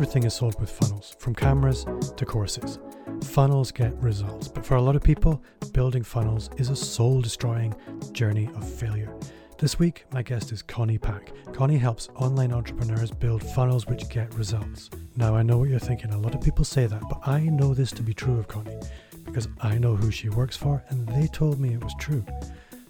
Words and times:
everything 0.00 0.24
is 0.24 0.32
sold 0.32 0.58
with 0.58 0.70
funnels, 0.70 1.14
from 1.18 1.34
cameras 1.34 1.84
to 2.16 2.24
courses. 2.24 2.78
Funnels 3.22 3.70
get 3.70 3.94
results, 3.98 4.48
but 4.48 4.64
for 4.64 4.76
a 4.76 4.80
lot 4.80 4.96
of 4.96 5.02
people, 5.02 5.42
building 5.74 6.02
funnels 6.02 6.48
is 6.56 6.70
a 6.70 6.74
soul 6.74 7.20
destroying 7.20 7.74
journey 8.12 8.48
of 8.54 8.66
failure. 8.66 9.14
This 9.58 9.78
week, 9.78 10.06
my 10.10 10.22
guest 10.22 10.52
is 10.52 10.62
Connie 10.62 10.96
Pak. 10.96 11.34
Connie 11.52 11.76
helps 11.76 12.08
online 12.16 12.50
entrepreneurs 12.50 13.10
build 13.10 13.44
funnels 13.44 13.86
which 13.88 14.08
get 14.08 14.32
results. 14.36 14.88
Now, 15.16 15.36
I 15.36 15.42
know 15.42 15.58
what 15.58 15.68
you're 15.68 15.78
thinking. 15.78 16.14
A 16.14 16.18
lot 16.18 16.34
of 16.34 16.40
people 16.40 16.64
say 16.64 16.86
that, 16.86 17.02
but 17.02 17.28
I 17.28 17.40
know 17.40 17.74
this 17.74 17.92
to 17.92 18.02
be 18.02 18.14
true 18.14 18.38
of 18.38 18.48
Connie 18.48 18.80
because 19.26 19.48
I 19.60 19.76
know 19.76 19.96
who 19.96 20.10
she 20.10 20.30
works 20.30 20.56
for 20.56 20.82
and 20.88 21.06
they 21.10 21.26
told 21.26 21.60
me 21.60 21.74
it 21.74 21.84
was 21.84 21.94
true. 22.00 22.24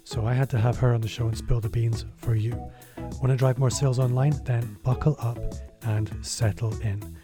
So 0.05 0.25
I 0.25 0.33
had 0.33 0.49
to 0.51 0.57
have 0.57 0.77
her 0.77 0.93
on 0.93 1.01
the 1.01 1.09
show 1.09 1.27
and 1.27 1.37
spill 1.37 1.59
the 1.59 1.67
beans 1.67 2.05
for 2.15 2.35
you. 2.35 2.53
Want 2.97 3.31
to 3.31 3.35
drive 3.35 3.59
more 3.59 3.69
sales 3.69 3.99
online? 3.99 4.39
Then 4.45 4.77
buckle 4.81 5.17
up 5.19 5.37
and 5.83 6.11
settle 6.21 6.73
in. 6.81 7.17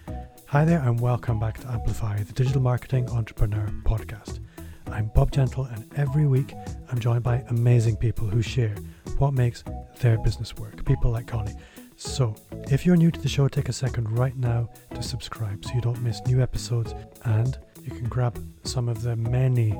Hi 0.47 0.65
there, 0.65 0.79
and 0.79 0.99
welcome 0.99 1.39
back 1.39 1.59
to 1.59 1.67
Amplify, 1.71 2.23
the 2.23 2.33
digital 2.33 2.61
marketing 2.61 3.09
entrepreneur 3.09 3.67
podcast. 3.83 4.39
I'm 4.87 5.11
Bob 5.13 5.31
Gentle, 5.31 5.65
and 5.65 5.91
every 5.95 6.25
week 6.25 6.53
I'm 6.91 6.99
joined 6.99 7.23
by 7.23 7.43
amazing 7.49 7.97
people 7.97 8.27
who 8.27 8.41
share 8.41 8.75
what 9.17 9.33
makes 9.33 9.63
their 9.99 10.17
business 10.19 10.55
work. 10.55 10.85
People 10.85 11.11
like 11.11 11.27
Connie. 11.27 11.55
So, 11.95 12.35
if 12.69 12.85
you're 12.85 12.95
new 12.95 13.11
to 13.11 13.19
the 13.19 13.27
show, 13.27 13.47
take 13.47 13.69
a 13.69 13.73
second 13.73 14.17
right 14.17 14.35
now 14.37 14.69
to 14.93 15.01
subscribe 15.01 15.65
so 15.65 15.73
you 15.73 15.81
don't 15.81 16.01
miss 16.01 16.21
new 16.25 16.41
episodes 16.41 16.93
and 17.25 17.57
you 17.83 17.91
can 17.91 18.05
grab 18.05 18.37
some 18.63 18.87
of 18.87 19.01
the 19.01 19.15
many 19.15 19.75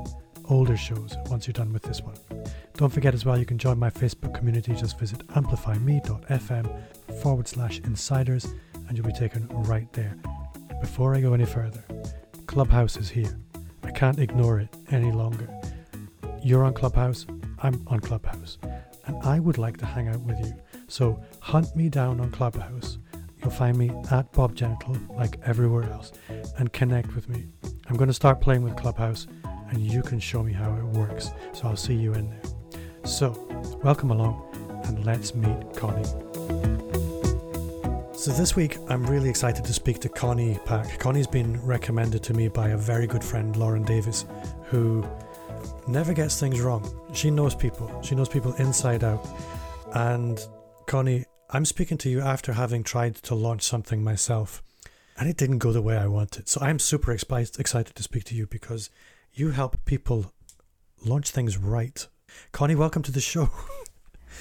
older 0.49 0.77
shows 0.77 1.15
once 1.27 1.45
you're 1.47 1.53
done 1.53 1.71
with 1.73 1.83
this 1.83 2.01
one. 2.01 2.15
Don't 2.75 2.91
forget 2.91 3.13
as 3.13 3.25
well, 3.25 3.37
you 3.37 3.45
can 3.45 3.57
join 3.57 3.77
my 3.77 3.89
Facebook 3.89 4.33
community. 4.33 4.73
Just 4.73 4.99
visit 4.99 5.21
amplifyme.fm 5.35 7.21
forward 7.21 7.47
slash 7.47 7.79
insiders 7.79 8.47
and 8.87 8.97
you'll 8.97 9.07
be 9.07 9.13
taken 9.13 9.47
right 9.49 9.91
there. 9.93 10.15
Before 10.81 11.15
I 11.15 11.21
go 11.21 11.33
any 11.33 11.45
further, 11.45 11.83
Clubhouse 12.45 12.97
is 12.97 13.09
here. 13.09 13.37
I 13.83 13.91
can't 13.91 14.19
ignore 14.19 14.59
it 14.59 14.69
any 14.91 15.11
longer. 15.11 15.49
You're 16.43 16.63
on 16.63 16.73
Clubhouse, 16.73 17.25
I'm 17.59 17.83
on 17.87 17.99
Clubhouse, 17.99 18.57
and 19.05 19.21
I 19.23 19.39
would 19.39 19.57
like 19.57 19.77
to 19.77 19.85
hang 19.85 20.07
out 20.07 20.21
with 20.21 20.39
you. 20.39 20.53
So 20.87 21.19
hunt 21.39 21.75
me 21.75 21.89
down 21.89 22.19
on 22.19 22.31
Clubhouse. 22.31 22.99
You'll 23.41 23.51
find 23.51 23.77
me 23.77 23.91
at 24.11 24.31
Bob 24.31 24.55
Gentle, 24.55 24.97
like 25.11 25.39
everywhere 25.45 25.83
else, 25.83 26.11
and 26.57 26.71
connect 26.73 27.15
with 27.15 27.29
me. 27.29 27.45
I'm 27.87 27.95
going 27.97 28.07
to 28.07 28.13
start 28.13 28.41
playing 28.41 28.63
with 28.63 28.75
Clubhouse, 28.75 29.27
and 29.69 29.79
you 29.79 30.01
can 30.01 30.19
show 30.19 30.43
me 30.43 30.53
how 30.53 30.73
it 30.75 30.83
works. 30.97 31.31
So 31.53 31.67
I'll 31.67 31.75
see 31.75 31.95
you 31.95 32.13
in 32.13 32.29
there. 32.29 32.41
So, 33.05 33.31
welcome 33.83 34.11
along, 34.11 34.43
and 34.85 35.05
let's 35.05 35.33
meet 35.33 35.75
Connie. 35.75 37.06
So 38.27 38.33
this 38.33 38.57
week, 38.57 38.77
I'm 38.89 39.05
really 39.05 39.29
excited 39.29 39.63
to 39.63 39.71
speak 39.71 39.99
to 39.99 40.09
Connie 40.09 40.59
Pak. 40.65 40.99
Connie's 40.99 41.27
been 41.27 41.65
recommended 41.65 42.23
to 42.23 42.33
me 42.33 42.49
by 42.49 42.71
a 42.71 42.77
very 42.77 43.07
good 43.07 43.23
friend, 43.23 43.55
Lauren 43.55 43.83
Davis, 43.83 44.25
who 44.65 45.07
never 45.87 46.11
gets 46.13 46.37
things 46.37 46.59
wrong. 46.59 46.83
She 47.13 47.31
knows 47.31 47.55
people. 47.55 48.01
She 48.01 48.15
knows 48.15 48.27
people 48.27 48.51
inside 48.55 49.05
out. 49.05 49.25
And 49.93 50.45
Connie, 50.87 51.23
I'm 51.51 51.63
speaking 51.63 51.97
to 51.99 52.09
you 52.09 52.19
after 52.19 52.51
having 52.51 52.83
tried 52.83 53.15
to 53.15 53.33
launch 53.33 53.61
something 53.61 54.03
myself, 54.03 54.61
and 55.17 55.29
it 55.29 55.37
didn't 55.37 55.59
go 55.59 55.71
the 55.71 55.81
way 55.81 55.95
I 55.95 56.07
wanted. 56.07 56.49
So 56.49 56.59
I'm 56.59 56.79
super 56.79 57.13
excited 57.13 57.95
to 57.95 58.03
speak 58.03 58.25
to 58.25 58.35
you 58.35 58.45
because 58.45 58.89
you 59.35 59.51
help 59.51 59.85
people 59.85 60.33
launch 61.05 61.31
things 61.31 61.57
right. 61.57 62.05
Connie, 62.51 62.75
welcome 62.75 63.03
to 63.03 63.11
the 63.13 63.21
show. 63.21 63.49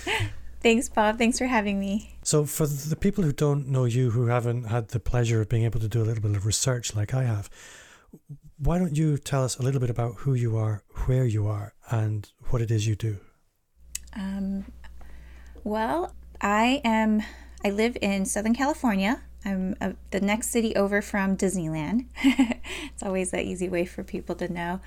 Thanks, 0.67 0.89
Bob. 0.89 1.17
Thanks 1.17 1.39
for 1.39 1.47
having 1.47 1.79
me. 1.79 2.17
So, 2.25 2.45
for 2.45 2.67
the 2.67 2.97
people 2.97 3.23
who 3.23 3.31
don't 3.31 3.69
know 3.69 3.85
you, 3.85 4.11
who 4.11 4.27
haven't 4.27 4.65
had 4.65 4.89
the 4.89 4.99
pleasure 4.99 5.41
of 5.41 5.49
being 5.49 5.63
able 5.63 5.79
to 5.79 5.87
do 5.87 6.03
a 6.03 6.07
little 6.07 6.21
bit 6.21 6.35
of 6.35 6.45
research 6.45 6.93
like 6.97 7.15
I 7.15 7.23
have, 7.23 7.49
why 8.59 8.81
don't 8.81 8.97
you 8.97 9.17
tell 9.17 9.45
us 9.45 9.57
a 9.59 9.63
little 9.63 9.79
bit 9.81 9.91
about 9.91 10.17
who 10.17 10.35
you 10.35 10.57
are, 10.57 10.83
where 11.05 11.25
you 11.25 11.47
are, 11.47 11.75
and 11.89 12.29
what 12.49 12.63
it 12.63 12.73
is 12.73 12.85
you 12.85 12.97
do? 12.97 13.19
Um, 14.17 14.65
well, 15.63 16.13
I 16.41 16.81
am. 16.83 17.23
I 17.65 17.71
live 17.71 17.97
in 18.03 18.25
Southern 18.25 18.57
California. 18.57 19.23
I'm 19.45 19.77
uh, 19.81 19.93
the 20.11 20.21
next 20.21 20.51
city 20.51 20.75
over 20.75 21.01
from 21.01 21.37
Disneyland. 21.37 22.07
it's 22.25 23.05
always 23.05 23.31
that 23.31 23.45
easy 23.45 23.69
way 23.69 23.85
for 23.85 24.03
people 24.03 24.35
to 24.35 24.53
know. 24.53 24.81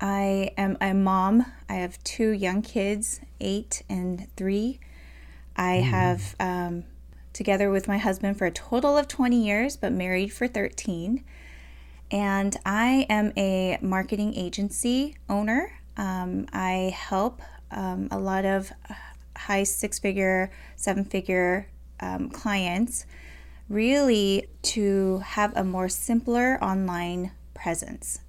I 0.00 0.52
am 0.56 0.78
a 0.80 0.94
mom. 0.94 1.44
I 1.68 1.74
have 1.74 2.02
two 2.02 2.30
young 2.30 2.62
kids, 2.62 3.20
eight 3.42 3.82
and 3.90 4.26
three. 4.38 4.80
I 5.56 5.78
mm. 5.78 5.82
have, 5.84 6.34
um, 6.40 6.84
together 7.32 7.70
with 7.70 7.88
my 7.88 7.98
husband, 7.98 8.38
for 8.38 8.46
a 8.46 8.50
total 8.50 8.96
of 8.96 9.08
20 9.08 9.44
years, 9.44 9.76
but 9.76 9.92
married 9.92 10.32
for 10.32 10.46
13. 10.46 11.24
And 12.10 12.56
I 12.66 13.06
am 13.08 13.32
a 13.36 13.78
marketing 13.80 14.34
agency 14.34 15.16
owner. 15.28 15.72
Um, 15.96 16.46
I 16.52 16.94
help 16.96 17.40
um, 17.70 18.08
a 18.10 18.18
lot 18.18 18.44
of 18.44 18.72
high 19.36 19.64
six 19.64 19.98
figure, 19.98 20.50
seven 20.76 21.04
figure 21.04 21.68
um, 22.00 22.28
clients 22.28 23.06
really 23.68 24.48
to 24.62 25.18
have 25.18 25.56
a 25.56 25.64
more 25.64 25.88
simpler 25.88 26.62
online 26.62 27.32
presence 27.54 28.20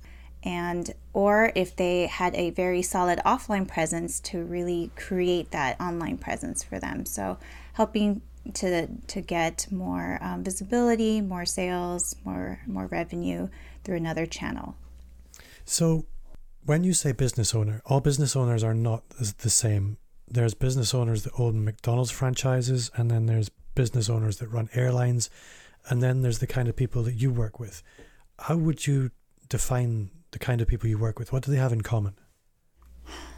and 0.43 0.93
or 1.13 1.51
if 1.55 1.75
they 1.75 2.07
had 2.07 2.35
a 2.35 2.49
very 2.51 2.81
solid 2.81 3.19
offline 3.25 3.67
presence 3.67 4.19
to 4.19 4.43
really 4.43 4.91
create 4.95 5.51
that 5.51 5.79
online 5.79 6.17
presence 6.17 6.63
for 6.63 6.79
them. 6.79 7.05
So 7.05 7.37
helping 7.73 8.21
to 8.53 8.87
to 8.87 9.21
get 9.21 9.67
more 9.71 10.19
um, 10.21 10.43
visibility 10.43 11.21
more 11.21 11.45
sales 11.45 12.15
more 12.25 12.59
more 12.67 12.87
revenue 12.87 13.47
through 13.83 13.95
another 13.95 14.25
channel. 14.25 14.75
So 15.63 16.05
when 16.65 16.83
you 16.83 16.93
say 16.93 17.13
business 17.13 17.55
owner 17.55 17.81
all 17.85 18.01
business 18.01 18.35
owners 18.35 18.63
are 18.63 18.73
not 18.73 19.03
the 19.09 19.49
same. 19.49 19.97
There's 20.27 20.53
business 20.53 20.93
owners 20.93 21.23
that 21.23 21.33
own 21.37 21.63
mcdonald's 21.63 22.11
franchises 22.11 22.91
and 22.97 23.09
then 23.09 23.27
there's 23.27 23.49
business 23.75 24.09
owners 24.09 24.37
that 24.37 24.47
run 24.47 24.69
airlines 24.73 25.29
and 25.89 26.01
then 26.03 26.21
there's 26.21 26.39
the 26.39 26.47
kind 26.47 26.67
of 26.67 26.75
people 26.75 27.03
that 27.03 27.13
you 27.13 27.31
work 27.31 27.59
with. 27.59 27.81
How 28.39 28.57
would 28.57 28.87
you 28.87 29.11
define 29.47 30.09
the 30.33 30.39
kind 30.39 30.61
of 30.61 30.67
people 30.67 30.89
you 30.89 30.97
work 30.97 31.17
with? 31.17 31.31
What 31.31 31.43
do 31.43 31.51
they 31.51 31.57
have 31.57 31.71
in 31.71 31.81
common? 31.81 32.15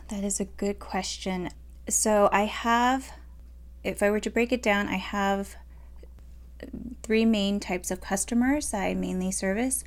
That 0.09 0.23
is 0.23 0.39
a 0.39 0.45
good 0.45 0.79
question. 0.79 1.49
So 1.87 2.29
I 2.31 2.45
have, 2.45 3.11
if 3.83 4.01
I 4.01 4.09
were 4.09 4.19
to 4.19 4.29
break 4.29 4.51
it 4.51 4.63
down, 4.63 4.87
I 4.87 4.97
have 4.97 5.55
three 7.03 7.25
main 7.25 7.59
types 7.59 7.91
of 7.91 8.01
customers 8.01 8.73
I 8.73 8.93
mainly 8.93 9.31
service. 9.31 9.83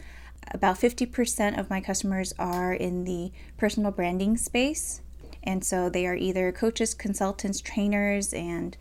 About 0.52 0.76
50% 0.76 1.58
of 1.58 1.68
my 1.68 1.80
customers 1.80 2.32
are 2.38 2.72
in 2.72 3.04
the 3.04 3.32
personal 3.56 3.90
branding 3.90 4.36
space. 4.36 5.02
And 5.42 5.64
so 5.64 5.88
they 5.88 6.06
are 6.06 6.14
either 6.14 6.52
coaches, 6.52 6.94
consultants, 6.94 7.60
trainers, 7.60 8.32
and 8.32 8.76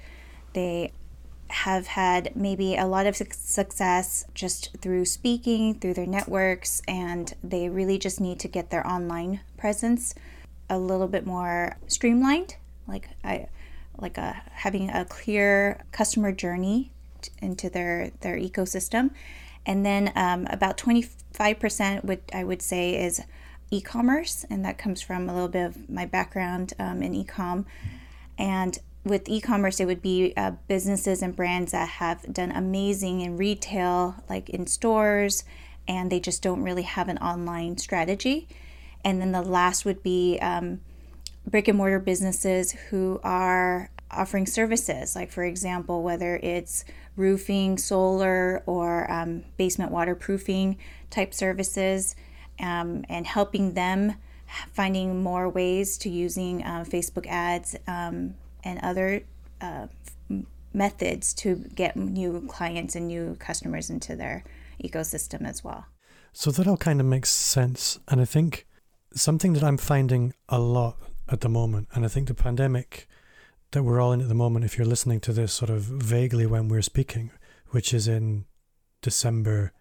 they 0.54 0.92
have 1.50 1.88
had 1.88 2.36
maybe 2.36 2.76
a 2.76 2.86
lot 2.86 3.06
of 3.06 3.16
success 3.16 4.26
just 4.34 4.76
through 4.82 5.06
speaking, 5.06 5.76
through 5.76 5.94
their 5.94 6.06
networks, 6.06 6.82
and 6.88 7.34
they 7.44 7.70
really 7.70 7.98
just 7.98 8.20
need 8.20 8.40
to 8.42 8.48
get 8.48 8.70
their 8.70 8.86
online 8.86 9.42
presence 9.58 10.14
a 10.70 10.78
little 10.78 11.08
bit 11.08 11.26
more 11.26 11.78
streamlined, 11.88 12.56
like 12.88 13.10
I 13.24 13.48
like 14.00 14.18
a 14.18 14.42
having 14.52 14.90
a 14.90 15.06
clear 15.06 15.84
customer 15.92 16.32
journey 16.32 16.92
t- 17.22 17.32
into 17.42 17.70
their 17.70 18.12
their 18.22 18.38
ecosystem. 18.38 19.12
And 19.66 19.86
then 19.86 20.14
um, 20.16 20.48
about 20.50 20.78
25% 20.78 22.06
would 22.06 22.22
I 22.34 22.44
would 22.44 22.62
say 22.62 22.96
is 22.96 23.22
e-commerce, 23.70 24.46
and 24.50 24.64
that 24.64 24.78
comes 24.78 25.02
from 25.02 25.30
a 25.30 25.34
little 25.34 25.50
bit 25.50 25.66
of 25.66 25.90
my 25.90 26.06
background 26.06 26.74
um, 26.80 27.02
in 27.04 27.14
e-com. 27.14 27.66
And 28.38 28.80
with 29.08 29.28
e-commerce 29.30 29.80
it 29.80 29.86
would 29.86 30.02
be 30.02 30.34
uh, 30.38 30.52
businesses 30.68 31.22
and 31.22 31.36
brands 31.36 31.72
that 31.72 31.88
have 31.88 32.34
done 32.34 32.52
amazing 32.52 33.22
in 33.22 33.38
retail 33.38 34.16
like 34.30 34.50
in 34.50 34.68
stores 34.68 35.44
and 35.88 36.12
they 36.12 36.20
just 36.20 36.42
don't 36.42 36.64
really 36.64 36.84
have 36.84 37.08
an 37.08 37.18
online 37.20 37.78
strategy. 37.78 38.48
And 39.04 39.22
then 39.22 39.32
the 39.32 39.42
last 39.42 39.86
would 39.86 40.04
be 40.04 40.38
um, 40.40 40.82
brick 41.46 41.68
and 41.68 41.78
mortar 41.78 42.00
businesses 42.00 42.74
who 42.90 43.20
are 43.24 43.90
offering 44.10 44.46
services 44.46 45.18
like 45.18 45.30
for 45.32 45.44
example 45.44 46.02
whether 46.02 46.38
it's 46.38 46.86
roofing 47.18 47.78
solar 47.78 48.64
or 48.66 49.10
um, 49.12 49.44
basement 49.58 49.92
waterproofing 49.92 50.78
type 51.10 51.34
services 51.34 52.16
um, 52.60 53.04
and 53.10 53.28
helping 53.28 53.74
them 53.74 54.16
finding 54.72 55.22
more 55.22 55.50
ways 55.50 55.98
to 55.98 56.10
using 56.10 56.64
uh, 56.64 56.86
facebook 56.88 57.28
ads 57.28 57.76
um, 57.86 58.34
and 58.64 58.80
other 58.82 59.22
uh, 59.62 59.88
methods 60.74 61.34
to 61.34 61.56
get 61.76 61.96
new 61.96 62.46
clients 62.48 62.96
and 62.96 63.08
new 63.08 63.36
customers 63.40 63.90
into 63.90 64.16
their 64.16 64.44
ecosystem 64.84 65.48
as 65.48 65.64
well. 65.64 65.86
So 66.34 66.52
that 66.52 66.68
all 66.68 66.78
kind 66.78 67.00
of 67.00 67.06
makes 67.06 67.30
sense. 67.30 68.00
And 68.08 68.22
I 68.22 68.26
think 68.26 68.68
something 69.14 69.54
that 69.54 69.64
I'm 69.64 69.78
finding 69.78 70.34
a 70.50 70.60
lot 70.60 70.98
at 71.30 71.42
the 71.42 71.50
moment, 71.50 71.88
and 71.94 72.06
I 72.06 72.08
think 72.08 72.28
the 72.28 72.34
pandemic 72.34 73.08
that 73.72 73.84
we're 73.84 74.00
all 74.00 74.14
in 74.14 74.22
at 74.22 74.28
the 74.28 74.36
moment, 74.36 74.66
if 74.66 74.78
you're 74.78 74.88
listening 74.88 75.20
to 75.22 75.34
this 75.34 75.54
sort 75.54 75.70
of 75.70 75.82
vaguely 75.82 76.46
when 76.46 76.70
we're 76.70 76.82
speaking, 76.82 77.32
which 77.70 77.94
is 77.94 78.08
in 78.08 78.46
December 79.02 79.74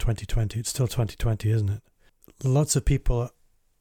2020. 0.00 0.58
It's 0.58 0.70
still 0.70 0.88
2020, 0.88 1.50
isn't 1.50 1.68
it? 1.68 1.82
Lots 2.42 2.74
of 2.74 2.84
people 2.84 3.30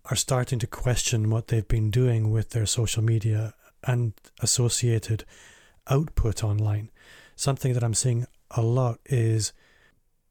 are 0.06 0.16
starting 0.16 0.60
to 0.60 0.68
question 0.68 1.30
what 1.30 1.48
they've 1.48 1.68
been 1.68 1.90
doing 1.90 2.30
with 2.30 2.52
their 2.52 2.66
social 2.66 3.04
media 3.04 3.54
and 3.84 4.14
associated 4.42 5.26
output 5.90 6.44
online. 6.44 6.90
Something 7.36 7.74
that 7.74 7.84
I'm 7.84 7.94
seeing 7.94 8.26
a 8.52 8.62
lot 8.62 9.00
is 9.06 9.54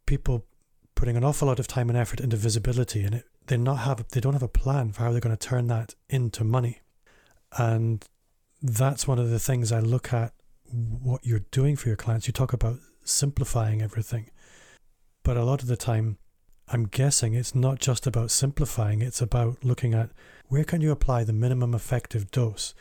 people 0.07 0.47
putting 0.95 1.17
an 1.17 1.25
awful 1.25 1.49
lot 1.49 1.61
of 1.61 1.69
time 1.69 1.89
and 1.89 1.99
effort 1.99 2.21
into 2.21 2.37
visibility 2.37 3.05
and 3.05 3.15
it, 3.15 3.25
they 3.47 3.57
not 3.57 3.79
have 3.79 4.05
they 4.09 4.21
don't 4.21 4.33
have 4.33 4.43
a 4.43 4.49
plan 4.49 4.93
for 4.93 5.03
how 5.03 5.13
they're 5.13 5.21
going 5.21 5.37
to 5.37 5.49
turn 5.49 5.67
that 5.69 5.95
into 6.09 6.45
money. 6.45 6.81
And 7.57 8.05
that's 8.61 9.07
one 9.07 9.19
of 9.19 9.31
the 9.31 9.39
things 9.39 9.73
I 9.73 9.81
look 9.81 10.13
at 10.13 10.33
what 10.71 11.25
you're 11.25 11.47
doing 11.51 11.77
for 11.77 11.89
your 11.89 11.97
clients. 11.97 12.27
You 12.27 12.33
talk 12.33 12.53
about 12.53 12.79
simplifying 13.05 13.81
everything. 13.81 14.31
But 15.23 15.37
a 15.37 15.45
lot 15.45 15.63
of 15.63 15.69
the 15.69 15.77
time 15.77 16.19
I'm 16.69 16.85
guessing 16.85 17.33
it's 17.33 17.55
not 17.55 17.79
just 17.79 18.07
about 18.07 18.31
simplifying, 18.31 19.01
it's 19.01 19.23
about 19.23 19.65
looking 19.65 19.95
at 19.95 20.11
where 20.49 20.65
can 20.65 20.81
you 20.81 20.91
apply 20.91 21.25
the 21.25 21.33
minimum 21.33 21.75
effective 21.75 22.31
dose 22.31 22.75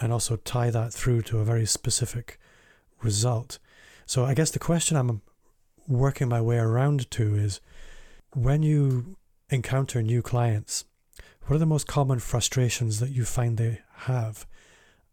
and 0.00 0.12
also 0.12 0.36
tie 0.36 0.70
that 0.70 0.92
through 0.92 1.22
to 1.22 1.38
a 1.38 1.44
very 1.44 1.66
specific 1.66 2.38
result. 3.02 3.58
So 4.06 4.24
I 4.24 4.34
guess 4.34 4.50
the 4.50 4.58
question 4.58 4.96
I'm 4.96 5.22
working 5.86 6.28
my 6.28 6.40
way 6.40 6.58
around 6.58 7.10
to 7.12 7.34
is 7.34 7.60
when 8.34 8.62
you 8.62 9.16
encounter 9.50 10.02
new 10.02 10.22
clients, 10.22 10.84
what 11.42 11.56
are 11.56 11.58
the 11.58 11.66
most 11.66 11.86
common 11.86 12.18
frustrations 12.18 13.00
that 13.00 13.10
you 13.10 13.24
find 13.24 13.56
they 13.56 13.80
have? 14.00 14.46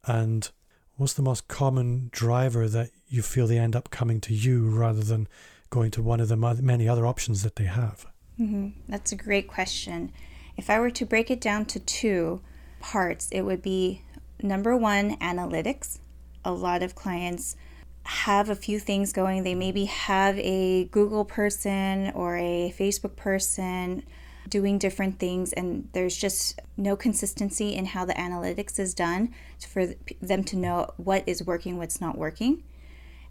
And 0.06 0.50
what's 0.98 1.14
the 1.14 1.22
most 1.22 1.48
common 1.48 2.10
driver 2.12 2.68
that 2.68 2.92
you 3.08 3.22
feel 3.22 3.48
they 3.48 3.58
end 3.58 3.76
up 3.76 3.90
coming 3.90 4.20
to 4.22 4.34
you 4.34 4.70
rather 4.70 5.02
than 5.02 5.28
going 5.70 5.92
to 5.92 6.02
one 6.02 6.20
of 6.20 6.28
the 6.28 6.38
many 6.38 6.88
other 6.88 7.06
options 7.06 7.44
that 7.44 7.56
they 7.56 7.66
have? 7.66 8.06
Mm-hmm. 8.40 8.70
That's 8.90 9.12
a 9.12 9.16
great 9.16 9.48
question. 9.48 10.12
If 10.58 10.70
I 10.70 10.80
were 10.80 10.92
to 10.92 11.06
break 11.06 11.32
it 11.32 11.42
down 11.42 11.66
to 11.66 11.80
two 11.80 12.42
parts, 12.80 13.30
it 13.32 13.42
would 13.42 13.62
be 13.62 14.04
number 14.42 14.76
one, 14.76 15.18
analytics. 15.18 16.00
A 16.44 16.52
lot 16.52 16.84
of 16.84 16.96
clients 16.96 17.56
have 18.04 18.50
a 18.50 18.56
few 18.56 18.80
things 18.80 19.12
going. 19.12 19.44
They 19.44 19.56
maybe 19.56 19.86
have 19.86 20.38
a 20.38 20.86
Google 20.86 21.26
person 21.26 22.12
or 22.14 22.38
a 22.38 22.74
Facebook 22.78 23.16
person 23.16 24.04
doing 24.48 24.78
different 24.78 25.18
things, 25.18 25.54
and 25.54 25.90
there's 25.94 26.16
just 26.16 26.60
no 26.78 26.96
consistency 26.96 27.74
in 27.74 27.86
how 27.86 28.06
the 28.06 28.14
analytics 28.14 28.80
is 28.80 28.94
done 28.94 29.34
for 29.68 29.88
them 30.22 30.44
to 30.44 30.56
know 30.56 30.92
what 30.98 31.24
is 31.28 31.44
working, 31.44 31.78
what's 31.78 32.00
not 32.00 32.16
working. 32.16 32.64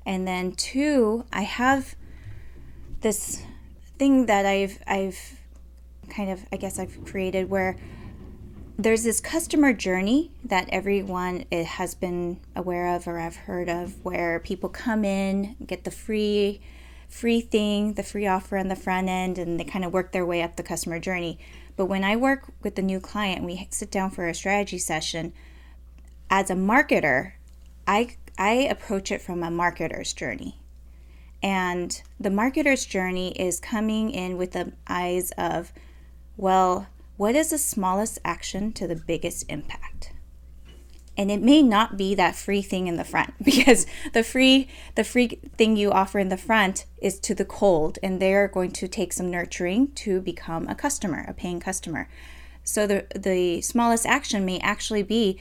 And 0.05 0.27
then 0.27 0.53
two, 0.53 1.25
I 1.33 1.43
have 1.43 1.95
this 3.01 3.43
thing 3.99 4.27
that 4.27 4.45
I've 4.45 4.83
I've 4.87 5.39
kind 6.11 6.31
of 6.31 6.45
I 6.53 6.57
guess 6.57 6.79
I've 6.79 7.05
created 7.05 7.49
where 7.49 7.77
there's 8.77 9.05
this 9.05 9.21
customer 9.21 9.73
journey 9.73 10.33
that 10.45 10.69
everyone 10.71 11.45
eh, 11.53 11.63
has 11.63 11.95
been 11.95 12.41
aware 12.57 12.95
of 12.95 13.07
or 13.07 13.19
I've 13.19 13.37
heard 13.37 13.69
of 13.69 14.05
where 14.05 14.41
people 14.41 14.69
come 14.69 15.05
in, 15.05 15.57
get 15.65 15.85
the 15.85 15.91
free 15.91 16.61
free 17.09 17.41
thing, 17.41 17.95
the 17.95 18.03
free 18.03 18.27
offer 18.27 18.57
on 18.57 18.67
the 18.67 18.75
front 18.75 19.09
end 19.09 19.39
and 19.39 19.61
they 19.61 19.65
kind 19.65 19.85
of 19.85 19.93
work 19.93 20.11
their 20.11 20.27
way 20.27 20.43
up 20.43 20.57
the 20.57 20.63
customer 20.65 20.99
journey. 20.99 21.39
But 21.77 21.87
when 21.87 22.03
I 22.03 22.17
work 22.17 22.53
with 22.63 22.77
a 22.79 22.83
new 22.83 22.99
client, 22.99 23.45
we 23.45 23.69
sit 23.71 23.91
down 23.91 24.11
for 24.11 24.27
a 24.27 24.35
strategy 24.35 24.79
session, 24.79 25.33
as 26.29 26.51
a 26.51 26.55
marketer, 26.55 27.33
I 27.87 28.17
I 28.37 28.53
approach 28.53 29.13
it 29.13 29.23
from 29.23 29.45
a 29.45 29.49
marketer's 29.49 30.13
journey. 30.13 30.59
And 31.41 32.03
the 32.19 32.31
marketer's 32.31 32.85
journey 32.87 33.31
is 33.33 33.61
coming 33.61 34.11
in 34.11 34.37
with 34.37 34.53
the 34.53 34.73
eyes 34.89 35.31
of, 35.33 35.73
well, 36.37 36.89
what 37.17 37.35
is 37.37 37.51
the 37.51 37.59
smallest 37.59 38.19
action 38.25 38.73
to 38.73 38.87
the 38.87 38.97
biggest 38.97 39.45
impact? 39.49 40.13
And 41.17 41.31
it 41.31 41.41
may 41.41 41.63
not 41.63 41.97
be 41.97 42.15
that 42.17 42.35
free 42.35 42.63
thing 42.63 42.89
in 42.89 42.97
the 42.97 43.05
front 43.05 43.35
because 43.45 43.87
the 44.13 44.25
free 44.25 44.69
the 44.97 45.05
free 45.05 45.29
thing 45.57 45.77
you 45.77 45.93
offer 45.93 46.19
in 46.19 46.29
the 46.29 46.37
front 46.37 46.87
is 47.01 47.21
to 47.21 47.35
the 47.35 47.45
cold 47.45 47.99
and 48.03 48.21
they're 48.21 48.49
going 48.49 48.73
to 48.73 48.89
take 48.89 49.13
some 49.13 49.31
nurturing 49.31 49.93
to 49.93 50.21
become 50.21 50.67
a 50.69 50.75
customer, 50.75 51.25
a 51.29 51.35
paying 51.35 51.61
customer. 51.61 52.09
So 52.65 52.87
the 52.87 53.07
the 53.15 53.61
smallest 53.61 54.07
action 54.07 54.45
may 54.45 54.59
actually 54.59 55.03
be 55.03 55.41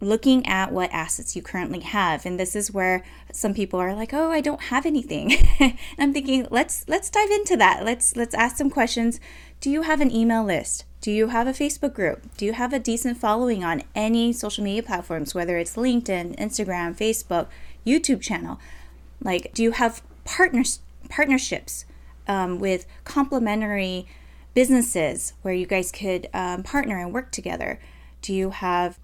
looking 0.00 0.46
at 0.46 0.72
what 0.72 0.90
assets 0.92 1.36
you 1.36 1.42
currently 1.42 1.80
have 1.80 2.24
and 2.24 2.40
this 2.40 2.56
is 2.56 2.72
where 2.72 3.04
some 3.32 3.52
people 3.52 3.78
are 3.78 3.94
like 3.94 4.14
oh 4.14 4.30
i 4.30 4.40
don't 4.40 4.62
have 4.62 4.86
anything 4.86 5.32
i'm 5.98 6.12
thinking 6.12 6.46
let's 6.50 6.84
let's 6.88 7.10
dive 7.10 7.30
into 7.30 7.54
that 7.54 7.84
let's 7.84 8.16
let's 8.16 8.34
ask 8.34 8.56
some 8.56 8.70
questions 8.70 9.20
do 9.60 9.70
you 9.70 9.82
have 9.82 10.00
an 10.00 10.10
email 10.10 10.42
list? 10.42 10.84
Do 11.00 11.10
you 11.10 11.28
have 11.28 11.46
a 11.46 11.52
facebook 11.52 11.94
group? 11.94 12.36
Do 12.36 12.44
you 12.44 12.52
have 12.52 12.72
a 12.72 12.78
decent 12.78 13.18
following 13.18 13.62
on 13.62 13.82
any 13.94 14.32
social 14.32 14.64
media 14.64 14.82
platforms 14.82 15.34
whether 15.34 15.56
it's 15.58 15.76
linkedin 15.76 16.36
instagram 16.38 16.96
facebook 16.96 17.48
youtube 17.86 18.20
channel? 18.20 18.58
Like 19.22 19.52
do 19.52 19.62
you 19.62 19.72
have 19.72 20.02
partners 20.24 20.80
partnerships 21.08 21.84
um, 22.26 22.58
with 22.58 22.86
complementary 23.04 24.06
businesses 24.54 25.34
where 25.42 25.54
you 25.54 25.66
guys 25.66 25.92
could 25.92 26.28
um, 26.32 26.62
partner 26.62 26.98
and 26.98 27.12
work 27.12 27.30
together? 27.30 27.80
Do 28.22 28.34
you 28.34 28.50
have 28.50 28.98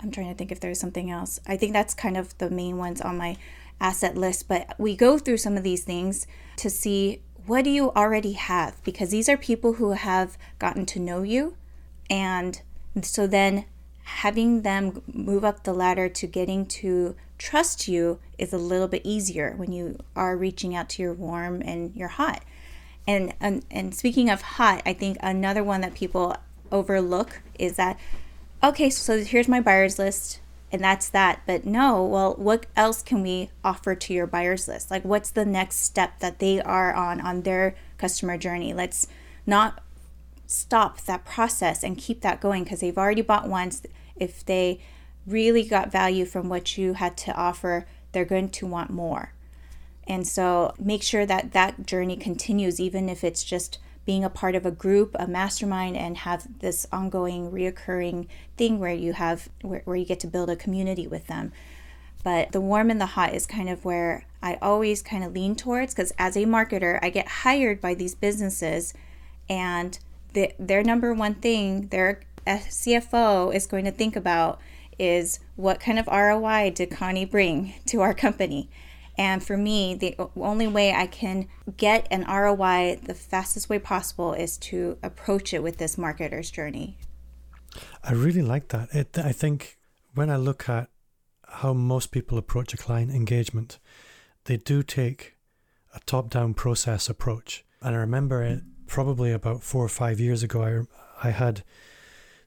I'm 0.00 0.10
trying 0.10 0.28
to 0.28 0.34
think 0.34 0.52
if 0.52 0.60
there's 0.60 0.80
something 0.80 1.10
else. 1.10 1.40
I 1.46 1.56
think 1.56 1.72
that's 1.72 1.94
kind 1.94 2.18
of 2.18 2.36
the 2.36 2.50
main 2.50 2.76
ones 2.76 3.00
on 3.00 3.16
my 3.16 3.38
asset 3.80 4.16
list, 4.16 4.48
but 4.48 4.74
we 4.78 4.94
go 4.96 5.18
through 5.18 5.38
some 5.38 5.56
of 5.56 5.62
these 5.62 5.82
things 5.82 6.26
to 6.56 6.68
see 6.68 7.22
what 7.46 7.64
do 7.64 7.70
you 7.70 7.90
already 7.92 8.32
have? 8.32 8.82
Because 8.84 9.10
these 9.10 9.28
are 9.28 9.36
people 9.36 9.74
who 9.74 9.92
have 9.92 10.38
gotten 10.58 10.86
to 10.86 11.00
know 11.00 11.22
you. 11.22 11.56
And 12.08 12.60
so 13.02 13.26
then 13.26 13.64
having 14.04 14.62
them 14.62 15.02
move 15.06 15.44
up 15.44 15.64
the 15.64 15.72
ladder 15.72 16.08
to 16.08 16.26
getting 16.26 16.66
to 16.66 17.16
trust 17.38 17.88
you 17.88 18.18
is 18.38 18.52
a 18.52 18.58
little 18.58 18.88
bit 18.88 19.02
easier 19.04 19.54
when 19.56 19.72
you 19.72 19.98
are 20.14 20.36
reaching 20.36 20.74
out 20.74 20.88
to 20.90 21.02
your 21.02 21.14
warm 21.14 21.62
and 21.62 21.94
your 21.94 22.08
hot. 22.08 22.42
And, 23.06 23.34
and 23.40 23.64
and 23.70 23.94
speaking 23.94 24.30
of 24.30 24.40
hot, 24.40 24.82
I 24.86 24.94
think 24.94 25.18
another 25.20 25.62
one 25.62 25.82
that 25.82 25.94
people 25.94 26.36
overlook 26.72 27.42
is 27.58 27.76
that 27.76 27.98
okay, 28.62 28.88
so 28.88 29.22
here's 29.22 29.48
my 29.48 29.60
buyers 29.60 29.98
list 29.98 30.40
and 30.74 30.82
that's 30.82 31.08
that. 31.10 31.40
But 31.46 31.64
no, 31.64 32.04
well, 32.04 32.34
what 32.34 32.66
else 32.74 33.00
can 33.00 33.22
we 33.22 33.50
offer 33.62 33.94
to 33.94 34.12
your 34.12 34.26
buyers 34.26 34.66
list? 34.66 34.90
Like, 34.90 35.04
what's 35.04 35.30
the 35.30 35.44
next 35.44 35.76
step 35.76 36.18
that 36.18 36.40
they 36.40 36.60
are 36.60 36.92
on 36.92 37.20
on 37.20 37.42
their 37.42 37.76
customer 37.96 38.36
journey? 38.36 38.74
Let's 38.74 39.06
not 39.46 39.84
stop 40.48 41.00
that 41.02 41.24
process 41.24 41.84
and 41.84 41.96
keep 41.96 42.22
that 42.22 42.40
going 42.40 42.64
because 42.64 42.80
they've 42.80 42.98
already 42.98 43.22
bought 43.22 43.48
once. 43.48 43.82
If 44.16 44.44
they 44.44 44.80
really 45.28 45.62
got 45.64 45.92
value 45.92 46.24
from 46.24 46.48
what 46.48 46.76
you 46.76 46.94
had 46.94 47.16
to 47.18 47.36
offer, 47.36 47.86
they're 48.10 48.24
going 48.24 48.48
to 48.48 48.66
want 48.66 48.90
more. 48.90 49.32
And 50.08 50.26
so 50.26 50.74
make 50.76 51.04
sure 51.04 51.24
that 51.24 51.52
that 51.52 51.86
journey 51.86 52.16
continues, 52.16 52.80
even 52.80 53.08
if 53.08 53.22
it's 53.22 53.44
just 53.44 53.78
being 54.04 54.24
a 54.24 54.30
part 54.30 54.54
of 54.54 54.66
a 54.66 54.70
group, 54.70 55.16
a 55.18 55.26
mastermind, 55.26 55.96
and 55.96 56.18
have 56.18 56.46
this 56.60 56.86
ongoing, 56.92 57.50
reoccurring 57.50 58.26
thing 58.56 58.78
where 58.78 58.92
you 58.92 59.12
have 59.14 59.48
where, 59.62 59.82
where 59.84 59.96
you 59.96 60.04
get 60.04 60.20
to 60.20 60.26
build 60.26 60.50
a 60.50 60.56
community 60.56 61.06
with 61.06 61.26
them. 61.26 61.52
But 62.22 62.52
the 62.52 62.60
warm 62.60 62.90
and 62.90 63.00
the 63.00 63.06
hot 63.06 63.34
is 63.34 63.46
kind 63.46 63.68
of 63.68 63.84
where 63.84 64.24
I 64.42 64.58
always 64.62 65.02
kind 65.02 65.24
of 65.24 65.34
lean 65.34 65.56
towards 65.56 65.94
because 65.94 66.12
as 66.18 66.36
a 66.36 66.44
marketer, 66.44 66.98
I 67.02 67.10
get 67.10 67.28
hired 67.28 67.80
by 67.80 67.94
these 67.94 68.14
businesses, 68.14 68.94
and 69.48 69.98
the, 70.32 70.52
their 70.58 70.82
number 70.82 71.12
one 71.14 71.34
thing 71.34 71.88
their 71.88 72.20
CFO 72.46 73.54
is 73.54 73.66
going 73.66 73.84
to 73.84 73.90
think 73.90 74.16
about 74.16 74.60
is 74.98 75.40
what 75.56 75.80
kind 75.80 75.98
of 75.98 76.06
ROI 76.06 76.70
did 76.74 76.90
Connie 76.90 77.24
bring 77.24 77.74
to 77.86 78.00
our 78.00 78.14
company? 78.14 78.68
And 79.16 79.44
for 79.44 79.56
me, 79.56 79.94
the 79.94 80.16
only 80.36 80.66
way 80.66 80.92
I 80.92 81.06
can 81.06 81.48
get 81.76 82.08
an 82.10 82.24
ROI 82.24 83.00
the 83.02 83.14
fastest 83.14 83.68
way 83.68 83.78
possible 83.78 84.32
is 84.32 84.56
to 84.58 84.98
approach 85.02 85.54
it 85.54 85.62
with 85.62 85.78
this 85.78 85.96
marketer's 85.96 86.50
journey. 86.50 86.98
I 88.02 88.12
really 88.12 88.42
like 88.42 88.68
that. 88.68 88.88
It, 88.92 89.18
I 89.18 89.32
think 89.32 89.78
when 90.14 90.30
I 90.30 90.36
look 90.36 90.68
at 90.68 90.88
how 91.46 91.72
most 91.72 92.10
people 92.10 92.38
approach 92.38 92.74
a 92.74 92.76
client 92.76 93.12
engagement, 93.12 93.78
they 94.44 94.56
do 94.56 94.82
take 94.82 95.36
a 95.94 96.00
top 96.00 96.30
down 96.30 96.54
process 96.54 97.08
approach. 97.08 97.64
And 97.80 97.94
I 97.94 97.98
remember 97.98 98.42
it 98.42 98.62
probably 98.86 99.32
about 99.32 99.62
four 99.62 99.84
or 99.84 99.88
five 99.88 100.20
years 100.20 100.42
ago, 100.42 100.86
I, 101.22 101.28
I 101.28 101.30
had 101.30 101.62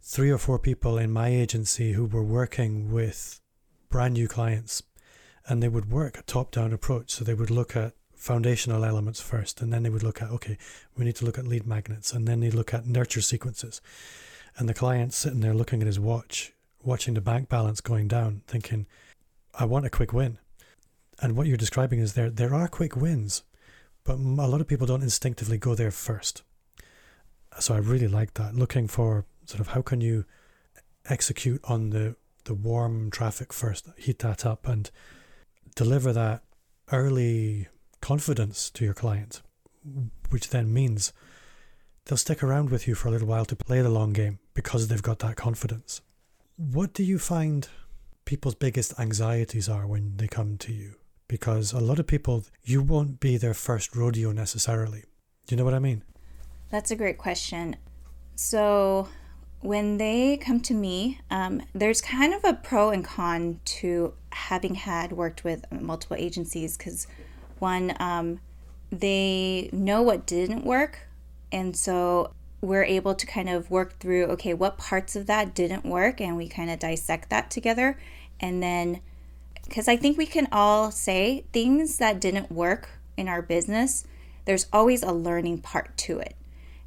three 0.01 0.29
or 0.29 0.37
four 0.37 0.59
people 0.59 0.97
in 0.97 1.11
my 1.11 1.29
agency 1.29 1.93
who 1.93 2.05
were 2.05 2.23
working 2.23 2.91
with 2.91 3.39
brand 3.89 4.13
new 4.13 4.27
clients 4.27 4.81
and 5.47 5.61
they 5.61 5.69
would 5.69 5.91
work 5.91 6.17
a 6.17 6.23
top 6.23 6.51
down 6.51 6.73
approach. 6.73 7.11
So 7.11 7.23
they 7.23 7.33
would 7.33 7.51
look 7.51 7.75
at 7.75 7.93
foundational 8.15 8.83
elements 8.83 9.21
first, 9.21 9.61
and 9.61 9.71
then 9.71 9.83
they 9.83 9.89
would 9.89 10.03
look 10.03 10.21
at, 10.21 10.29
okay, 10.29 10.57
we 10.95 11.05
need 11.05 11.15
to 11.17 11.25
look 11.25 11.37
at 11.37 11.47
lead 11.47 11.65
magnets, 11.65 12.11
and 12.11 12.27
then 12.27 12.39
they 12.39 12.51
look 12.51 12.73
at 12.73 12.87
nurture 12.87 13.21
sequences. 13.21 13.79
And 14.57 14.67
the 14.67 14.73
client's 14.73 15.15
sitting 15.15 15.41
there 15.41 15.53
looking 15.53 15.81
at 15.81 15.87
his 15.87 15.99
watch, 15.99 16.53
watching 16.83 17.13
the 17.13 17.21
bank 17.21 17.47
balance 17.47 17.79
going 17.79 18.07
down, 18.07 18.41
thinking, 18.47 18.87
I 19.53 19.65
want 19.65 19.85
a 19.85 19.89
quick 19.89 20.13
win. 20.13 20.39
And 21.19 21.35
what 21.35 21.47
you're 21.47 21.57
describing 21.57 21.99
is 21.99 22.13
there 22.13 22.29
there 22.29 22.53
are 22.53 22.67
quick 22.67 22.95
wins, 22.95 23.43
but 24.03 24.15
a 24.15 24.47
lot 24.47 24.61
of 24.61 24.67
people 24.67 24.87
don't 24.87 25.01
instinctively 25.01 25.57
go 25.57 25.75
there 25.75 25.91
first. 25.91 26.43
So 27.59 27.73
I 27.73 27.79
really 27.79 28.07
like 28.07 28.35
that, 28.35 28.55
looking 28.55 28.87
for 28.87 29.25
sort 29.45 29.59
of 29.59 29.69
how 29.69 29.81
can 29.81 30.01
you 30.01 30.25
execute 31.09 31.61
on 31.63 31.89
the, 31.89 32.15
the 32.43 32.53
warm 32.53 33.09
traffic 33.09 33.51
first, 33.51 33.87
heat 33.97 34.19
that 34.19 34.45
up, 34.45 34.67
and 34.67 34.91
deliver 35.77 36.11
that 36.11 36.41
early 36.91 37.67
confidence 38.01 38.71
to 38.71 38.83
your 38.83 38.95
client, 38.95 39.43
which 40.31 40.49
then 40.49 40.73
means 40.73 41.13
they'll 42.05 42.17
stick 42.17 42.41
around 42.43 42.71
with 42.71 42.87
you 42.87 42.95
for 42.95 43.07
a 43.07 43.11
little 43.11 43.27
while 43.27 43.45
to 43.45 43.55
play 43.55 43.81
the 43.81 43.89
long 43.89 44.11
game 44.11 44.39
because 44.55 44.87
they've 44.87 45.03
got 45.03 45.19
that 45.19 45.35
confidence. 45.35 46.01
What 46.55 46.93
do 46.93 47.03
you 47.03 47.19
find 47.19 47.69
people's 48.25 48.55
biggest 48.55 48.99
anxieties 48.99 49.69
are 49.69 49.85
when 49.85 50.17
they 50.17 50.27
come 50.27 50.57
to 50.57 50.73
you? 50.73 50.95
Because 51.27 51.73
a 51.73 51.79
lot 51.79 51.99
of 51.99 52.07
people, 52.07 52.45
you 52.63 52.81
won't 52.81 53.19
be 53.19 53.37
their 53.37 53.53
first 53.53 53.95
rodeo 53.95 54.31
necessarily. 54.31 55.03
Do 55.45 55.53
you 55.53 55.57
know 55.57 55.65
what 55.65 55.75
I 55.75 55.79
mean? 55.79 56.01
That's 56.71 56.89
a 56.89 56.95
great 56.95 57.19
question. 57.19 57.75
So, 58.35 59.09
when 59.61 59.97
they 59.97 60.37
come 60.37 60.59
to 60.61 60.73
me, 60.73 61.19
um, 61.31 61.61
there's 61.73 62.01
kind 62.01 62.33
of 62.33 62.43
a 62.43 62.53
pro 62.53 62.89
and 62.89 63.03
con 63.03 63.59
to 63.65 64.13
having 64.31 64.75
had 64.75 65.11
worked 65.11 65.43
with 65.43 65.65
multiple 65.71 66.15
agencies 66.17 66.77
because 66.77 67.07
one, 67.59 67.95
um, 67.99 68.39
they 68.91 69.69
know 69.73 70.01
what 70.01 70.25
didn't 70.25 70.63
work. 70.63 71.07
And 71.51 71.75
so 71.75 72.31
we're 72.61 72.83
able 72.83 73.15
to 73.15 73.25
kind 73.25 73.49
of 73.49 73.69
work 73.71 73.99
through 73.99 74.25
okay, 74.25 74.53
what 74.53 74.77
parts 74.77 75.15
of 75.15 75.25
that 75.27 75.55
didn't 75.55 75.85
work, 75.85 76.21
and 76.21 76.37
we 76.37 76.47
kind 76.47 76.69
of 76.69 76.79
dissect 76.79 77.29
that 77.29 77.49
together. 77.49 77.97
And 78.39 78.61
then, 78.61 79.01
because 79.63 79.87
I 79.87 79.97
think 79.97 80.17
we 80.17 80.25
can 80.25 80.47
all 80.51 80.91
say 80.91 81.45
things 81.51 81.97
that 81.97 82.21
didn't 82.21 82.51
work 82.51 82.89
in 83.15 83.27
our 83.27 83.41
business, 83.41 84.05
there's 84.45 84.67
always 84.71 85.03
a 85.03 85.11
learning 85.11 85.59
part 85.59 85.97
to 85.97 86.19
it. 86.19 86.35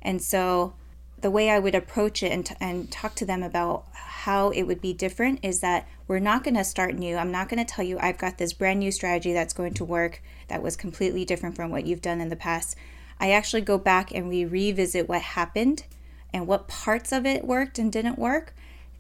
And 0.01 0.23
so 0.23 0.75
the 1.23 1.31
way 1.31 1.51
I 1.51 1.59
would 1.59 1.75
approach 1.75 2.23
it 2.23 2.33
and, 2.33 2.47
t- 2.47 2.55
and 2.61 2.91
talk 2.91 3.15
to 3.17 3.25
them 3.25 3.43
about 3.43 3.85
how 3.93 4.51
it 4.51 4.65
would 4.65 4.81
be 4.81 4.93
different 4.93 5.41
is 5.43 5.61
that 5.61 5.89
we're 6.07 6.19
not 6.19 6.45
going 6.45 6.57
to 6.57 6.65
start 6.65 6.95
new. 6.95 7.17
I'm 7.17 7.33
not 7.33 7.49
going 7.49 7.65
to 7.65 7.71
tell 7.71 7.85
you 7.85 7.99
I've 7.99 8.19
got 8.19 8.39
this 8.39 8.53
brand 8.53 8.81
new 8.81 8.93
strategy 8.93 9.33
that's 9.33 9.53
going 9.53 9.75
to 9.75 9.85
work 9.85 10.23
that 10.49 10.63
was 10.63 10.77
completely 10.77 11.25
different 11.25 11.57
from 11.57 11.71
what 11.71 11.87
you've 11.87 12.03
done 12.03 12.21
in 12.21 12.29
the 12.29 12.37
past. 12.37 12.77
I 13.19 13.31
actually 13.31 13.63
go 13.63 13.79
back 13.79 14.13
and 14.13 14.29
we 14.29 14.45
revisit 14.45 15.09
what 15.09 15.23
happened 15.23 15.85
and 16.33 16.47
what 16.47 16.69
parts 16.69 17.13
of 17.13 17.27
it 17.27 17.45
worked 17.45 17.79
and 17.79 17.93
didn't 17.93 18.19
work, 18.19 18.55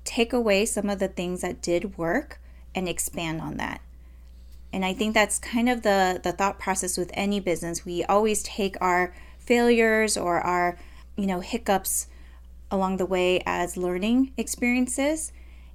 take 0.05 0.33
away 0.33 0.67
some 0.67 0.91
of 0.91 0.99
the 0.99 1.09
things 1.09 1.41
that 1.41 1.63
did 1.63 1.97
work 1.97 2.41
and 2.75 2.89
expand 2.89 3.41
on 3.41 3.57
that. 3.57 3.81
And 4.73 4.85
I 4.85 4.93
think 4.93 5.15
that's 5.15 5.39
kind 5.39 5.69
of 5.69 5.83
the 5.83 6.21
the 6.23 6.33
thought 6.33 6.61
process 6.61 6.97
with 6.97 7.11
any 7.15 7.41
business. 7.41 7.85
We 7.85 8.05
always 8.05 8.43
take 8.43 8.77
our 8.81 9.13
failures 9.51 10.17
or 10.17 10.41
our, 10.41 10.79
you 11.17 11.27
know, 11.27 11.41
hiccups 11.41 12.07
along 12.71 12.97
the 12.97 13.07
way 13.07 13.43
as 13.47 13.77
learning 13.77 14.33
experiences. 14.37 15.33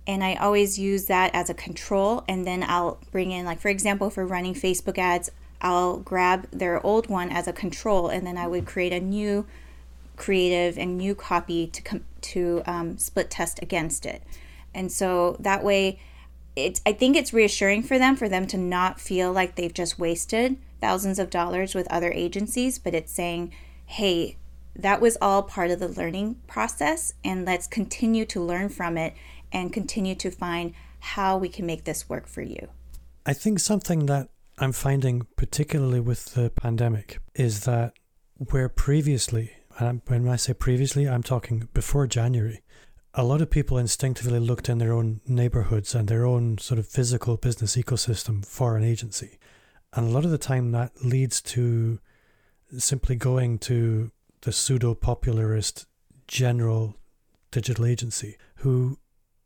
And 0.07 0.23
I 0.23 0.35
always 0.35 0.77
use 0.77 1.05
that 1.05 1.33
as 1.33 1.49
a 1.49 1.53
control. 1.53 2.23
And 2.27 2.45
then 2.45 2.63
I'll 2.67 2.99
bring 3.11 3.31
in 3.31 3.45
like 3.45 3.59
for 3.59 3.69
example 3.69 4.09
for 4.09 4.25
running 4.25 4.53
Facebook 4.53 4.97
ads 4.97 5.31
I'll 5.61 5.97
grab 5.97 6.47
their 6.51 6.85
old 6.85 7.07
one 7.07 7.29
as 7.29 7.47
a 7.47 7.53
control. 7.53 8.09
And 8.09 8.27
then 8.27 8.37
I 8.37 8.47
would 8.47 8.65
create 8.65 8.93
a 8.93 8.99
new 8.99 9.47
creative 10.15 10.77
and 10.77 10.97
new 10.97 11.15
copy 11.15 11.67
to 11.67 11.81
com- 11.81 12.05
to 12.21 12.61
um, 12.65 12.97
split 12.97 13.29
test 13.29 13.61
against 13.61 14.05
it. 14.05 14.21
And 14.73 14.91
so 14.91 15.37
that 15.39 15.63
way 15.63 15.99
it's 16.55 16.81
I 16.85 16.93
think 16.93 17.15
it's 17.15 17.33
reassuring 17.33 17.83
for 17.83 17.99
them 17.99 18.15
for 18.15 18.29
them 18.29 18.47
to 18.47 18.57
not 18.57 18.99
feel 18.99 19.31
like 19.31 19.55
they've 19.55 19.73
just 19.73 19.99
wasted 19.99 20.57
thousands 20.79 21.19
of 21.19 21.29
dollars 21.29 21.75
with 21.75 21.91
other 21.91 22.11
agencies 22.11 22.79
but 22.79 22.93
it's 22.93 23.11
saying 23.11 23.51
hey 23.85 24.37
that 24.75 25.01
was 25.01 25.17
all 25.21 25.43
part 25.43 25.71
of 25.71 25.79
the 25.79 25.87
learning 25.87 26.41
process 26.47 27.13
and 27.23 27.45
let's 27.45 27.67
continue 27.67 28.25
to 28.25 28.41
learn 28.41 28.69
from 28.69 28.97
it 28.97 29.13
and 29.51 29.71
continue 29.71 30.15
to 30.15 30.31
find 30.31 30.73
how 30.99 31.37
we 31.37 31.49
can 31.49 31.65
make 31.65 31.85
this 31.85 32.09
work 32.09 32.27
for 32.27 32.41
you. 32.41 32.69
I 33.25 33.33
think 33.33 33.59
something 33.59 34.05
that 34.07 34.29
I'm 34.57 34.71
finding 34.71 35.27
particularly 35.35 35.99
with 35.99 36.33
the 36.33 36.49
pandemic 36.49 37.19
is 37.33 37.65
that 37.65 37.93
where 38.35 38.69
previously 38.69 39.51
and 39.79 40.01
when 40.07 40.27
I 40.27 40.35
say 40.35 40.53
previously 40.53 41.07
I'm 41.07 41.23
talking 41.23 41.67
before 41.73 42.07
January 42.07 42.61
a 43.17 43.23
lot 43.23 43.41
of 43.41 43.49
people 43.49 43.77
instinctively 43.77 44.39
looked 44.39 44.67
in 44.67 44.77
their 44.77 44.91
own 44.91 45.21
neighborhoods 45.25 45.95
and 45.95 46.07
their 46.07 46.25
own 46.25 46.57
sort 46.57 46.79
of 46.79 46.87
physical 46.87 47.37
business 47.37 47.77
ecosystem 47.77 48.45
for 48.45 48.75
an 48.75 48.83
agency. 48.83 49.39
And 49.93 50.07
a 50.07 50.09
lot 50.09 50.25
of 50.25 50.31
the 50.31 50.37
time 50.37 50.71
that 50.71 50.91
leads 51.03 51.41
to 51.43 51.99
simply 52.77 53.15
going 53.15 53.59
to 53.59 54.11
the 54.45 54.51
pseudo 54.51 54.93
popularist 54.93 55.87
general 56.27 56.95
digital 57.49 57.83
agency 57.83 58.37
who 58.57 58.99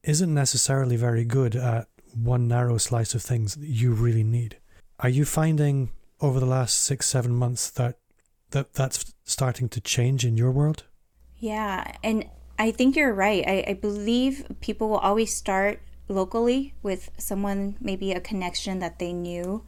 isn't 0.03 0.33
necessarily 0.33 0.97
very 0.97 1.23
good 1.23 1.55
at 1.55 1.87
one 2.13 2.49
narrow 2.49 2.77
slice 2.77 3.15
of 3.15 3.21
things 3.21 3.55
that 3.55 3.69
you 3.69 3.93
really 3.93 4.25
need. 4.25 4.57
Are 4.99 5.07
you 5.07 5.23
finding 5.23 5.91
over 6.19 6.37
the 6.37 6.45
last 6.45 6.79
six, 6.79 7.07
seven 7.07 7.33
months 7.33 7.69
that, 7.71 7.97
that 8.51 8.73
that's 8.73 9.13
starting 9.23 9.69
to 9.69 9.79
change 9.79 10.25
in 10.25 10.35
your 10.35 10.51
world? 10.51 10.83
Yeah, 11.37 11.95
and 12.03 12.25
I 12.57 12.71
think 12.71 12.97
you're 12.97 13.13
right. 13.13 13.45
I, 13.47 13.63
I 13.69 13.73
believe 13.75 14.45
people 14.59 14.89
will 14.89 14.97
always 14.97 15.33
start 15.33 15.79
locally 16.09 16.73
with 16.83 17.09
someone, 17.17 17.77
maybe 17.79 18.11
a 18.11 18.19
connection 18.19 18.79
that 18.79 18.99
they 18.99 19.13
knew. 19.13 19.63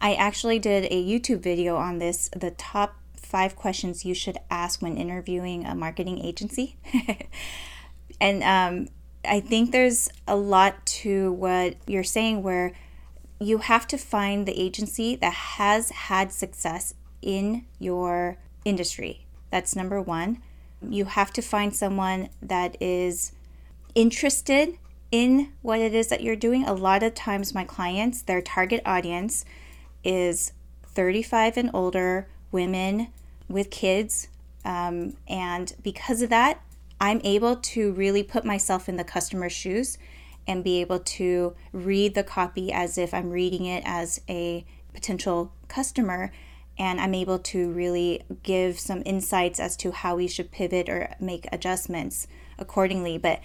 I 0.00 0.14
actually 0.14 0.58
did 0.58 0.84
a 0.84 1.04
YouTube 1.04 1.40
video 1.40 1.76
on 1.76 1.98
this, 1.98 2.30
the 2.34 2.52
top 2.52 3.01
five 3.32 3.56
questions 3.56 4.04
you 4.04 4.14
should 4.14 4.36
ask 4.50 4.82
when 4.82 4.98
interviewing 4.98 5.64
a 5.64 5.74
marketing 5.74 6.22
agency. 6.22 6.76
and 8.20 8.42
um, 8.42 8.88
I 9.24 9.40
think 9.40 9.72
there's 9.72 10.10
a 10.28 10.36
lot 10.36 10.84
to 11.00 11.32
what 11.32 11.76
you're 11.86 12.04
saying 12.04 12.42
where 12.42 12.74
you 13.40 13.58
have 13.58 13.86
to 13.88 13.96
find 13.96 14.46
the 14.46 14.60
agency 14.60 15.16
that 15.16 15.32
has 15.32 15.88
had 15.90 16.30
success 16.30 16.92
in 17.22 17.64
your 17.78 18.36
industry. 18.66 19.24
That's 19.50 19.74
number 19.74 20.00
one. 20.00 20.42
You 20.86 21.06
have 21.06 21.32
to 21.32 21.40
find 21.40 21.74
someone 21.74 22.28
that 22.42 22.76
is 22.82 23.32
interested 23.94 24.76
in 25.10 25.52
what 25.62 25.80
it 25.80 25.94
is 25.94 26.08
that 26.08 26.22
you're 26.22 26.36
doing. 26.36 26.64
A 26.64 26.74
lot 26.74 27.02
of 27.02 27.14
times, 27.14 27.54
my 27.54 27.64
clients, 27.64 28.20
their 28.20 28.42
target 28.42 28.82
audience 28.84 29.46
is 30.04 30.52
35 30.84 31.56
and 31.56 31.70
older 31.72 32.28
women 32.50 33.08
with 33.52 33.70
kids. 33.70 34.28
Um, 34.64 35.16
and 35.28 35.74
because 35.82 36.22
of 36.22 36.30
that, 36.30 36.62
I'm 37.00 37.20
able 37.24 37.56
to 37.56 37.92
really 37.92 38.22
put 38.22 38.44
myself 38.44 38.88
in 38.88 38.96
the 38.96 39.04
customer's 39.04 39.52
shoes 39.52 39.98
and 40.46 40.64
be 40.64 40.80
able 40.80 40.98
to 40.98 41.54
read 41.72 42.14
the 42.14 42.24
copy 42.24 42.72
as 42.72 42.98
if 42.98 43.12
I'm 43.12 43.30
reading 43.30 43.66
it 43.66 43.82
as 43.86 44.20
a 44.28 44.64
potential 44.94 45.52
customer. 45.68 46.32
And 46.78 47.00
I'm 47.00 47.14
able 47.14 47.38
to 47.38 47.70
really 47.70 48.22
give 48.42 48.78
some 48.78 49.02
insights 49.04 49.60
as 49.60 49.76
to 49.78 49.92
how 49.92 50.16
we 50.16 50.26
should 50.26 50.50
pivot 50.50 50.88
or 50.88 51.14
make 51.20 51.46
adjustments 51.52 52.26
accordingly. 52.58 53.18
But 53.18 53.40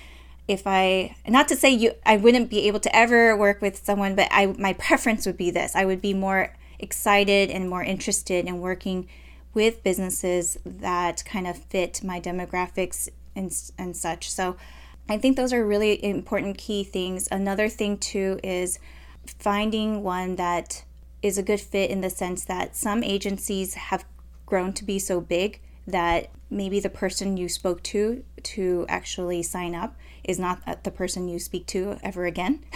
if 0.48 0.66
I, 0.66 1.16
not 1.28 1.48
to 1.50 1.56
say 1.56 1.72
you, 1.72 1.94
I 2.06 2.18
wouldn't 2.18 2.50
be 2.50 2.68
able 2.68 2.80
to 2.80 2.96
ever 2.96 3.36
work 3.36 3.62
with 3.62 3.84
someone, 3.84 4.16
but 4.16 4.30
I, 4.32 4.48
my 4.58 4.74
preference 4.74 5.26
would 5.26 5.38
be 5.38 5.52
this. 5.52 5.76
I 5.76 5.84
would 5.84 6.02
be 6.02 6.14
more 6.14 6.56
excited 6.80 7.50
and 7.50 7.70
more 7.70 7.84
interested 7.84 8.46
in 8.46 8.60
working 8.60 9.08
with 9.58 9.82
businesses 9.82 10.60
that 10.64 11.26
kind 11.26 11.48
of 11.48 11.58
fit 11.58 12.04
my 12.04 12.22
demographics 12.22 13.10
and, 13.36 13.52
and 13.76 13.98
such. 13.98 14.30
So 14.30 14.56
I 15.10 15.18
think 15.18 15.36
those 15.36 15.52
are 15.52 15.66
really 15.66 15.94
important 16.06 16.60
key 16.60 16.84
things. 16.84 17.28
Another 17.32 17.68
thing, 17.68 17.98
too, 17.98 18.40
is 18.44 18.78
finding 19.26 20.04
one 20.04 20.36
that 20.36 20.84
is 21.24 21.40
a 21.40 21.44
good 21.44 21.60
fit 21.60 21.90
in 21.90 22.02
the 22.02 22.10
sense 22.12 22.46
that 22.46 22.76
some 22.76 23.04
agencies 23.04 23.74
have 23.74 24.06
grown 24.46 24.74
to 24.74 24.84
be 24.84 25.00
so 25.00 25.20
big 25.20 25.60
that 25.88 26.30
maybe 26.52 26.80
the 26.80 26.90
person 27.04 27.36
you 27.36 27.50
spoke 27.50 27.82
to 27.82 28.24
to 28.44 28.86
actually 28.88 29.42
sign 29.42 29.74
up 29.74 29.96
is 30.28 30.38
not 30.38 30.84
the 30.84 30.92
person 30.92 31.30
you 31.30 31.40
speak 31.40 31.66
to 31.68 31.98
ever 32.04 32.26
again. 32.26 32.64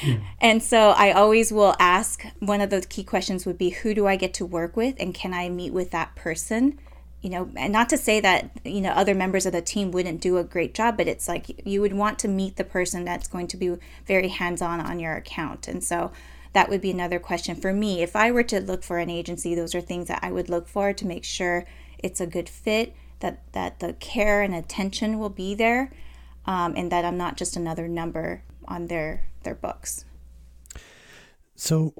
mm. 0.00 0.22
And 0.40 0.62
so 0.62 0.90
I 0.90 1.12
always 1.12 1.52
will 1.52 1.76
ask 1.78 2.24
one 2.40 2.60
of 2.60 2.70
the 2.70 2.80
key 2.80 3.04
questions 3.04 3.44
would 3.44 3.58
be 3.58 3.70
who 3.70 3.94
do 3.94 4.06
I 4.06 4.16
get 4.16 4.32
to 4.34 4.46
work 4.46 4.76
with 4.76 4.96
and 4.98 5.14
can 5.14 5.34
I 5.34 5.50
meet 5.50 5.72
with 5.72 5.90
that 5.90 6.14
person? 6.16 6.78
You 7.20 7.30
know, 7.30 7.50
and 7.56 7.72
not 7.72 7.88
to 7.90 7.98
say 7.98 8.20
that, 8.20 8.50
you 8.64 8.80
know, 8.80 8.90
other 8.90 9.14
members 9.14 9.46
of 9.46 9.52
the 9.52 9.60
team 9.60 9.90
wouldn't 9.90 10.20
do 10.20 10.38
a 10.38 10.44
great 10.44 10.74
job, 10.74 10.96
but 10.96 11.08
it's 11.08 11.28
like 11.28 11.66
you 11.66 11.80
would 11.80 11.94
want 11.94 12.18
to 12.20 12.28
meet 12.28 12.56
the 12.56 12.64
person 12.64 13.04
that's 13.04 13.28
going 13.28 13.48
to 13.48 13.56
be 13.56 13.76
very 14.06 14.28
hands 14.28 14.62
on 14.62 14.80
on 14.80 14.98
your 14.98 15.14
account. 15.14 15.68
And 15.68 15.82
so 15.82 16.12
that 16.52 16.70
would 16.70 16.80
be 16.80 16.90
another 16.90 17.18
question 17.18 17.54
for 17.56 17.72
me. 17.72 18.02
If 18.02 18.16
I 18.16 18.30
were 18.30 18.44
to 18.44 18.60
look 18.60 18.82
for 18.82 18.98
an 18.98 19.10
agency, 19.10 19.54
those 19.54 19.74
are 19.74 19.80
things 19.80 20.08
that 20.08 20.20
I 20.22 20.30
would 20.30 20.48
look 20.48 20.68
for 20.68 20.92
to 20.92 21.06
make 21.06 21.24
sure 21.24 21.66
it's 21.98 22.20
a 22.20 22.26
good 22.26 22.48
fit, 22.48 22.94
that, 23.20 23.40
that 23.52 23.80
the 23.80 23.94
care 23.94 24.42
and 24.42 24.54
attention 24.54 25.18
will 25.18 25.30
be 25.30 25.54
there 25.54 25.90
um, 26.46 26.74
and 26.76 26.90
that 26.92 27.04
I'm 27.04 27.18
not 27.18 27.36
just 27.36 27.56
another 27.56 27.88
number 27.88 28.42
on 28.66 28.86
their 28.86 29.26
their 29.42 29.54
books. 29.54 30.04
So, 31.54 31.94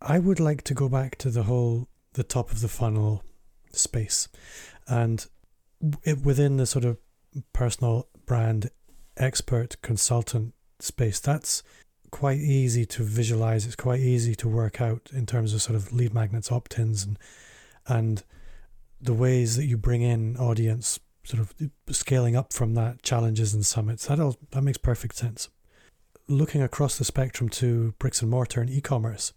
I 0.00 0.18
would 0.18 0.40
like 0.40 0.62
to 0.64 0.74
go 0.74 0.88
back 0.88 1.16
to 1.18 1.30
the 1.30 1.44
whole 1.44 1.88
the 2.12 2.22
top 2.22 2.50
of 2.50 2.60
the 2.60 2.68
funnel 2.68 3.24
space. 3.72 4.28
And 4.86 5.24
it, 6.02 6.22
within 6.22 6.56
the 6.56 6.66
sort 6.66 6.84
of 6.84 6.98
personal 7.52 8.08
brand 8.26 8.70
expert 9.16 9.80
consultant 9.82 10.54
space, 10.80 11.20
that's 11.20 11.62
quite 12.10 12.38
easy 12.38 12.86
to 12.86 13.02
visualize. 13.02 13.66
It's 13.66 13.76
quite 13.76 14.00
easy 14.00 14.34
to 14.36 14.48
work 14.48 14.80
out 14.80 15.10
in 15.12 15.26
terms 15.26 15.52
of 15.54 15.62
sort 15.62 15.76
of 15.76 15.92
lead 15.92 16.14
magnets, 16.14 16.50
opt 16.50 16.78
ins, 16.78 17.04
and, 17.04 17.18
and 17.86 18.22
the 19.00 19.14
ways 19.14 19.56
that 19.56 19.66
you 19.66 19.76
bring 19.76 20.02
in 20.02 20.36
audience, 20.36 20.98
sort 21.28 21.42
of 21.42 21.54
scaling 21.94 22.36
up 22.36 22.52
from 22.54 22.74
that, 22.74 23.02
challenges 23.02 23.52
and 23.52 23.64
summits. 23.64 24.06
That, 24.06 24.18
all, 24.18 24.36
that 24.52 24.62
makes 24.62 24.78
perfect 24.78 25.14
sense. 25.14 25.50
Looking 26.26 26.62
across 26.62 26.96
the 26.96 27.04
spectrum 27.04 27.50
to 27.50 27.94
bricks 27.98 28.22
and 28.22 28.30
mortar 28.30 28.62
and 28.62 28.70
e 28.70 28.80
commerce, 28.80 29.34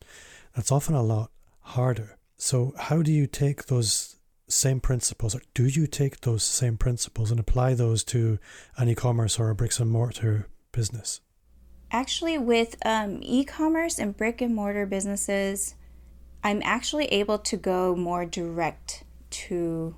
that's 0.56 0.72
often 0.72 0.96
a 0.96 1.04
lot 1.04 1.32
harder. 1.60 2.18
So, 2.38 2.74
how 2.78 3.02
do 3.02 3.12
you 3.12 3.28
take 3.28 3.66
those 3.66 4.18
same 4.48 4.80
principles, 4.80 5.36
or 5.36 5.42
do 5.54 5.66
you 5.66 5.86
take 5.86 6.22
those 6.22 6.44
same 6.44 6.78
principles 6.78 7.30
and 7.30 7.40
apply 7.40 7.74
those 7.74 8.04
to 8.06 8.40
an 8.78 8.88
e 8.88 8.96
commerce 8.96 9.38
or 9.38 9.50
a 9.50 9.56
bricks 9.56 9.80
and 9.80 9.92
mortar 9.92 10.48
business? 10.72 11.20
Actually, 11.92 12.38
with 12.38 12.76
um, 12.86 13.20
e 13.22 13.44
commerce 13.44 14.00
and 14.00 14.16
brick 14.16 14.42
and 14.42 14.56
mortar 14.56 14.86
businesses, 14.86 15.76
I'm 16.42 16.62
actually 16.64 17.06
able 17.08 17.38
to 17.40 17.58
go 17.58 17.96
more 17.96 18.26
direct 18.26 19.04
to 19.32 19.96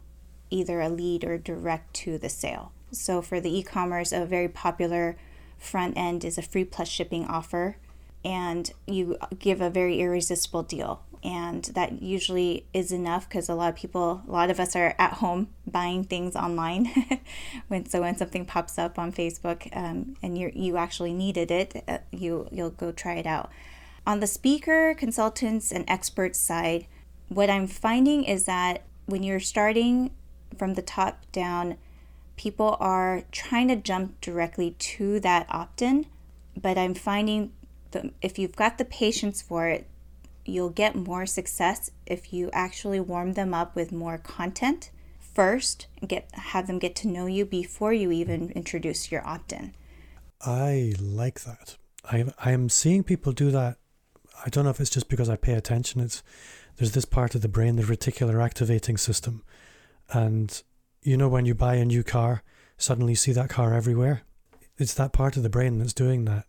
either 0.53 0.79
a 0.79 0.89
lead 0.89 1.23
or 1.23 1.37
direct 1.37 1.93
to 1.95 2.17
the 2.17 2.29
sale. 2.29 2.71
So, 2.91 3.21
for 3.21 3.39
the 3.39 3.57
e 3.57 3.63
commerce, 3.63 4.11
a 4.11 4.25
very 4.25 4.47
popular 4.47 5.17
front 5.57 5.97
end 5.97 6.23
is 6.23 6.37
a 6.37 6.41
free 6.41 6.63
plus 6.63 6.87
shipping 6.87 7.25
offer, 7.25 7.77
and 8.23 8.71
you 8.85 9.17
give 9.39 9.61
a 9.61 9.69
very 9.69 9.99
irresistible 9.99 10.63
deal. 10.63 11.01
And 11.23 11.63
that 11.73 12.01
usually 12.01 12.65
is 12.73 12.91
enough 12.91 13.29
because 13.29 13.47
a 13.47 13.55
lot 13.55 13.69
of 13.69 13.75
people 13.77 14.23
a 14.27 14.31
lot 14.31 14.49
of 14.49 14.59
us 14.59 14.75
are 14.75 14.93
at 14.99 15.13
home 15.13 15.47
buying 15.65 16.03
things 16.03 16.35
online. 16.35 16.91
When 17.69 17.85
so 17.85 18.01
when 18.01 18.17
something 18.17 18.45
pops 18.45 18.77
up 18.77 18.99
on 18.99 19.13
facebook 19.13 19.69
um, 19.75 20.17
and 20.21 20.37
you 20.37 20.51
you 20.53 20.75
actually 20.75 21.13
needed 21.13 21.49
it 21.49 21.81
uh, 21.87 21.99
you 22.11 22.49
you'll 22.51 22.71
go 22.71 22.91
try 22.91 23.15
it 23.15 23.25
out. 23.25 23.49
On 24.05 24.19
the 24.19 24.27
speaker 24.27 24.93
consultants 24.93 25.71
and 25.71 25.85
experts 25.87 26.39
side 26.39 26.87
what 27.29 27.49
i'm 27.49 27.67
finding 27.67 28.25
is 28.25 28.43
that 28.45 28.83
when 29.05 29.23
you're 29.23 29.39
starting 29.39 30.11
from 30.57 30.73
the 30.73 30.81
top 30.81 31.25
down 31.31 31.77
people 32.35 32.77
are 32.79 33.23
trying 33.31 33.67
to 33.67 33.75
jump 33.75 34.19
directly 34.21 34.71
to 34.79 35.19
that 35.19 35.45
opt-in 35.49 36.05
but 36.59 36.77
i'm 36.77 36.93
finding 36.93 37.51
the, 37.91 38.11
if 38.21 38.39
you've 38.39 38.55
got 38.55 38.77
the 38.77 38.85
patience 38.85 39.41
for 39.41 39.67
it 39.67 39.87
you'll 40.45 40.69
get 40.69 40.95
more 40.95 41.25
success 41.25 41.91
if 42.05 42.33
you 42.33 42.49
actually 42.53 42.99
warm 42.99 43.33
them 43.33 43.53
up 43.53 43.75
with 43.75 43.91
more 43.91 44.17
content 44.17 44.89
first 45.33 45.87
get 46.07 46.29
have 46.33 46.67
them 46.67 46.79
get 46.79 46.95
to 46.95 47.07
know 47.07 47.25
you 47.25 47.45
before 47.45 47.93
you 47.93 48.11
even 48.11 48.51
introduce 48.51 49.11
your 49.11 49.25
opt-in. 49.27 49.73
I 50.41 50.93
like 50.99 51.41
that. 51.41 51.77
I 52.05 52.25
i 52.37 52.51
am 52.51 52.69
seeing 52.69 53.03
people 53.03 53.31
do 53.31 53.51
that. 53.51 53.77
I 54.45 54.49
don't 54.49 54.65
know 54.65 54.69
if 54.69 54.79
it's 54.79 54.89
just 54.89 55.09
because 55.09 55.29
i 55.29 55.35
pay 55.35 55.53
attention. 55.53 56.01
It's 56.01 56.21
there's 56.77 56.91
this 56.91 57.05
part 57.05 57.35
of 57.35 57.41
the 57.41 57.47
brain 57.47 57.75
the 57.75 57.83
reticular 57.83 58.43
activating 58.43 58.97
system 58.97 59.43
and 60.13 60.63
you 61.01 61.17
know 61.17 61.27
when 61.27 61.45
you 61.45 61.53
buy 61.53 61.75
a 61.75 61.85
new 61.85 62.03
car 62.03 62.43
suddenly 62.77 63.13
you 63.13 63.17
see 63.17 63.31
that 63.31 63.49
car 63.49 63.73
everywhere 63.73 64.21
it's 64.77 64.93
that 64.93 65.13
part 65.13 65.35
of 65.37 65.43
the 65.43 65.49
brain 65.49 65.77
that's 65.77 65.93
doing 65.93 66.25
that 66.25 66.45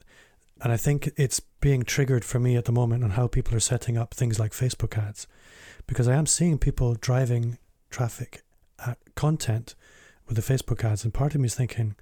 and 0.64 0.72
I 0.72 0.76
think 0.76 1.10
it's 1.16 1.40
being 1.60 1.82
triggered 1.82 2.24
for 2.24 2.38
me 2.38 2.56
at 2.56 2.64
the 2.64 2.72
moment 2.72 3.04
on 3.04 3.10
how 3.10 3.26
people 3.26 3.54
are 3.54 3.60
setting 3.60 3.98
up 3.98 4.14
things 4.14 4.38
like 4.38 4.52
Facebook 4.52 4.96
ads. 4.96 5.26
Because 5.86 6.08
I 6.08 6.14
am 6.14 6.26
seeing 6.26 6.58
people 6.58 6.94
driving 6.94 7.58
traffic 7.90 8.42
at 8.84 8.98
content 9.14 9.74
with 10.26 10.36
the 10.36 10.54
Facebook 10.54 10.82
ads. 10.84 11.04
And 11.04 11.12
part 11.12 11.34
of 11.34 11.40
me 11.40 11.46
is 11.46 11.54
thinking, 11.54 11.96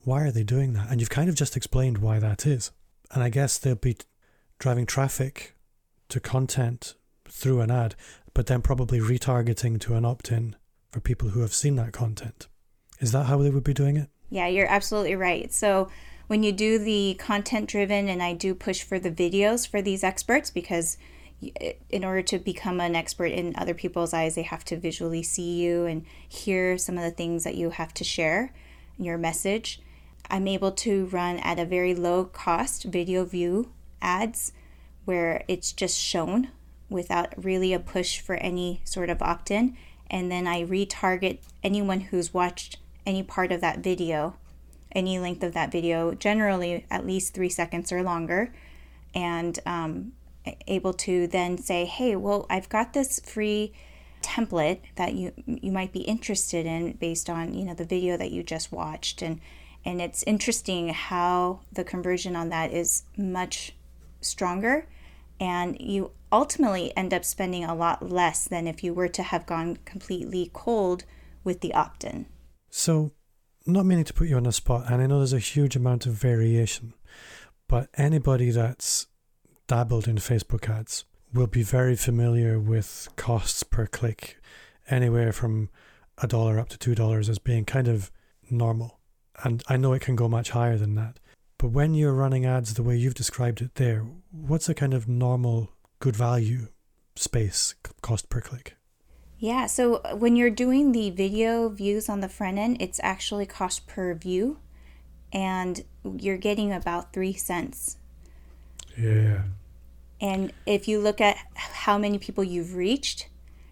why 0.00 0.22
are 0.22 0.32
they 0.32 0.42
doing 0.42 0.72
that? 0.72 0.90
And 0.90 1.00
you've 1.00 1.10
kind 1.10 1.28
of 1.28 1.36
just 1.36 1.56
explained 1.56 1.98
why 1.98 2.18
that 2.18 2.46
is. 2.46 2.72
And 3.12 3.22
I 3.22 3.28
guess 3.28 3.58
they'll 3.58 3.76
be 3.76 3.96
driving 4.58 4.86
traffic 4.86 5.54
to 6.08 6.18
content 6.18 6.94
through 7.28 7.60
an 7.60 7.70
ad, 7.70 7.94
but 8.32 8.46
then 8.46 8.60
probably 8.60 8.98
retargeting 8.98 9.80
to 9.82 9.94
an 9.94 10.04
opt 10.04 10.32
in 10.32 10.56
for 10.94 11.00
people 11.00 11.30
who 11.30 11.40
have 11.40 11.52
seen 11.52 11.74
that 11.74 11.92
content. 11.92 12.46
Is 13.00 13.10
that 13.10 13.24
how 13.24 13.38
they 13.38 13.50
would 13.50 13.64
be 13.64 13.74
doing 13.74 13.96
it? 13.96 14.08
Yeah, 14.30 14.46
you're 14.46 14.70
absolutely 14.70 15.16
right. 15.16 15.52
So 15.52 15.90
when 16.28 16.44
you 16.44 16.52
do 16.52 16.78
the 16.78 17.16
content 17.18 17.68
driven, 17.68 18.08
and 18.08 18.22
I 18.22 18.32
do 18.32 18.54
push 18.54 18.84
for 18.84 19.00
the 19.00 19.10
videos 19.10 19.66
for 19.66 19.82
these 19.82 20.04
experts 20.04 20.50
because 20.50 20.96
in 21.90 22.04
order 22.04 22.22
to 22.22 22.38
become 22.38 22.80
an 22.80 22.94
expert 22.94 23.32
in 23.32 23.56
other 23.56 23.74
people's 23.74 24.14
eyes, 24.14 24.36
they 24.36 24.42
have 24.42 24.64
to 24.66 24.76
visually 24.76 25.24
see 25.24 25.60
you 25.60 25.84
and 25.84 26.06
hear 26.28 26.78
some 26.78 26.96
of 26.96 27.02
the 27.02 27.10
things 27.10 27.42
that 27.42 27.56
you 27.56 27.70
have 27.70 27.92
to 27.94 28.04
share, 28.04 28.52
your 28.96 29.18
message. 29.18 29.80
I'm 30.30 30.46
able 30.46 30.70
to 30.72 31.06
run 31.06 31.38
at 31.38 31.58
a 31.58 31.66
very 31.66 31.96
low 31.96 32.24
cost 32.24 32.84
video 32.84 33.24
view 33.24 33.72
ads 34.00 34.52
where 35.06 35.42
it's 35.48 35.72
just 35.72 35.98
shown 35.98 36.50
without 36.88 37.34
really 37.36 37.72
a 37.72 37.80
push 37.80 38.20
for 38.20 38.36
any 38.36 38.80
sort 38.84 39.10
of 39.10 39.20
opt 39.20 39.50
in. 39.50 39.76
And 40.10 40.30
then 40.30 40.46
I 40.46 40.64
retarget 40.64 41.38
anyone 41.62 42.00
who's 42.00 42.34
watched 42.34 42.78
any 43.06 43.22
part 43.22 43.52
of 43.52 43.60
that 43.60 43.78
video 43.80 44.36
any 44.94 45.18
length 45.18 45.42
of 45.42 45.52
that 45.54 45.72
video, 45.72 46.14
generally 46.14 46.86
at 46.90 47.06
least 47.06 47.34
three 47.34 47.48
seconds 47.48 47.90
or 47.92 48.02
longer, 48.02 48.52
and 49.14 49.58
um, 49.66 50.12
able 50.66 50.92
to 50.92 51.26
then 51.26 51.58
say, 51.58 51.84
hey, 51.84 52.16
well, 52.16 52.46
I've 52.48 52.68
got 52.68 52.92
this 52.92 53.20
free 53.20 53.72
template 54.22 54.80
that 54.94 55.12
you 55.12 55.30
you 55.46 55.70
might 55.70 55.92
be 55.92 56.00
interested 56.00 56.64
in 56.64 56.92
based 56.92 57.28
on 57.28 57.52
you 57.52 57.62
know 57.62 57.74
the 57.74 57.84
video 57.84 58.16
that 58.16 58.30
you 58.30 58.42
just 58.42 58.72
watched 58.72 59.20
and 59.20 59.38
and 59.84 60.00
it's 60.00 60.22
interesting 60.22 60.88
how 60.88 61.60
the 61.70 61.84
conversion 61.84 62.34
on 62.34 62.48
that 62.48 62.72
is 62.72 63.02
much 63.18 63.74
stronger 64.22 64.86
and 65.38 65.78
you 65.78 66.10
ultimately 66.34 66.92
end 66.96 67.14
up 67.14 67.24
spending 67.24 67.64
a 67.64 67.74
lot 67.74 68.10
less 68.10 68.48
than 68.48 68.66
if 68.66 68.82
you 68.82 68.92
were 68.92 69.08
to 69.08 69.22
have 69.22 69.46
gone 69.46 69.78
completely 69.84 70.50
cold 70.52 71.04
with 71.44 71.60
the 71.60 71.72
opt-in. 71.72 72.26
So 72.70 73.12
not 73.66 73.86
meaning 73.86 74.04
to 74.04 74.12
put 74.12 74.28
you 74.28 74.36
on 74.36 74.42
the 74.42 74.52
spot, 74.52 74.90
and 74.90 75.00
I 75.00 75.06
know 75.06 75.18
there's 75.18 75.32
a 75.32 75.38
huge 75.38 75.76
amount 75.76 76.06
of 76.06 76.14
variation, 76.14 76.92
but 77.68 77.88
anybody 77.94 78.50
that's 78.50 79.06
dabbled 79.68 80.08
in 80.08 80.16
Facebook 80.16 80.68
ads 80.68 81.04
will 81.32 81.46
be 81.46 81.62
very 81.62 81.94
familiar 81.94 82.58
with 82.58 83.08
costs 83.14 83.62
per 83.62 83.86
click, 83.86 84.36
anywhere 84.90 85.32
from 85.32 85.70
a 86.18 86.26
dollar 86.26 86.58
up 86.58 86.68
to 86.70 86.78
two 86.78 86.96
dollars 86.96 87.28
as 87.28 87.38
being 87.38 87.64
kind 87.64 87.86
of 87.86 88.10
normal. 88.50 88.98
And 89.44 89.62
I 89.68 89.76
know 89.76 89.92
it 89.92 90.02
can 90.02 90.16
go 90.16 90.28
much 90.28 90.50
higher 90.50 90.76
than 90.76 90.96
that. 90.96 91.20
But 91.58 91.68
when 91.68 91.94
you're 91.94 92.12
running 92.12 92.44
ads 92.44 92.74
the 92.74 92.82
way 92.82 92.96
you've 92.96 93.14
described 93.14 93.62
it 93.62 93.76
there, 93.76 94.04
what's 94.32 94.68
a 94.68 94.74
kind 94.74 94.94
of 94.94 95.08
normal 95.08 95.73
good 96.04 96.16
value 96.16 96.68
space 97.16 97.74
cost 98.02 98.28
per 98.28 98.42
click? 98.42 98.76
Yeah, 99.38 99.64
so 99.64 99.96
uh, 99.96 100.14
when 100.14 100.36
you're 100.36 100.50
doing 100.50 100.92
the 100.92 101.08
video 101.08 101.70
views 101.70 102.10
on 102.10 102.20
the 102.20 102.28
front 102.28 102.58
end, 102.58 102.76
it's 102.78 103.00
actually 103.02 103.46
cost 103.46 103.86
per 103.86 104.12
view, 104.12 104.58
and 105.32 105.82
you're 106.04 106.36
getting 106.36 106.74
about 106.74 107.14
three 107.14 107.32
cents. 107.32 107.96
Yeah. 108.98 109.44
And 110.20 110.52
if 110.66 110.88
you 110.88 111.00
look 111.00 111.22
at 111.22 111.38
how 111.54 111.96
many 111.96 112.18
people 112.18 112.44
you've 112.44 112.74
reached, 112.74 113.28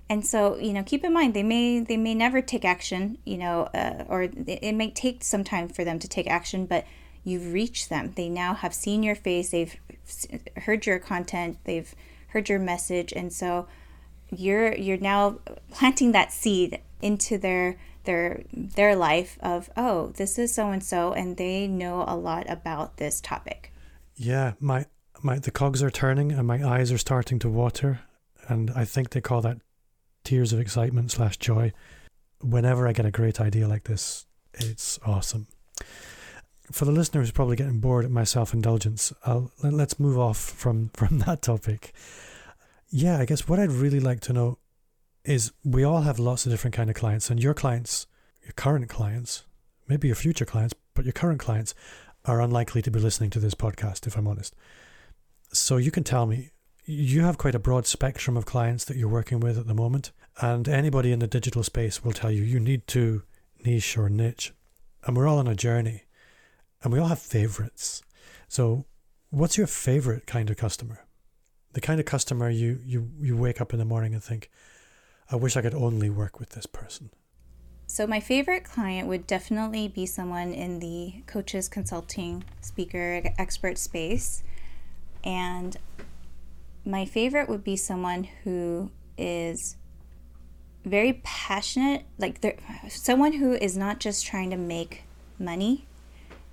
and 0.08 0.24
so 0.26 0.56
you 0.56 0.72
know, 0.72 0.82
keep 0.82 1.04
in 1.04 1.12
mind 1.12 1.34
they 1.34 1.42
may 1.42 1.80
they 1.80 1.98
may 1.98 2.14
never 2.14 2.40
take 2.40 2.64
action, 2.64 3.18
you 3.26 3.36
know, 3.36 3.68
uh, 3.74 4.04
or 4.08 4.22
it 4.22 4.74
may 4.74 4.90
take 4.90 5.22
some 5.22 5.44
time 5.44 5.68
for 5.68 5.84
them 5.84 5.98
to 5.98 6.08
take 6.08 6.28
action, 6.30 6.64
but 6.64 6.86
you've 7.24 7.52
reached 7.52 7.90
them. 7.90 8.14
They 8.16 8.30
now 8.30 8.54
have 8.54 8.72
seen 8.72 9.02
your 9.02 9.16
face, 9.16 9.50
they've 9.50 9.76
heard 10.56 10.86
your 10.86 10.98
content, 10.98 11.58
they've 11.64 11.94
heard 12.32 12.48
your 12.48 12.58
message, 12.58 13.12
and 13.12 13.32
so 13.32 13.66
you're 14.30 14.74
you're 14.74 14.98
now 14.98 15.38
planting 15.70 16.12
that 16.12 16.32
seed 16.32 16.80
into 17.00 17.38
their 17.38 17.76
their 18.04 18.42
their 18.52 18.96
life 18.96 19.38
of 19.42 19.70
oh 19.76 20.08
this 20.16 20.38
is 20.38 20.52
so 20.54 20.70
and 20.70 20.82
so 20.82 21.12
and 21.12 21.36
they 21.36 21.66
know 21.68 22.04
a 22.06 22.16
lot 22.16 22.48
about 22.48 22.96
this 22.96 23.20
topic. 23.20 23.72
Yeah 24.16 24.52
my 24.60 24.86
my 25.22 25.38
the 25.38 25.50
cogs 25.50 25.82
are 25.82 25.90
turning 25.90 26.32
and 26.32 26.46
my 26.46 26.66
eyes 26.66 26.90
are 26.90 26.98
starting 26.98 27.38
to 27.40 27.48
water 27.48 28.00
and 28.48 28.72
i 28.74 28.84
think 28.84 29.10
they 29.10 29.20
call 29.20 29.40
that 29.42 29.58
tears 30.24 30.52
of 30.52 30.60
excitement 30.60 31.10
slash 31.10 31.36
joy. 31.36 31.72
Whenever 32.40 32.88
i 32.88 32.92
get 32.92 33.06
a 33.06 33.10
great 33.10 33.40
idea 33.40 33.68
like 33.68 33.84
this 33.84 34.26
it's 34.54 34.98
awesome 35.06 35.46
for 36.70 36.84
the 36.84 36.92
listener 36.92 37.20
who's 37.20 37.32
probably 37.32 37.56
getting 37.56 37.80
bored 37.80 38.04
at 38.04 38.10
my 38.10 38.24
self-indulgence 38.24 39.12
let's 39.62 39.98
move 39.98 40.18
off 40.18 40.38
from 40.38 40.90
from 40.94 41.18
that 41.18 41.42
topic 41.42 41.92
yeah, 42.94 43.18
I 43.18 43.24
guess 43.24 43.48
what 43.48 43.58
I'd 43.58 43.72
really 43.72 44.00
like 44.00 44.20
to 44.20 44.34
know 44.34 44.58
is 45.24 45.50
we 45.64 45.82
all 45.82 46.02
have 46.02 46.18
lots 46.18 46.44
of 46.44 46.52
different 46.52 46.74
kind 46.74 46.90
of 46.90 46.94
clients, 46.94 47.30
and 47.30 47.42
your 47.42 47.54
clients, 47.54 48.06
your 48.42 48.52
current 48.52 48.90
clients, 48.90 49.44
maybe 49.88 50.08
your 50.08 50.14
future 50.14 50.44
clients, 50.44 50.74
but 50.92 51.06
your 51.06 51.12
current 51.12 51.40
clients 51.40 51.74
are 52.26 52.42
unlikely 52.42 52.82
to 52.82 52.90
be 52.90 53.00
listening 53.00 53.30
to 53.30 53.40
this 53.40 53.54
podcast, 53.54 54.06
if 54.06 54.16
I'm 54.16 54.28
honest. 54.28 54.54
So 55.54 55.78
you 55.78 55.90
can 55.90 56.04
tell 56.04 56.26
me, 56.26 56.50
you 56.84 57.22
have 57.22 57.38
quite 57.38 57.54
a 57.54 57.58
broad 57.58 57.86
spectrum 57.86 58.36
of 58.36 58.44
clients 58.44 58.84
that 58.84 58.98
you're 58.98 59.08
working 59.08 59.40
with 59.40 59.56
at 59.58 59.66
the 59.66 59.74
moment. 59.74 60.12
And 60.40 60.68
anybody 60.68 61.12
in 61.12 61.18
the 61.20 61.26
digital 61.26 61.62
space 61.62 62.04
will 62.04 62.12
tell 62.12 62.30
you 62.30 62.42
you 62.42 62.60
need 62.60 62.86
to 62.88 63.22
niche 63.64 63.96
or 63.96 64.10
niche. 64.10 64.52
And 65.04 65.16
we're 65.16 65.28
all 65.28 65.38
on 65.38 65.48
a 65.48 65.54
journey 65.54 66.04
and 66.82 66.92
we 66.92 66.98
all 66.98 67.08
have 67.08 67.18
favorites. 67.18 68.02
So, 68.48 68.86
what's 69.30 69.56
your 69.56 69.66
favorite 69.66 70.26
kind 70.26 70.50
of 70.50 70.56
customer? 70.56 71.04
The 71.72 71.80
kind 71.80 72.00
of 72.00 72.06
customer 72.06 72.50
you, 72.50 72.80
you, 72.84 73.10
you 73.18 73.36
wake 73.36 73.60
up 73.60 73.72
in 73.72 73.78
the 73.78 73.84
morning 73.84 74.12
and 74.12 74.22
think, 74.22 74.50
I 75.30 75.36
wish 75.36 75.56
I 75.56 75.62
could 75.62 75.74
only 75.74 76.10
work 76.10 76.38
with 76.38 76.50
this 76.50 76.66
person. 76.66 77.10
So, 77.86 78.06
my 78.06 78.20
favorite 78.20 78.64
client 78.64 79.08
would 79.08 79.26
definitely 79.26 79.88
be 79.88 80.06
someone 80.06 80.52
in 80.52 80.80
the 80.80 81.22
coaches, 81.26 81.68
consulting, 81.68 82.44
speaker, 82.60 83.22
expert 83.38 83.78
space. 83.78 84.42
And 85.24 85.76
my 86.84 87.04
favorite 87.04 87.48
would 87.48 87.62
be 87.62 87.76
someone 87.76 88.24
who 88.44 88.90
is 89.16 89.76
very 90.84 91.20
passionate, 91.22 92.04
like 92.18 92.54
someone 92.88 93.34
who 93.34 93.52
is 93.52 93.76
not 93.76 94.00
just 94.00 94.26
trying 94.26 94.50
to 94.50 94.56
make 94.56 95.04
money 95.38 95.86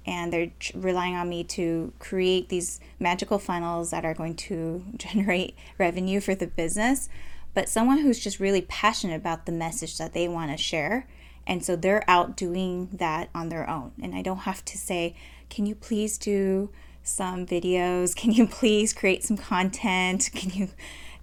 and 0.05 0.31
they're 0.31 0.51
relying 0.73 1.15
on 1.15 1.29
me 1.29 1.43
to 1.43 1.93
create 1.99 2.49
these 2.49 2.79
magical 2.99 3.39
funnels 3.39 3.91
that 3.91 4.05
are 4.05 4.13
going 4.13 4.35
to 4.35 4.83
generate 4.97 5.55
revenue 5.77 6.19
for 6.19 6.35
the 6.35 6.47
business, 6.47 7.09
but 7.53 7.69
someone 7.69 7.99
who's 7.99 8.19
just 8.19 8.39
really 8.39 8.61
passionate 8.61 9.15
about 9.15 9.45
the 9.45 9.51
message 9.51 9.97
that 9.97 10.13
they 10.13 10.27
want 10.27 10.51
to 10.51 10.57
share. 10.57 11.07
And 11.47 11.65
so 11.65 11.75
they're 11.75 12.07
out 12.07 12.37
doing 12.37 12.89
that 12.93 13.29
on 13.33 13.49
their 13.49 13.67
own. 13.67 13.91
And 14.01 14.13
I 14.13 14.21
don't 14.21 14.39
have 14.39 14.63
to 14.65 14.77
say, 14.77 15.15
can 15.49 15.65
you 15.65 15.73
please 15.73 16.17
do 16.17 16.69
some 17.01 17.45
videos? 17.45 18.15
Can 18.15 18.31
you 18.31 18.47
please 18.59 18.93
create 18.93 19.23
some 19.23 19.37
content? 19.37 20.29
Can 20.33 20.51
you, 20.51 20.69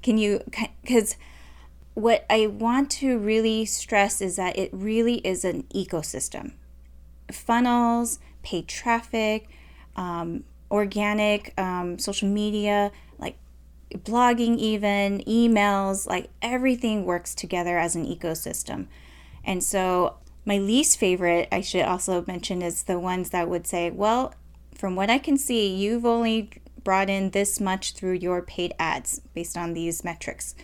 can 0.03 0.19
you, 0.19 0.43
because 0.83 1.17
what 1.97 2.27
I 2.29 2.47
want 2.47 2.91
to 2.93 3.19
really 3.19 3.65
stress 3.65 4.21
is 4.21 4.37
that 4.37 4.59
it 4.59 4.69
really 4.71 5.15
is 5.27 5.45
an 5.47 5.63
ecosystem. 5.75 6.53
Funnels, 7.33 8.19
paid 8.47 8.69
traffic, 8.69 9.49
um, 9.97 10.45
organic, 10.71 11.53
um, 11.59 11.99
social 11.99 12.29
media, 12.29 12.93
like 13.19 13.37
blogging, 13.93 14.57
even 14.57 15.19
emails, 15.27 16.07
like 16.07 16.31
everything 16.41 17.05
works 17.05 17.35
together 17.35 17.77
as 17.77 17.97
an 17.97 18.07
ecosystem. 18.07 18.87
And 19.45 19.65
so, 19.65 20.15
my 20.45 20.59
least 20.59 20.97
favorite, 20.97 21.49
I 21.51 21.61
should 21.61 21.83
also 21.83 22.25
mention, 22.29 22.63
is 22.63 22.85
the 22.85 23.01
ones 23.01 23.31
that 23.31 23.49
would 23.49 23.67
say, 23.67 23.91
well, 23.91 24.33
from 24.77 24.95
what 24.95 25.11
I 25.11 25.19
can 25.19 25.37
see, 25.37 25.75
you've 25.75 26.07
only 26.07 26.51
brought 26.85 27.11
in 27.11 27.31
this 27.31 27.59
much 27.59 27.95
through 27.95 28.13
your 28.13 28.43
paid 28.43 28.73
ads 28.79 29.21
based 29.35 29.57
on 29.57 29.75
these 29.75 30.05
metrics. 30.05 30.55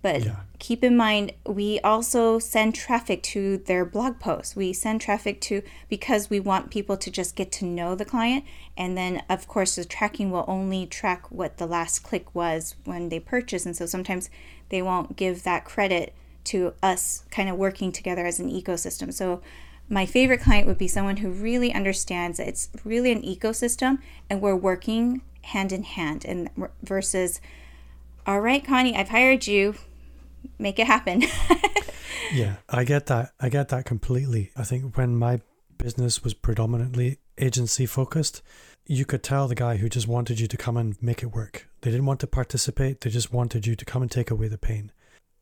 But 0.00 0.24
yeah. 0.24 0.36
keep 0.58 0.84
in 0.84 0.96
mind, 0.96 1.32
we 1.44 1.80
also 1.80 2.38
send 2.38 2.74
traffic 2.74 3.22
to 3.24 3.58
their 3.58 3.84
blog 3.84 4.20
posts. 4.20 4.54
We 4.54 4.72
send 4.72 5.00
traffic 5.00 5.40
to 5.42 5.62
because 5.88 6.30
we 6.30 6.38
want 6.38 6.70
people 6.70 6.96
to 6.96 7.10
just 7.10 7.34
get 7.34 7.50
to 7.52 7.64
know 7.64 7.94
the 7.94 8.04
client. 8.04 8.44
And 8.76 8.96
then, 8.96 9.22
of 9.28 9.48
course, 9.48 9.74
the 9.74 9.84
tracking 9.84 10.30
will 10.30 10.44
only 10.46 10.86
track 10.86 11.30
what 11.30 11.56
the 11.56 11.66
last 11.66 12.00
click 12.00 12.34
was 12.34 12.76
when 12.84 13.08
they 13.08 13.18
purchase. 13.18 13.66
And 13.66 13.76
so 13.76 13.86
sometimes 13.86 14.30
they 14.68 14.82
won't 14.82 15.16
give 15.16 15.42
that 15.42 15.64
credit 15.64 16.14
to 16.44 16.74
us 16.82 17.24
kind 17.30 17.48
of 17.48 17.56
working 17.56 17.90
together 17.90 18.24
as 18.24 18.38
an 18.38 18.50
ecosystem. 18.50 19.12
So 19.12 19.42
my 19.88 20.06
favorite 20.06 20.42
client 20.42 20.66
would 20.66 20.78
be 20.78 20.88
someone 20.88 21.18
who 21.18 21.30
really 21.30 21.72
understands 21.74 22.38
that 22.38 22.48
it's 22.48 22.68
really 22.84 23.10
an 23.10 23.22
ecosystem 23.22 23.98
and 24.30 24.40
we're 24.40 24.56
working 24.56 25.22
hand 25.42 25.72
in 25.72 25.82
hand 25.82 26.24
and 26.24 26.50
versus 26.82 27.40
all 28.28 28.40
right 28.40 28.64
connie 28.64 28.94
i've 28.94 29.08
hired 29.08 29.46
you. 29.46 29.74
Make 30.58 30.78
it 30.78 30.86
happen. 30.86 31.24
Yeah 32.30 32.56
i 32.68 32.84
get 32.84 33.06
that. 33.06 33.32
I 33.40 33.48
get 33.48 33.70
that 33.70 33.86
completely. 33.86 34.50
I 34.54 34.62
think 34.62 34.98
when 34.98 35.16
my 35.16 35.40
business 35.78 36.22
was 36.22 36.34
predominantly 36.34 37.18
agency 37.38 37.86
focused 37.86 38.42
you 38.84 39.06
could 39.06 39.22
tell 39.22 39.48
the 39.48 39.54
guy 39.54 39.76
who 39.76 39.88
just 39.88 40.06
wanted 40.06 40.38
you 40.40 40.46
to 40.46 40.56
come 40.56 40.76
and 40.76 41.02
make 41.02 41.22
it 41.22 41.34
work. 41.34 41.68
They 41.80 41.90
didn't 41.90 42.06
want 42.06 42.20
to 42.20 42.26
participate. 42.26 43.00
They 43.00 43.08
just 43.10 43.32
wanted 43.32 43.66
you 43.66 43.74
to 43.74 43.84
come 43.84 44.02
and 44.02 44.10
take 44.10 44.30
away 44.30 44.48
the 44.48 44.58
pain. 44.58 44.92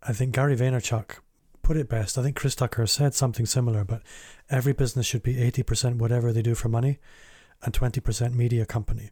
I 0.03 0.12
think 0.12 0.35
gary 0.35 0.57
vaynerchuk 0.57 1.18
put 1.62 1.77
it 1.77 1.88
best. 1.88 2.16
I 2.16 2.22
think 2.22 2.37
Chris 2.37 2.55
Tucker 2.55 2.87
said 2.87 3.14
something 3.14 3.46
similar, 3.46 3.85
but 3.85 4.03
every 4.49 4.72
business 4.72 5.07
should 5.07 5.25
be 5.25 5.35
80% 5.35 5.96
whatever 5.96 6.33
they 6.33 6.42
do 6.42 6.55
for 6.55 6.68
money 6.68 7.01
and 7.64 7.75
20% 7.75 8.35
media 8.35 8.64
company. 8.64 9.11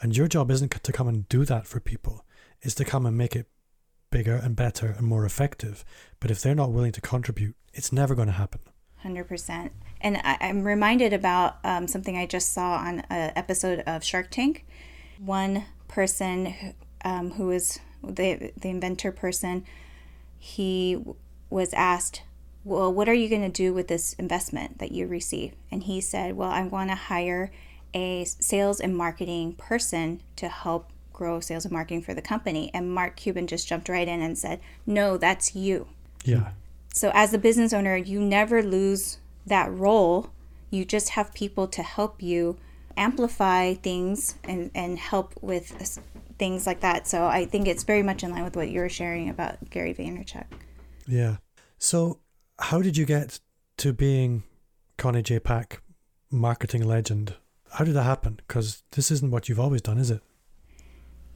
And 0.00 0.16
your 0.16 0.26
job 0.26 0.50
isn't 0.50 0.72
to 0.82 0.92
come 0.92 1.06
and 1.06 1.28
do 1.28 1.44
that 1.44 1.68
for 1.68 1.78
people, 1.78 2.24
it's 2.66 2.74
to 2.74 2.84
come 2.84 3.06
and 3.06 3.16
make 3.16 3.36
it 3.36 3.46
bigger 4.10 4.34
and 4.34 4.56
better 4.56 4.94
and 4.98 5.06
more 5.06 5.24
effective. 5.24 5.84
But 6.20 6.30
if 6.30 6.42
they're 6.42 6.54
not 6.54 6.72
willing 6.72 6.92
to 6.92 7.00
contribute, 7.00 7.54
it's 7.72 7.92
never 7.92 8.14
going 8.14 8.26
to 8.28 8.34
happen. 8.34 8.60
100%. 9.04 9.70
And 10.00 10.16
I, 10.18 10.36
am 10.40 10.64
reminded 10.64 11.12
about 11.12 11.58
um, 11.62 11.86
something 11.86 12.16
I 12.16 12.26
just 12.26 12.52
saw 12.52 12.76
on 12.76 13.00
an 13.08 13.32
episode 13.36 13.80
of 13.86 14.02
Shark 14.02 14.30
Tank. 14.30 14.66
One 15.18 15.64
person 15.86 16.74
um, 17.04 17.32
who 17.32 17.46
was 17.46 17.78
the, 18.02 18.52
the 18.60 18.68
inventor 18.68 19.12
person, 19.12 19.64
he 20.38 20.98
was 21.48 21.72
asked, 21.72 22.22
Well, 22.64 22.92
what 22.92 23.08
are 23.08 23.14
you 23.14 23.28
going 23.28 23.42
to 23.42 23.48
do 23.48 23.72
with 23.72 23.86
this 23.86 24.14
investment 24.14 24.78
that 24.78 24.92
you 24.92 25.06
receive? 25.06 25.52
And 25.70 25.84
he 25.84 26.00
said, 26.00 26.36
Well, 26.36 26.50
I 26.50 26.62
want 26.62 26.90
to 26.90 26.96
hire 26.96 27.52
a 27.94 28.24
sales 28.24 28.80
and 28.80 28.96
marketing 28.96 29.54
person 29.54 30.20
to 30.36 30.48
help 30.48 30.90
grow 31.16 31.40
sales 31.40 31.64
and 31.64 31.72
marketing 31.72 32.02
for 32.02 32.14
the 32.14 32.22
company. 32.22 32.70
And 32.72 32.94
Mark 32.94 33.16
Cuban 33.16 33.48
just 33.48 33.66
jumped 33.66 33.88
right 33.88 34.06
in 34.06 34.22
and 34.22 34.38
said, 34.38 34.60
No, 34.86 35.16
that's 35.16 35.56
you. 35.56 35.88
Yeah. 36.24 36.50
So, 36.92 37.10
as 37.14 37.34
a 37.34 37.38
business 37.38 37.72
owner, 37.72 37.96
you 37.96 38.20
never 38.20 38.62
lose 38.62 39.18
that 39.46 39.72
role. 39.72 40.30
You 40.70 40.84
just 40.84 41.10
have 41.10 41.34
people 41.34 41.66
to 41.68 41.82
help 41.82 42.22
you 42.22 42.56
amplify 42.96 43.74
things 43.74 44.36
and, 44.44 44.70
and 44.74 44.98
help 44.98 45.34
with 45.40 46.00
things 46.38 46.66
like 46.66 46.80
that. 46.80 47.06
So, 47.08 47.26
I 47.26 47.46
think 47.46 47.66
it's 47.66 47.82
very 47.82 48.02
much 48.02 48.22
in 48.22 48.30
line 48.30 48.44
with 48.44 48.56
what 48.56 48.68
you 48.68 48.80
were 48.80 48.88
sharing 48.88 49.28
about 49.28 49.70
Gary 49.70 49.94
Vaynerchuk. 49.94 50.46
Yeah. 51.06 51.36
So, 51.78 52.20
how 52.58 52.80
did 52.80 52.96
you 52.96 53.04
get 53.04 53.40
to 53.78 53.92
being 53.92 54.44
Connie 54.96 55.22
J. 55.22 55.40
Pak 55.40 55.82
marketing 56.30 56.84
legend? 56.84 57.34
How 57.72 57.84
did 57.84 57.94
that 57.94 58.04
happen? 58.04 58.36
Because 58.36 58.82
this 58.92 59.10
isn't 59.10 59.30
what 59.30 59.48
you've 59.48 59.60
always 59.60 59.82
done, 59.82 59.98
is 59.98 60.10
it? 60.10 60.22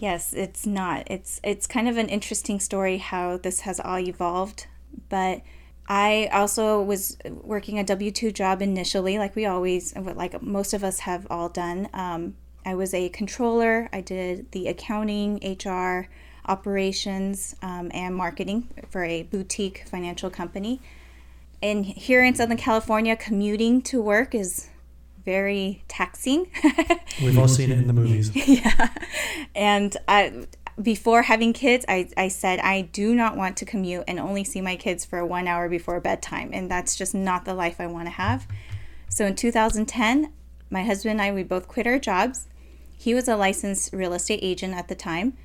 Yes, 0.01 0.33
it's 0.33 0.67
not. 0.67 1.03
It's 1.11 1.41
it's 1.45 1.67
kind 1.67 1.87
of 1.87 1.99
an 1.99 2.09
interesting 2.09 2.59
story 2.59 2.97
how 2.97 3.37
this 3.37 3.61
has 3.61 3.79
all 3.79 3.99
evolved, 3.99 4.67
but 5.11 5.43
I 5.87 6.31
also 6.33 6.83
was 6.83 7.19
working 7.27 7.79
a 7.79 7.85
W 7.85 8.11
two 8.11 8.33
job 8.33 8.63
initially, 8.63 9.19
like 9.19 9.37
we 9.37 9.45
always, 9.45 9.95
like 9.97 10.41
most 10.41 10.73
of 10.73 10.83
us 10.83 11.01
have 11.01 11.27
all 11.29 11.51
done. 11.51 11.89
Um, 11.93 12.37
I 12.65 12.75
was 12.77 12.95
a 12.95 13.11
controller. 13.11 13.91
I 13.93 14.01
did 14.01 14.51
the 14.53 14.69
accounting, 14.69 15.39
HR, 15.67 16.09
operations 16.47 17.55
um, 17.61 17.91
and 17.93 18.17
marketing 18.17 18.69
for 18.89 19.05
a 19.05 19.25
boutique 19.25 19.85
financial 19.87 20.31
company. 20.31 20.81
And 21.63 21.85
here 21.85 22.25
in 22.25 22.35
Southern 22.35 22.57
California, 22.57 23.17
commuting 23.17 23.83
to 23.83 24.01
work 24.01 24.35
is 24.35 24.69
very 25.24 25.85
taxing. 25.88 26.50
We've 27.22 27.38
all 27.38 27.48
seen 27.48 27.70
it 27.70 27.78
in 27.78 27.87
the 27.87 27.92
movies. 27.92 28.30
yeah. 28.48 28.88
And 29.54 29.96
I, 30.09 30.46
before 30.80 31.22
having 31.22 31.52
kids, 31.52 31.85
I, 31.88 32.09
I 32.16 32.28
said 32.28 32.61
I 32.61 32.83
do 32.83 33.14
not 33.14 33.37
want 33.37 33.56
to 33.59 33.64
commute 33.64 34.04
and 34.09 34.18
only 34.18 34.44
see 34.44 34.61
my 34.61 34.76
kids 34.76 35.04
for 35.04 35.24
one 35.24 35.46
hour 35.46 35.68
before 35.68 36.00
bedtime. 36.00 36.50
And 36.52 36.70
that's 36.70 36.96
just 36.96 37.14
not 37.14 37.44
the 37.44 37.54
life 37.54 37.80
I 37.80 37.87
want 37.87 38.06
to 38.06 38.12
have. 38.12 38.46
So 39.09 39.26
in 39.26 39.35
2010, 39.35 40.33
my 40.70 40.85
husband 40.85 41.12
and 41.12 41.22
I, 41.22 41.33
we 41.33 41.42
both 41.42 41.68
quit 41.68 41.87
our 41.87 41.98
jobs. 41.98 42.48
He 42.96 43.14
was 43.14 43.28
a 43.28 43.37
licensed 43.37 43.92
real 43.92 44.12
estate 44.12 44.40
agent 44.42 44.74
at 44.74 44.88
the 44.88 44.94
time 44.94 45.37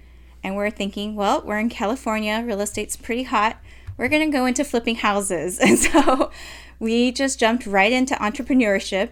and 0.45 0.55
we're 0.55 0.69
thinking, 0.69 1.15
well, 1.15 1.41
we're 1.43 1.57
in 1.57 1.69
California, 1.69 2.43
real 2.45 2.61
estate's 2.61 2.95
pretty 2.95 3.23
hot. 3.23 3.57
We're 3.97 4.09
going 4.09 4.29
to 4.29 4.37
go 4.37 4.45
into 4.45 4.63
flipping 4.63 4.97
houses. 4.97 5.59
And 5.65 5.79
so 5.79 6.29
we 6.77 7.11
just 7.11 7.39
jumped 7.39 7.65
right 7.65 7.91
into 7.91 8.13
entrepreneurship. 8.15 9.09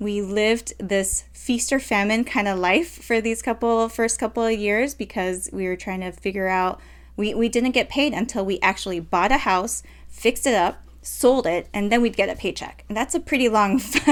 We 0.00 0.20
lived 0.22 0.72
this 0.78 1.24
feast 1.32 1.72
or 1.72 1.78
famine 1.78 2.24
kind 2.24 2.48
of 2.48 2.58
life 2.58 3.04
for 3.04 3.20
these 3.20 3.42
couple 3.42 3.88
first 3.88 4.18
couple 4.18 4.44
of 4.44 4.58
years 4.58 4.94
because 4.94 5.48
we 5.52 5.66
were 5.66 5.76
trying 5.76 6.00
to 6.00 6.10
figure 6.10 6.48
out 6.48 6.80
we, 7.16 7.34
we 7.34 7.48
didn't 7.48 7.72
get 7.72 7.88
paid 7.88 8.12
until 8.12 8.44
we 8.44 8.58
actually 8.60 8.98
bought 8.98 9.30
a 9.30 9.38
house, 9.38 9.82
fixed 10.08 10.46
it 10.46 10.54
up, 10.54 10.82
sold 11.02 11.46
it, 11.46 11.68
and 11.72 11.92
then 11.92 12.00
we'd 12.00 12.16
get 12.16 12.28
a 12.28 12.34
paycheck. 12.34 12.84
And 12.88 12.96
that's 12.96 13.14
a 13.14 13.20
pretty 13.20 13.48
long 13.48 13.80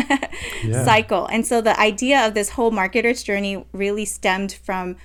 yeah. 0.62 0.84
cycle. 0.84 1.26
And 1.26 1.46
so 1.46 1.60
the 1.60 1.78
idea 1.80 2.24
of 2.24 2.34
this 2.34 2.50
whole 2.50 2.70
marketer's 2.70 3.22
journey 3.22 3.64
really 3.72 4.04
stemmed 4.04 4.52
from 4.52 4.96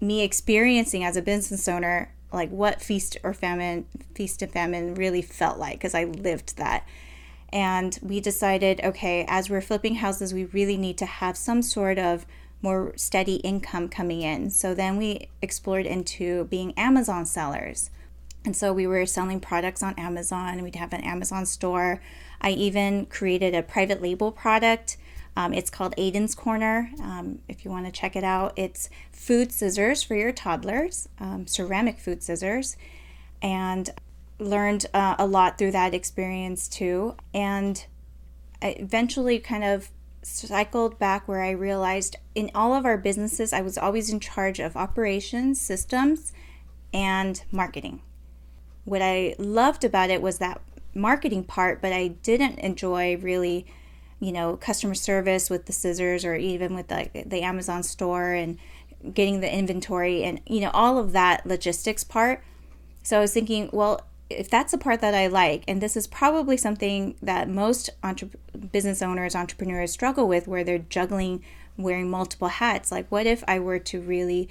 me 0.00 0.22
experiencing 0.22 1.04
as 1.04 1.16
a 1.16 1.22
business 1.22 1.68
owner 1.68 2.12
like 2.32 2.50
what 2.50 2.80
feast 2.80 3.16
or 3.22 3.32
famine 3.32 3.86
feast 4.14 4.42
and 4.42 4.52
famine 4.52 4.94
really 4.94 5.22
felt 5.22 5.58
like 5.58 5.74
because 5.74 5.94
i 5.94 6.04
lived 6.04 6.56
that 6.56 6.86
and 7.52 7.98
we 8.02 8.20
decided 8.20 8.80
okay 8.82 9.24
as 9.28 9.50
we're 9.50 9.60
flipping 9.60 9.96
houses 9.96 10.32
we 10.32 10.44
really 10.46 10.76
need 10.76 10.96
to 10.98 11.06
have 11.06 11.36
some 11.36 11.62
sort 11.62 11.98
of 11.98 12.24
more 12.62 12.92
steady 12.96 13.36
income 13.36 13.88
coming 13.88 14.22
in. 14.22 14.48
So 14.48 14.74
then 14.74 14.96
we 14.96 15.28
explored 15.42 15.84
into 15.84 16.44
being 16.44 16.72
Amazon 16.78 17.26
sellers. 17.26 17.90
And 18.44 18.56
so 18.56 18.72
we 18.72 18.86
were 18.86 19.04
selling 19.06 19.40
products 19.40 19.82
on 19.82 19.94
Amazon. 19.98 20.62
We'd 20.62 20.76
have 20.76 20.92
an 20.92 21.02
Amazon 21.02 21.44
store. 21.44 22.00
I 22.40 22.50
even 22.50 23.06
created 23.06 23.54
a 23.54 23.62
private 23.62 24.00
label 24.00 24.32
product. 24.32 24.96
Um, 25.36 25.52
it's 25.52 25.70
called 25.70 25.94
Aiden's 25.96 26.34
Corner. 26.34 26.90
Um, 27.00 27.40
if 27.48 27.64
you 27.64 27.70
want 27.70 27.86
to 27.86 27.92
check 27.92 28.16
it 28.16 28.24
out, 28.24 28.52
it's 28.56 28.90
food 29.12 29.52
scissors 29.52 30.02
for 30.02 30.14
your 30.14 30.32
toddlers, 30.32 31.08
um, 31.18 31.46
ceramic 31.46 31.98
food 31.98 32.22
scissors, 32.22 32.76
and 33.40 33.90
learned 34.42 34.86
uh, 34.92 35.16
a 35.18 35.26
lot 35.26 35.58
through 35.58 35.72
that 35.72 35.94
experience 35.94 36.68
too. 36.68 37.16
And 37.32 37.84
I 38.60 38.70
eventually 38.78 39.38
kind 39.38 39.64
of 39.64 39.90
cycled 40.22 40.98
back 40.98 41.26
where 41.26 41.42
I 41.42 41.50
realized 41.50 42.16
in 42.34 42.50
all 42.54 42.74
of 42.74 42.84
our 42.84 42.96
businesses, 42.96 43.52
I 43.52 43.60
was 43.60 43.76
always 43.76 44.10
in 44.10 44.20
charge 44.20 44.60
of 44.60 44.76
operations, 44.76 45.60
systems, 45.60 46.32
and 46.92 47.42
marketing. 47.50 48.02
What 48.84 49.02
I 49.02 49.34
loved 49.38 49.84
about 49.84 50.10
it 50.10 50.22
was 50.22 50.38
that 50.38 50.60
marketing 50.94 51.44
part, 51.44 51.80
but 51.80 51.92
I 51.92 52.08
didn't 52.08 52.58
enjoy 52.58 53.16
really, 53.16 53.66
you 54.20 54.32
know, 54.32 54.56
customer 54.56 54.94
service 54.94 55.50
with 55.50 55.66
the 55.66 55.72
scissors 55.72 56.24
or 56.24 56.34
even 56.34 56.74
with 56.74 56.90
like 56.90 57.28
the 57.28 57.42
Amazon 57.42 57.82
store 57.82 58.32
and 58.32 58.58
getting 59.14 59.40
the 59.40 59.52
inventory 59.52 60.22
and 60.22 60.40
you 60.46 60.60
know 60.60 60.70
all 60.72 60.98
of 60.98 61.12
that 61.12 61.44
logistics 61.46 62.04
part. 62.04 62.42
So 63.02 63.18
I 63.18 63.20
was 63.20 63.34
thinking, 63.34 63.68
well, 63.72 64.00
if 64.38 64.50
that's 64.50 64.72
the 64.72 64.78
part 64.78 65.00
that 65.00 65.14
I 65.14 65.26
like, 65.26 65.64
and 65.68 65.80
this 65.80 65.96
is 65.96 66.06
probably 66.06 66.56
something 66.56 67.16
that 67.22 67.48
most 67.48 67.90
entre- 68.02 68.30
business 68.72 69.02
owners, 69.02 69.34
entrepreneurs 69.34 69.92
struggle 69.92 70.28
with, 70.28 70.46
where 70.46 70.64
they're 70.64 70.78
juggling 70.78 71.42
wearing 71.76 72.10
multiple 72.10 72.48
hats. 72.48 72.92
Like, 72.92 73.10
what 73.10 73.26
if 73.26 73.42
I 73.48 73.58
were 73.58 73.78
to 73.78 74.00
really 74.00 74.48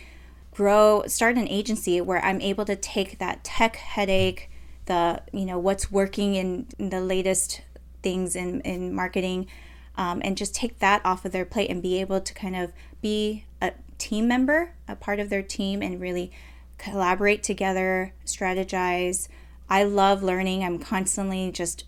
grow, 0.52 1.04
start 1.08 1.38
an 1.38 1.48
agency 1.48 2.02
where 2.02 2.24
I'm 2.24 2.42
able 2.42 2.66
to 2.66 2.76
take 2.76 3.20
that 3.20 3.44
tech 3.44 3.76
headache, 3.78 4.50
the 4.86 5.22
you 5.32 5.46
know 5.46 5.60
what's 5.60 5.92
working 5.92 6.36
in, 6.36 6.68
in 6.78 6.90
the 6.90 7.02
latest 7.02 7.62
things 8.02 8.36
in 8.36 8.62
in 8.62 8.94
marketing, 8.94 9.48
um, 9.96 10.22
and 10.24 10.38
just 10.38 10.56
take 10.56 10.80
that 10.80 11.02
off 11.06 11.26
of 11.26 11.32
their 11.32 11.46
plate 11.46 11.70
and 11.70 11.82
be 11.82 12.00
able 12.02 12.20
to 12.20 12.34
kind 12.34 12.56
of 12.56 12.72
be 13.02 13.46
a 13.62 13.72
team 13.98 14.28
member, 14.28 14.74
a 14.88 14.96
part 14.96 15.20
of 15.20 15.30
their 15.30 15.44
team, 15.44 15.82
and 15.82 16.02
really 16.02 16.32
collaborate 16.78 17.44
together, 17.44 18.14
strategize. 18.26 19.28
I 19.72 19.84
love 19.84 20.22
learning. 20.22 20.66
I'm 20.66 20.80
constantly 20.80 21.50
just 21.50 21.86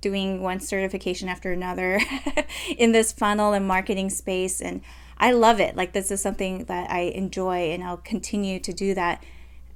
doing 0.00 0.42
one 0.42 0.58
certification 0.58 1.28
after 1.28 1.52
another 1.52 2.00
in 2.76 2.90
this 2.90 3.12
funnel 3.12 3.52
and 3.52 3.64
marketing 3.64 4.10
space 4.10 4.60
and 4.60 4.82
I 5.16 5.30
love 5.30 5.60
it. 5.60 5.76
Like 5.76 5.92
this 5.92 6.10
is 6.10 6.20
something 6.20 6.64
that 6.64 6.90
I 6.90 7.02
enjoy 7.02 7.70
and 7.70 7.84
I'll 7.84 7.98
continue 7.98 8.58
to 8.58 8.72
do 8.72 8.92
that. 8.94 9.22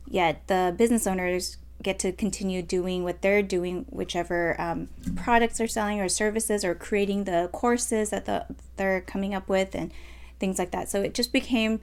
Yet 0.09 0.48
the 0.48 0.74
business 0.77 1.07
owners 1.07 1.59
get 1.81 2.00
to 2.00 2.11
continue 2.11 2.62
doing 2.62 3.05
what 3.05 3.22
they're 3.22 3.42
doing, 3.42 3.87
whichever 3.90 4.61
um, 4.61 4.88
products 5.14 5.59
they're 5.59 5.68
selling 5.68 6.00
or 6.00 6.09
services 6.09 6.64
or 6.64 6.74
creating 6.74 7.24
the 7.24 7.48
courses 7.53 8.11
that 8.11 8.24
the, 8.24 8.46
they're 8.77 9.03
coming 9.03 9.37
up 9.37 9.48
with 9.48 9.77
and 9.77 9.92
things 10.40 10.59
like 10.59 10.72
that. 10.72 10.88
So 10.88 11.00
it 11.00 11.14
just 11.14 11.33
became 11.33 11.79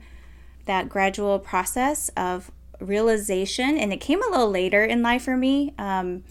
that 0.66 0.90
gradual 0.90 1.38
process 1.38 2.10
of 2.18 2.50
realization, 2.82 3.78
and 3.78 3.92
it 3.92 4.00
came 4.00 4.22
a 4.22 4.30
little 4.30 4.50
later 4.50 4.84
in 4.84 5.02
life 5.02 5.22
for 5.22 5.36
me. 5.36 5.74
Um, 5.78 6.24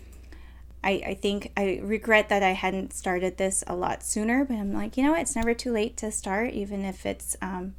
I, 0.84 1.04
I 1.06 1.14
think 1.14 1.52
I 1.56 1.80
regret 1.84 2.30
that 2.30 2.42
I 2.44 2.52
hadn't 2.52 2.94
started 2.94 3.38
this 3.38 3.64
a 3.68 3.76
lot 3.76 4.04
sooner, 4.04 4.44
but 4.46 4.56
I'm 4.56 4.74
like, 4.74 4.98
you 4.98 5.04
know? 5.04 5.14
It's 5.14 5.36
never 5.36 5.54
too 5.54 5.72
late 5.72 5.96
to 5.98 6.12
start, 6.12 6.54
even 6.54 6.84
if 6.84 7.06
it's 7.06 7.36
um, 7.42 7.76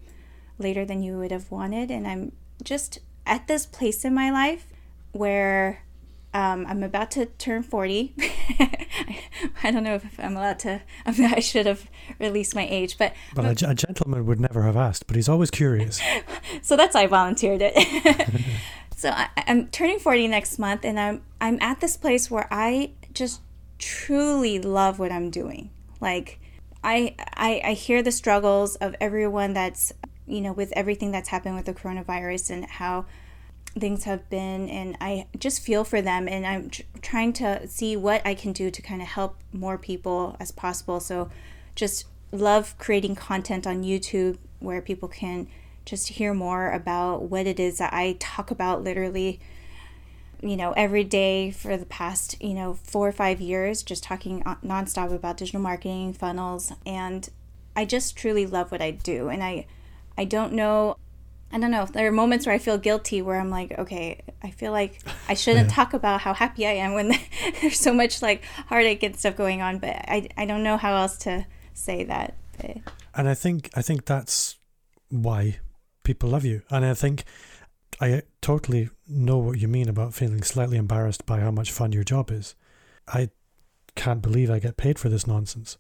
later 0.59 0.85
than 0.85 1.03
you 1.03 1.19
would 1.19 1.33
have 1.33 1.51
wanted. 1.51 1.91
And 1.91 2.07
I'm 2.07 2.33
just 2.63 3.01
at 3.27 3.49
this 3.49 3.67
place 3.67 4.05
in 4.05 4.15
my 4.15 4.31
life 4.31 4.69
where 5.11 5.83
um, 6.35 6.67
I'm 6.67 6.83
about 6.83 7.11
to 7.13 7.27
turn 7.27 7.63
40. 7.63 8.15
I 9.63 9.71
don't 9.71 9.85
know 9.85 9.97
if 9.97 10.19
I'm 10.19 10.37
allowed 10.37 10.59
to, 10.61 10.81
I 11.07 11.41
should 11.41 11.67
have 11.67 11.89
released 12.19 12.55
my 12.55 12.67
age, 12.67 12.97
but. 12.97 13.15
Well, 13.37 13.47
a, 13.47 13.51
a 13.51 13.75
gentleman 13.75 14.25
would 14.27 14.41
never 14.41 14.63
have 14.63 14.77
asked, 14.77 15.07
but 15.07 15.17
he's 15.17 15.29
always 15.29 15.51
curious. 15.51 16.01
so 16.63 16.77
that's 16.77 16.95
why 16.95 17.03
I 17.03 17.07
volunteered 17.07 17.61
it. 17.63 18.29
so 18.97 19.11
I, 19.11 19.29
I'm 19.37 19.69
turning 19.69 19.99
40 19.99 20.29
next 20.29 20.59
month, 20.59 20.85
and 20.85 20.99
I'm, 20.99 21.23
I'm 21.41 21.59
at 21.61 21.81
this 21.81 21.97
place 21.99 22.31
where 22.31 22.49
I 22.51 22.93
just 23.13 23.43
truly 23.79 24.59
love 24.59 24.99
what 24.99 25.13
I'm 25.13 25.29
doing. 25.29 25.71
Like, 26.01 26.41
I, 26.83 27.15
I, 27.37 27.61
I 27.63 27.73
hear 27.75 28.03
the 28.03 28.13
struggles 28.13 28.77
of 28.77 28.97
everyone 29.01 29.53
that's, 29.53 29.93
you 30.27 30.41
know, 30.41 30.53
with 30.53 30.73
everything 30.73 31.11
that's 31.11 31.29
happened 31.29 31.57
with 31.57 31.67
the 31.67 31.75
coronavirus 31.75 32.51
and 32.51 32.65
how 32.65 33.05
things 33.79 34.05
have 34.05 34.29
been 34.29 34.69
and 34.69 34.97
i 35.01 35.27
just 35.39 35.63
feel 35.63 35.83
for 35.85 36.03
them 36.03 36.29
and 36.29 36.47
i'm 36.47 36.69
tr- 36.69 36.83
trying 37.01 37.33
to 37.33 37.67
see 37.67 37.97
what 37.97 38.21
i 38.27 38.35
can 38.35 38.53
do 38.53 38.71
to 38.71 38.83
kind 38.83 39.01
of 39.01 39.09
help 39.09 39.39
more 39.53 39.79
people 39.79 40.37
as 40.39 40.51
possible. 40.51 41.01
So 41.01 41.31
just 41.75 42.07
love 42.31 42.77
creating 42.79 43.15
content 43.15 43.67
on 43.67 43.83
youtube 43.83 44.39
where 44.59 44.81
people 44.81 45.09
can 45.09 45.47
just 45.85 46.09
hear 46.09 46.33
more 46.33 46.71
about 46.71 47.23
what 47.23 47.47
it 47.47 47.61
is 47.61 47.79
that 47.79 47.93
i 47.93 48.17
talk 48.19 48.51
about 48.51 48.83
literally 48.83 49.39
you 50.43 50.57
know 50.57 50.73
every 50.73 51.05
day 51.05 51.51
for 51.51 51.77
the 51.77 51.87
past 51.87 52.41
you 52.43 52.53
know 52.53 52.75
four 52.83 53.09
or 53.09 53.13
five 53.13 53.41
years 53.41 53.83
just 53.83 54.03
talking 54.03 54.43
nonstop 54.43 55.13
about 55.13 55.37
digital 55.37 55.61
marketing 55.61 56.13
funnels. 56.13 56.73
And 56.85 57.29
i 57.77 57.85
just 57.85 58.17
truly 58.17 58.45
love 58.45 58.71
what 58.71 58.83
i 58.83 58.91
do 58.91 59.29
and 59.29 59.43
i 59.43 59.67
i 60.19 60.25
don't 60.25 60.53
know 60.53 60.97
I 61.53 61.59
don't 61.59 61.71
know. 61.71 61.85
There 61.85 62.07
are 62.07 62.13
moments 62.13 62.47
where 62.47 62.55
I 62.55 62.59
feel 62.59 62.79
guilty 62.79 63.21
where 63.21 63.39
I'm 63.39 63.51
like, 63.51 63.79
okay, 63.79 64.23
I 64.43 64.51
feel 64.51 64.73
like 64.73 65.01
I 65.29 65.35
shouldn't 65.35 65.69
yeah. 65.69 65.75
talk 65.75 65.93
about 65.93 66.23
how 66.23 66.33
happy 66.33 66.67
I 66.67 66.73
am 66.73 66.95
when 66.95 67.13
there's 67.61 67.79
so 67.79 67.93
much 67.93 68.23
like 68.23 68.43
heartache 68.69 69.03
and 69.03 69.17
stuff 69.17 69.37
going 69.37 69.61
on, 69.61 69.79
but 69.79 69.91
I, 69.91 70.29
I 70.37 70.47
don't 70.47 70.63
know 70.63 70.79
how 70.79 70.97
else 70.97 71.19
to 71.19 71.45
say 71.75 72.05
that. 72.05 72.37
But... 72.57 72.79
And 73.15 73.29
I 73.29 73.35
think 73.35 73.71
I 73.75 73.83
think 73.83 74.07
that's 74.07 74.59
why 75.11 75.59
people 76.05 76.31
love 76.31 76.45
you. 76.45 76.63
And 76.71 76.85
I 76.85 76.95
think 76.95 77.25
I 78.01 78.23
totally 78.41 78.89
know 79.07 79.39
what 79.39 79.59
you 79.59 79.69
mean 79.69 79.89
about 79.89 80.15
feeling 80.15 80.43
slightly 80.43 80.79
embarrassed 80.79 81.27
by 81.27 81.41
how 81.41 81.51
much 81.51 81.71
fun 81.71 81.93
your 81.93 82.05
job 82.05 82.31
is. 82.31 82.55
I 83.07 83.29
can't 83.95 84.23
believe 84.23 84.51
I 84.51 84.59
get 84.59 84.77
paid 84.77 84.99
for 84.99 85.09
this 85.11 85.27
nonsense. 85.27 85.77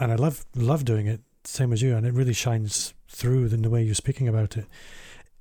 And 0.00 0.10
I 0.10 0.16
love 0.16 0.44
love 0.56 0.84
doing 0.84 1.06
it, 1.06 1.20
same 1.44 1.72
as 1.72 1.82
you, 1.82 1.94
and 1.94 2.06
it 2.06 2.14
really 2.14 2.32
shines 2.32 2.94
through 3.14 3.46
in 3.46 3.62
the 3.62 3.70
way 3.70 3.82
you're 3.82 3.94
speaking 3.94 4.28
about 4.28 4.56
it. 4.56 4.66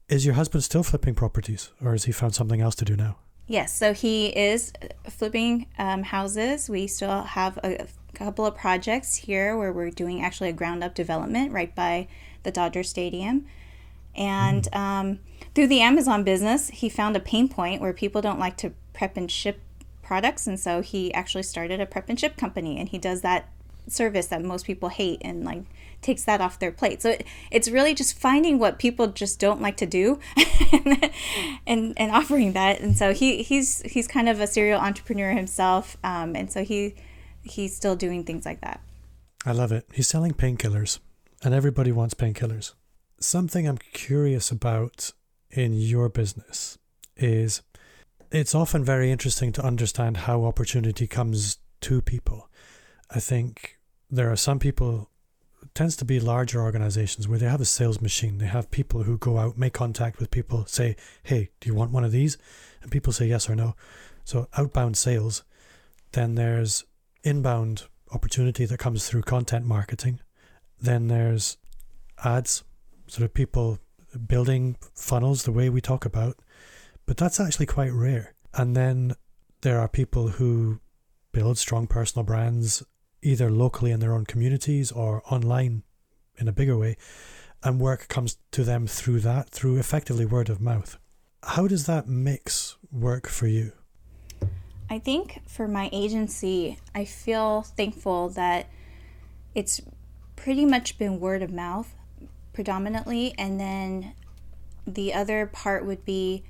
Is 0.10 0.26
your 0.26 0.36
husband 0.36 0.64
still 0.64 0.84
flipping 0.84 1.16
properties, 1.16 1.72
or 1.84 1.92
has 1.92 2.04
he 2.04 2.12
found 2.12 2.36
something 2.36 2.62
else 2.62 2.76
to 2.76 2.86
do 2.86 2.96
now? 2.96 3.18
Yes, 3.48 3.74
so 3.74 3.94
he 3.94 4.28
is 4.28 4.72
flipping 5.10 5.68
um, 5.78 6.04
houses. 6.04 6.70
We 6.70 6.88
still 6.88 7.24
have 7.24 7.58
a 7.64 7.88
couple 8.14 8.46
of 8.46 8.56
projects 8.56 9.16
here 9.16 9.58
where 9.58 9.74
we're 9.74 9.90
doing 9.90 10.24
actually 10.24 10.50
a 10.50 10.54
ground 10.54 10.84
up 10.84 10.96
development 10.96 11.52
right 11.52 11.74
by 11.74 12.08
the 12.44 12.52
Dodger 12.52 12.84
Stadium. 12.84 13.46
And 14.16 14.64
mm. 14.72 14.78
um, 14.78 15.20
through 15.56 15.68
the 15.68 15.82
Amazon 15.82 16.24
business, 16.24 16.70
he 16.70 16.90
found 16.90 17.16
a 17.16 17.20
pain 17.20 17.50
point 17.50 17.82
where 17.82 17.94
people 17.94 18.22
don't 18.22 18.40
like 18.40 18.58
to 18.58 18.74
prep 18.94 19.18
and 19.18 19.30
ship 19.30 19.60
products. 20.02 20.48
And 20.48 20.60
so 20.60 20.82
he 20.82 21.14
actually 21.14 21.44
started 21.44 21.82
a 21.82 21.86
prep 21.86 22.10
and 22.10 22.20
ship 22.20 22.38
company. 22.38 22.80
And 22.80 22.90
he 22.90 22.98
does 22.98 23.22
that 23.22 23.50
service 23.88 24.28
that 24.28 24.43
most 24.43 24.65
people 24.65 24.89
hate 24.89 25.22
and 25.22 25.43
like 25.43 25.63
takes 26.02 26.24
that 26.26 26.41
off 26.41 26.60
their 26.60 26.72
plate. 26.72 27.02
So 27.02 27.12
it, 27.12 27.26
it's 27.52 27.69
really 27.69 27.93
just 27.93 28.17
finding 28.17 28.60
what 28.60 28.78
people 28.78 29.08
just 29.08 29.39
don't 29.39 29.62
like 29.62 29.78
to 29.78 29.86
do 29.86 30.19
and, 30.72 31.12
and, 31.67 31.93
and 31.98 32.12
offering 32.12 32.54
that. 32.54 32.82
And 32.82 32.98
so 32.98 33.13
he 33.13 33.43
he's 33.43 33.82
he's 33.84 34.08
kind 34.08 34.30
of 34.30 34.39
a 34.39 34.48
serial 34.48 34.80
entrepreneur 34.80 35.32
himself, 35.32 35.98
um, 36.04 36.36
and 36.36 36.52
so 36.52 36.63
he 36.63 36.96
he's 37.41 37.76
still 37.76 37.96
doing 37.96 38.24
things 38.24 38.46
like 38.46 38.62
that. 38.62 38.82
I 39.46 39.52
love 39.52 39.72
it. 39.72 39.86
He's 39.93 40.08
selling 40.08 40.34
painkillers, 40.34 41.00
and 41.43 41.54
everybody 41.54 41.91
wants 41.91 42.13
painkillers. 42.13 42.74
Something 43.19 43.67
I'm 43.67 43.78
curious 43.78 44.52
about 44.52 45.12
in 45.50 45.74
your 45.74 46.10
business 46.10 46.78
is 47.15 47.62
it's 48.32 48.56
often 48.56 48.84
very 48.84 49.12
interesting 49.12 49.52
to 49.54 49.63
understand 49.63 50.17
how 50.17 50.43
opportunity 50.46 51.08
comes 51.08 51.60
to 51.82 52.02
people. 52.02 52.50
I 53.10 53.20
think 53.20 53.80
there 54.10 54.32
are 54.32 54.36
some 54.36 54.60
people 54.60 55.10
tends 55.74 55.96
to 55.96 56.06
be 56.06 56.20
larger 56.20 56.62
organizations 56.62 57.28
where 57.28 57.39
they 57.39 57.48
have 57.48 57.62
a 57.62 57.66
sales 57.66 58.02
machine. 58.02 58.38
They 58.38 58.46
have 58.48 58.70
people 58.70 59.04
who 59.04 59.18
go 59.18 59.38
out, 59.38 59.58
make 59.58 59.74
contact 59.74 60.20
with 60.20 60.30
people, 60.30 60.66
say, 60.66 60.96
"Hey, 61.24 61.50
do 61.60 61.68
you 61.68 61.74
want 61.74 61.92
one 61.92 62.04
of 62.04 62.12
these?" 62.12 62.38
And 62.82 62.92
people 62.92 63.13
say 63.13 63.28
yes 63.28 63.50
or 63.50 63.56
no. 63.56 63.76
So 64.24 64.50
outbound 64.58 64.98
sales. 64.98 65.44
Then 66.12 66.36
there's 66.36 66.84
inbound 67.24 67.84
opportunity 68.12 68.66
that 68.66 68.78
comes 68.78 69.08
through 69.08 69.24
content 69.24 69.66
marketing. 69.66 70.20
Then 70.80 71.08
there's 71.08 71.58
ads, 72.24 72.63
sort 73.08 73.26
of 73.26 73.34
people 73.34 73.80
building 74.28 74.78
funnels 74.94 75.44
the 75.44 75.52
way 75.52 75.70
we 75.70 75.82
talk 75.82 76.06
about, 76.06 76.38
but 77.06 77.18
that's 77.18 77.39
actually 77.39 77.66
quite 77.66 77.92
rare. 77.92 78.36
And 78.54 78.76
then 78.76 79.16
there 79.62 79.80
are 79.80 79.88
people 79.88 80.28
who 80.28 80.80
build 81.32 81.58
strong 81.58 81.88
personal 81.88 82.24
brands 82.24 82.84
either 83.24 83.50
locally 83.50 83.92
in 83.92 84.00
their 84.00 84.14
own 84.14 84.26
communities 84.26 84.92
or 84.92 85.24
online 85.32 85.84
in 86.38 86.48
a 86.48 86.54
bigger 86.54 86.78
way. 86.78 86.98
and 87.64 87.80
work 87.80 88.08
comes 88.10 88.38
to 88.52 88.64
them 88.64 88.86
through 88.88 89.22
that, 89.22 89.50
through 89.50 89.78
effectively 89.78 90.26
word 90.26 90.50
of 90.50 90.60
mouth. 90.60 90.98
How 91.44 91.68
does 91.68 91.86
that 91.86 92.08
mix 92.08 92.78
work 92.92 93.28
for 93.28 93.48
you? 93.48 93.72
I 94.90 95.00
think 95.00 95.42
for 95.48 95.68
my 95.68 95.90
agency, 95.92 96.78
I 96.94 97.06
feel 97.06 97.62
thankful 97.62 98.30
that 98.30 98.70
it's 99.56 99.82
pretty 100.36 100.66
much 100.66 100.98
been 100.98 101.20
word 101.20 101.42
of 101.42 101.52
mouth 101.52 101.96
predominantly. 102.52 103.34
And 103.38 103.60
then 103.60 104.14
the 104.86 105.14
other 105.14 105.46
part 105.46 105.86
would 105.86 106.06
be 106.06 106.44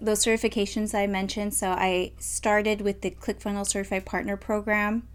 those 0.00 0.24
certifications 0.24 0.94
I 0.94 1.06
mentioned. 1.06 1.54
So 1.54 1.70
I 1.70 2.12
started 2.18 2.80
with 2.80 3.00
the 3.02 3.12
ClickFunnels 3.12 3.68
Certified 3.68 4.04
Partner 4.04 4.36
Program 4.36 5.06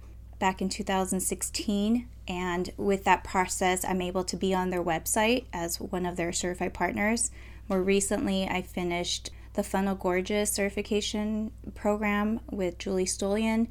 back 0.41 0.59
in 0.59 0.67
2016. 0.67 2.07
And 2.27 2.73
with 2.75 3.03
that 3.05 3.23
process, 3.23 3.85
I'm 3.85 4.01
able 4.01 4.23
to 4.25 4.35
be 4.35 4.53
on 4.53 4.71
their 4.71 4.83
website 4.83 5.45
as 5.53 5.79
one 5.79 6.05
of 6.05 6.17
their 6.17 6.33
certified 6.33 6.73
partners. 6.73 7.29
More 7.69 7.81
recently, 7.81 8.47
I 8.47 8.63
finished 8.63 9.29
the 9.53 9.63
Funnel 9.63 9.95
Gorgeous 9.95 10.51
certification 10.51 11.51
program 11.75 12.39
with 12.49 12.79
Julie 12.79 13.05
Stoian. 13.05 13.67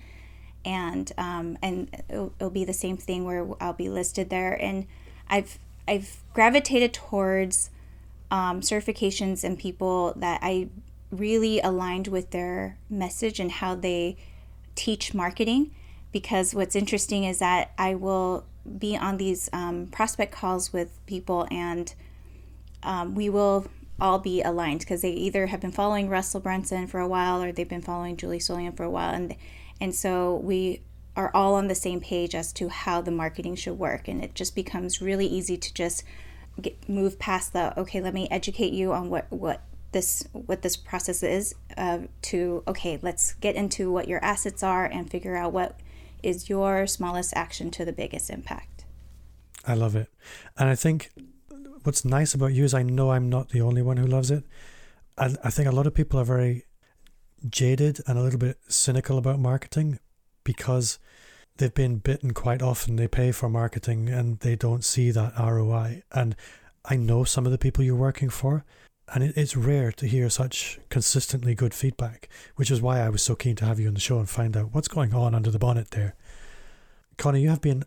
And 0.64 1.10
um, 1.18 1.58
and 1.62 1.88
it'll, 2.08 2.32
it'll 2.38 2.50
be 2.50 2.64
the 2.64 2.72
same 2.72 2.96
thing 2.96 3.24
where 3.24 3.46
I'll 3.60 3.72
be 3.72 3.88
listed 3.88 4.30
there. 4.30 4.52
And 4.52 4.86
I've 5.28 5.58
I've 5.88 6.18
gravitated 6.34 6.92
towards 6.92 7.70
um, 8.30 8.60
certifications 8.60 9.42
and 9.42 9.58
people 9.58 10.12
that 10.16 10.38
I 10.42 10.68
really 11.10 11.60
aligned 11.60 12.08
with 12.08 12.30
their 12.30 12.78
message 12.88 13.40
and 13.40 13.50
how 13.50 13.74
they 13.74 14.16
teach 14.76 15.14
marketing. 15.14 15.72
Because 16.12 16.54
what's 16.54 16.74
interesting 16.74 17.24
is 17.24 17.38
that 17.38 17.72
I 17.78 17.94
will 17.94 18.44
be 18.78 18.96
on 18.96 19.16
these 19.16 19.48
um, 19.52 19.86
prospect 19.86 20.32
calls 20.32 20.72
with 20.72 21.04
people 21.06 21.46
and 21.50 21.92
um, 22.82 23.14
we 23.14 23.28
will 23.28 23.66
all 24.00 24.18
be 24.18 24.42
aligned 24.42 24.80
because 24.80 25.02
they 25.02 25.10
either 25.10 25.46
have 25.46 25.60
been 25.60 25.72
following 25.72 26.08
Russell 26.08 26.40
Brunson 26.40 26.86
for 26.86 27.00
a 27.00 27.08
while 27.08 27.42
or 27.42 27.52
they've 27.52 27.68
been 27.68 27.82
following 27.82 28.16
Julie 28.16 28.38
Stoian 28.38 28.76
for 28.76 28.84
a 28.84 28.90
while. 28.90 29.12
And, 29.14 29.36
and 29.80 29.94
so 29.94 30.36
we 30.36 30.80
are 31.16 31.30
all 31.34 31.54
on 31.54 31.68
the 31.68 31.74
same 31.74 32.00
page 32.00 32.34
as 32.34 32.52
to 32.54 32.68
how 32.68 33.00
the 33.00 33.10
marketing 33.10 33.56
should 33.56 33.78
work. 33.78 34.08
And 34.08 34.24
it 34.24 34.34
just 34.34 34.54
becomes 34.54 35.02
really 35.02 35.26
easy 35.26 35.56
to 35.58 35.74
just 35.74 36.04
get, 36.60 36.88
move 36.88 37.18
past 37.18 37.52
the, 37.52 37.78
okay, 37.78 38.00
let 38.00 38.14
me 38.14 38.26
educate 38.30 38.72
you 38.72 38.92
on 38.92 39.10
what, 39.10 39.30
what 39.30 39.62
this 39.92 40.24
what 40.32 40.62
this 40.62 40.76
process 40.76 41.22
is 41.24 41.52
uh, 41.76 41.98
to 42.22 42.62
okay 42.68 43.00
let's 43.02 43.34
get 43.34 43.56
into 43.56 43.90
what 43.90 44.06
your 44.06 44.24
assets 44.24 44.62
are 44.62 44.84
and 44.84 45.10
figure 45.10 45.34
out 45.34 45.52
what 45.52 45.80
is 46.22 46.48
your 46.48 46.86
smallest 46.86 47.32
action 47.36 47.70
to 47.72 47.84
the 47.84 47.92
biggest 47.92 48.30
impact? 48.30 48.84
I 49.66 49.74
love 49.74 49.96
it. 49.96 50.08
And 50.56 50.68
i 50.68 50.74
think 50.74 51.10
what's 51.82 52.04
nice 52.04 52.34
about 52.34 52.52
you 52.52 52.64
is 52.64 52.74
i 52.74 52.82
know 52.82 53.10
i'm 53.10 53.30
not 53.30 53.50
the 53.50 53.60
only 53.60 53.82
one 53.82 53.96
who 53.96 54.06
loves 54.06 54.30
it. 54.30 54.44
And 55.18 55.38
i 55.44 55.50
think 55.50 55.68
a 55.68 55.72
lot 55.72 55.86
of 55.86 55.94
people 55.94 56.18
are 56.20 56.24
very 56.24 56.64
jaded 57.48 58.00
and 58.06 58.18
a 58.18 58.22
little 58.22 58.38
bit 58.38 58.58
cynical 58.68 59.18
about 59.18 59.38
marketing 59.38 59.98
because 60.44 60.98
they've 61.56 61.72
been 61.74 61.96
bitten 61.96 62.32
quite 62.32 62.62
often. 62.62 62.96
They 62.96 63.08
pay 63.08 63.32
for 63.32 63.48
marketing 63.48 64.08
and 64.08 64.38
they 64.40 64.56
don't 64.56 64.84
see 64.84 65.10
that 65.10 65.34
roi 65.38 66.02
and 66.12 66.36
i 66.84 66.96
know 66.96 67.24
some 67.24 67.44
of 67.44 67.52
the 67.52 67.58
people 67.58 67.84
you're 67.84 67.94
working 67.94 68.30
for 68.30 68.64
and 69.12 69.24
it, 69.24 69.36
it's 69.36 69.56
rare 69.56 69.92
to 69.92 70.06
hear 70.06 70.30
such 70.30 70.78
consistently 70.88 71.54
good 71.54 71.74
feedback, 71.74 72.28
which 72.56 72.70
is 72.70 72.80
why 72.80 73.00
I 73.00 73.08
was 73.08 73.22
so 73.22 73.34
keen 73.34 73.56
to 73.56 73.64
have 73.64 73.80
you 73.80 73.88
on 73.88 73.94
the 73.94 74.00
show 74.00 74.18
and 74.18 74.28
find 74.28 74.56
out 74.56 74.72
what's 74.72 74.88
going 74.88 75.14
on 75.14 75.34
under 75.34 75.50
the 75.50 75.58
bonnet 75.58 75.90
there. 75.90 76.14
Connie, 77.16 77.42
you 77.42 77.50
have 77.50 77.60
been 77.60 77.84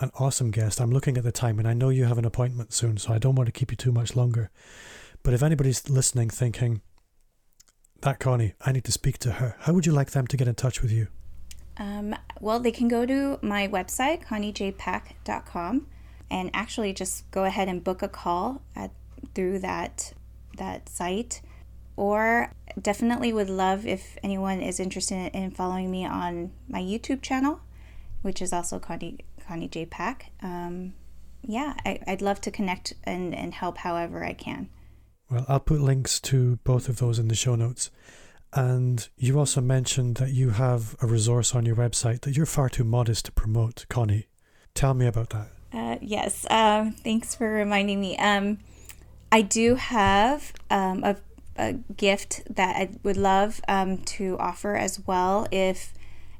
an 0.00 0.10
awesome 0.18 0.50
guest. 0.50 0.80
I'm 0.80 0.90
looking 0.90 1.18
at 1.18 1.24
the 1.24 1.32
time 1.32 1.58
and 1.58 1.68
I 1.68 1.74
know 1.74 1.90
you 1.90 2.04
have 2.04 2.18
an 2.18 2.24
appointment 2.24 2.72
soon, 2.72 2.96
so 2.96 3.12
I 3.12 3.18
don't 3.18 3.34
want 3.34 3.46
to 3.46 3.52
keep 3.52 3.70
you 3.70 3.76
too 3.76 3.92
much 3.92 4.16
longer. 4.16 4.50
But 5.22 5.34
if 5.34 5.42
anybody's 5.42 5.90
listening 5.90 6.30
thinking, 6.30 6.80
that 8.00 8.18
Connie, 8.18 8.54
I 8.62 8.72
need 8.72 8.84
to 8.84 8.92
speak 8.92 9.18
to 9.18 9.32
her, 9.32 9.56
how 9.60 9.74
would 9.74 9.84
you 9.84 9.92
like 9.92 10.12
them 10.12 10.26
to 10.28 10.36
get 10.36 10.48
in 10.48 10.54
touch 10.54 10.80
with 10.80 10.90
you? 10.90 11.08
Um, 11.76 12.14
well, 12.40 12.60
they 12.60 12.72
can 12.72 12.88
go 12.88 13.04
to 13.04 13.38
my 13.42 13.68
website, 13.68 14.24
conniejpak.com, 14.24 15.86
and 16.30 16.50
actually 16.54 16.92
just 16.92 17.30
go 17.30 17.44
ahead 17.44 17.68
and 17.68 17.84
book 17.84 18.02
a 18.02 18.08
call 18.08 18.62
at, 18.74 18.92
through 19.34 19.58
that 19.58 20.14
that 20.60 20.88
site. 20.88 21.42
Or 21.96 22.52
definitely 22.80 23.32
would 23.32 23.50
love 23.50 23.84
if 23.84 24.16
anyone 24.22 24.60
is 24.60 24.78
interested 24.78 25.34
in 25.34 25.50
following 25.50 25.90
me 25.90 26.06
on 26.06 26.52
my 26.68 26.80
YouTube 26.80 27.20
channel, 27.20 27.60
which 28.22 28.40
is 28.40 28.52
also 28.52 28.78
Connie, 28.78 29.18
Connie 29.46 29.68
J. 29.68 29.84
Pak. 29.86 30.30
Um, 30.40 30.94
yeah, 31.42 31.74
I, 31.84 31.98
would 32.06 32.22
love 32.22 32.40
to 32.42 32.50
connect 32.50 32.94
and, 33.04 33.34
and 33.34 33.52
help 33.52 33.78
however 33.78 34.24
I 34.24 34.32
can. 34.32 34.68
Well, 35.30 35.44
I'll 35.48 35.60
put 35.60 35.80
links 35.80 36.20
to 36.20 36.56
both 36.64 36.88
of 36.88 36.98
those 36.98 37.18
in 37.18 37.28
the 37.28 37.34
show 37.34 37.54
notes. 37.54 37.90
And 38.52 39.08
you 39.16 39.38
also 39.38 39.60
mentioned 39.60 40.16
that 40.16 40.30
you 40.30 40.50
have 40.50 40.96
a 41.00 41.06
resource 41.06 41.54
on 41.54 41.66
your 41.66 41.76
website 41.76 42.22
that 42.22 42.36
you're 42.36 42.46
far 42.46 42.68
too 42.68 42.84
modest 42.84 43.26
to 43.26 43.32
promote, 43.32 43.86
Connie. 43.88 44.26
Tell 44.74 44.94
me 44.94 45.06
about 45.06 45.30
that. 45.30 45.48
Uh, 45.72 45.98
yes, 46.00 46.46
uh, 46.50 46.90
thanks 47.04 47.34
for 47.34 47.48
reminding 47.48 48.00
me. 48.00 48.16
Um, 48.16 48.58
I 49.32 49.42
do 49.42 49.76
have 49.76 50.52
um, 50.70 51.04
a, 51.04 51.16
a, 51.56 51.74
gift 51.96 52.42
that 52.50 52.76
I 52.76 52.90
would 53.02 53.16
love 53.16 53.60
um, 53.68 53.98
to 53.98 54.36
offer 54.38 54.76
as 54.76 55.06
well. 55.06 55.46
If 55.52 55.94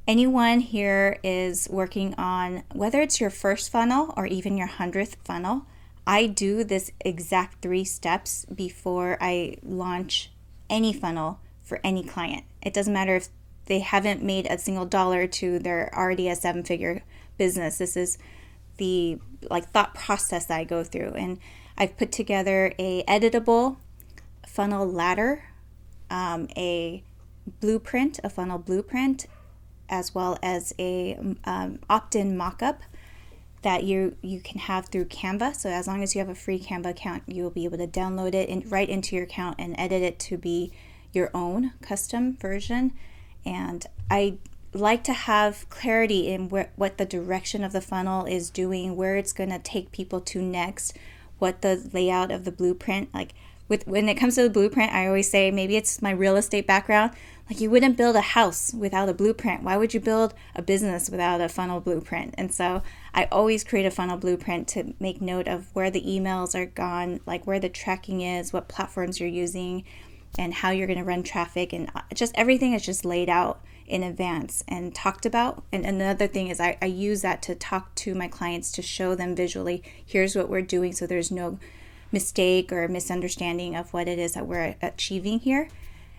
anyone 0.08 0.60
here 0.60 1.18
is 1.22 1.68
working 1.70 2.14
on 2.14 2.64
whether 2.72 3.00
it's 3.00 3.20
your 3.20 3.30
first 3.30 3.70
funnel 3.70 4.12
or 4.16 4.26
even 4.26 4.56
your 4.56 4.66
hundredth 4.66 5.16
funnel, 5.24 5.66
I 6.06 6.26
do 6.26 6.64
this 6.64 6.90
exact 7.00 7.62
three 7.62 7.84
steps 7.84 8.44
before 8.46 9.16
I 9.20 9.58
launch 9.62 10.32
any 10.68 10.92
funnel 10.92 11.38
for 11.62 11.78
any 11.84 12.02
client. 12.02 12.44
It 12.62 12.74
doesn't 12.74 12.92
matter 12.92 13.14
if 13.14 13.28
they 13.66 13.78
haven't 13.78 14.20
made 14.20 14.46
a 14.46 14.58
single 14.58 14.86
dollar 14.86 15.28
to 15.28 15.60
their 15.60 15.94
already 15.94 16.28
a 16.28 16.34
seven 16.34 16.64
figure 16.64 17.02
business. 17.38 17.78
This 17.78 17.96
is 17.96 18.18
the 18.78 19.20
like 19.48 19.70
thought 19.70 19.94
process 19.94 20.46
that 20.46 20.58
I 20.58 20.64
go 20.64 20.82
through 20.82 21.12
and 21.12 21.38
I've 21.80 21.96
put 21.96 22.12
together 22.12 22.74
a 22.78 23.02
editable 23.04 23.78
funnel 24.46 24.86
ladder, 24.86 25.44
um, 26.10 26.46
a 26.54 27.02
blueprint, 27.60 28.20
a 28.22 28.28
funnel 28.28 28.58
blueprint, 28.58 29.24
as 29.88 30.14
well 30.14 30.38
as 30.42 30.74
a 30.78 31.18
um, 31.44 31.78
opt-in 31.88 32.36
mockup 32.36 32.80
that 33.62 33.84
you 33.84 34.16
you 34.20 34.40
can 34.40 34.60
have 34.60 34.88
through 34.88 35.06
Canva. 35.06 35.56
So 35.56 35.70
as 35.70 35.86
long 35.86 36.02
as 36.02 36.14
you 36.14 36.18
have 36.18 36.28
a 36.28 36.34
free 36.34 36.58
Canva 36.58 36.90
account, 36.90 37.22
you 37.26 37.42
will 37.42 37.50
be 37.50 37.64
able 37.64 37.78
to 37.78 37.86
download 37.86 38.34
it 38.34 38.50
in, 38.50 38.68
right 38.68 38.88
into 38.88 39.16
your 39.16 39.24
account 39.24 39.56
and 39.58 39.74
edit 39.78 40.02
it 40.02 40.18
to 40.18 40.36
be 40.36 40.72
your 41.14 41.30
own 41.32 41.72
custom 41.80 42.36
version. 42.36 42.92
And 43.44 43.86
I 44.10 44.36
like 44.74 45.02
to 45.04 45.14
have 45.14 45.68
clarity 45.70 46.28
in 46.28 46.50
what 46.50 46.98
the 46.98 47.06
direction 47.06 47.64
of 47.64 47.72
the 47.72 47.80
funnel 47.80 48.26
is 48.26 48.50
doing, 48.50 48.96
where 48.96 49.16
it's 49.16 49.32
going 49.32 49.50
to 49.50 49.58
take 49.58 49.92
people 49.92 50.20
to 50.20 50.42
next, 50.42 50.96
what 51.40 51.62
the 51.62 51.88
layout 51.92 52.30
of 52.30 52.44
the 52.44 52.52
blueprint 52.52 53.12
like 53.12 53.34
with 53.68 53.86
when 53.86 54.08
it 54.08 54.14
comes 54.14 54.34
to 54.34 54.42
the 54.42 54.50
blueprint 54.50 54.92
i 54.92 55.06
always 55.06 55.30
say 55.30 55.50
maybe 55.50 55.76
it's 55.76 56.02
my 56.02 56.10
real 56.10 56.36
estate 56.36 56.66
background 56.66 57.12
like 57.50 57.60
you 57.60 57.68
wouldn't 57.68 57.96
build 57.96 58.14
a 58.14 58.20
house 58.20 58.72
without 58.72 59.08
a 59.08 59.12
blueprint. 59.12 59.64
Why 59.64 59.76
would 59.76 59.92
you 59.92 59.98
build 59.98 60.34
a 60.54 60.62
business 60.62 61.10
without 61.10 61.40
a 61.40 61.48
funnel 61.48 61.80
blueprint? 61.80 62.32
And 62.38 62.54
so 62.54 62.84
i 63.12 63.24
always 63.32 63.64
create 63.64 63.86
a 63.86 63.90
funnel 63.90 64.16
blueprint 64.16 64.68
to 64.68 64.94
make 65.00 65.20
note 65.20 65.48
of 65.48 65.74
where 65.74 65.90
the 65.90 66.02
emails 66.02 66.54
are 66.54 66.66
gone 66.66 67.20
like 67.26 67.46
where 67.46 67.58
the 67.58 67.68
tracking 67.68 68.20
is 68.20 68.52
what 68.52 68.68
platforms 68.68 69.18
you're 69.18 69.28
using 69.28 69.84
and 70.38 70.54
how 70.54 70.70
you're 70.70 70.86
going 70.86 70.98
to 70.98 71.04
run 71.04 71.22
traffic 71.22 71.72
and 71.72 71.90
uh, 71.94 72.02
just 72.14 72.32
everything 72.36 72.72
is 72.72 72.84
just 72.84 73.04
laid 73.04 73.28
out 73.28 73.60
in 73.90 74.02
advance 74.02 74.62
and 74.68 74.94
talked 74.94 75.26
about. 75.26 75.64
And 75.72 75.84
another 75.84 76.26
thing 76.26 76.48
is, 76.48 76.60
I, 76.60 76.78
I 76.80 76.86
use 76.86 77.22
that 77.22 77.42
to 77.42 77.54
talk 77.54 77.94
to 77.96 78.14
my 78.14 78.28
clients 78.28 78.70
to 78.72 78.82
show 78.82 79.14
them 79.14 79.34
visually 79.34 79.82
here's 80.04 80.36
what 80.36 80.48
we're 80.48 80.62
doing 80.62 80.92
so 80.92 81.06
there's 81.06 81.30
no 81.30 81.58
mistake 82.12 82.72
or 82.72 82.88
misunderstanding 82.88 83.76
of 83.76 83.92
what 83.92 84.08
it 84.08 84.18
is 84.18 84.32
that 84.32 84.46
we're 84.46 84.76
achieving 84.80 85.40
here. 85.40 85.68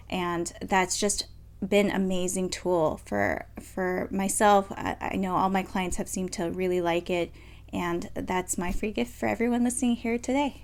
And 0.09 0.51
that's 0.61 0.99
just 0.99 1.27
been 1.65 1.91
amazing 1.91 2.49
tool 2.49 2.99
for 3.05 3.45
for 3.61 4.07
myself. 4.11 4.71
I, 4.71 4.97
I 4.99 5.15
know 5.15 5.35
all 5.35 5.49
my 5.49 5.63
clients 5.63 5.97
have 5.97 6.09
seemed 6.09 6.33
to 6.33 6.49
really 6.49 6.81
like 6.81 7.09
it, 7.09 7.31
and 7.71 8.09
that's 8.13 8.57
my 8.57 8.71
free 8.71 8.91
gift 8.91 9.13
for 9.13 9.27
everyone 9.27 9.63
listening 9.63 9.95
here 9.95 10.17
today. 10.17 10.63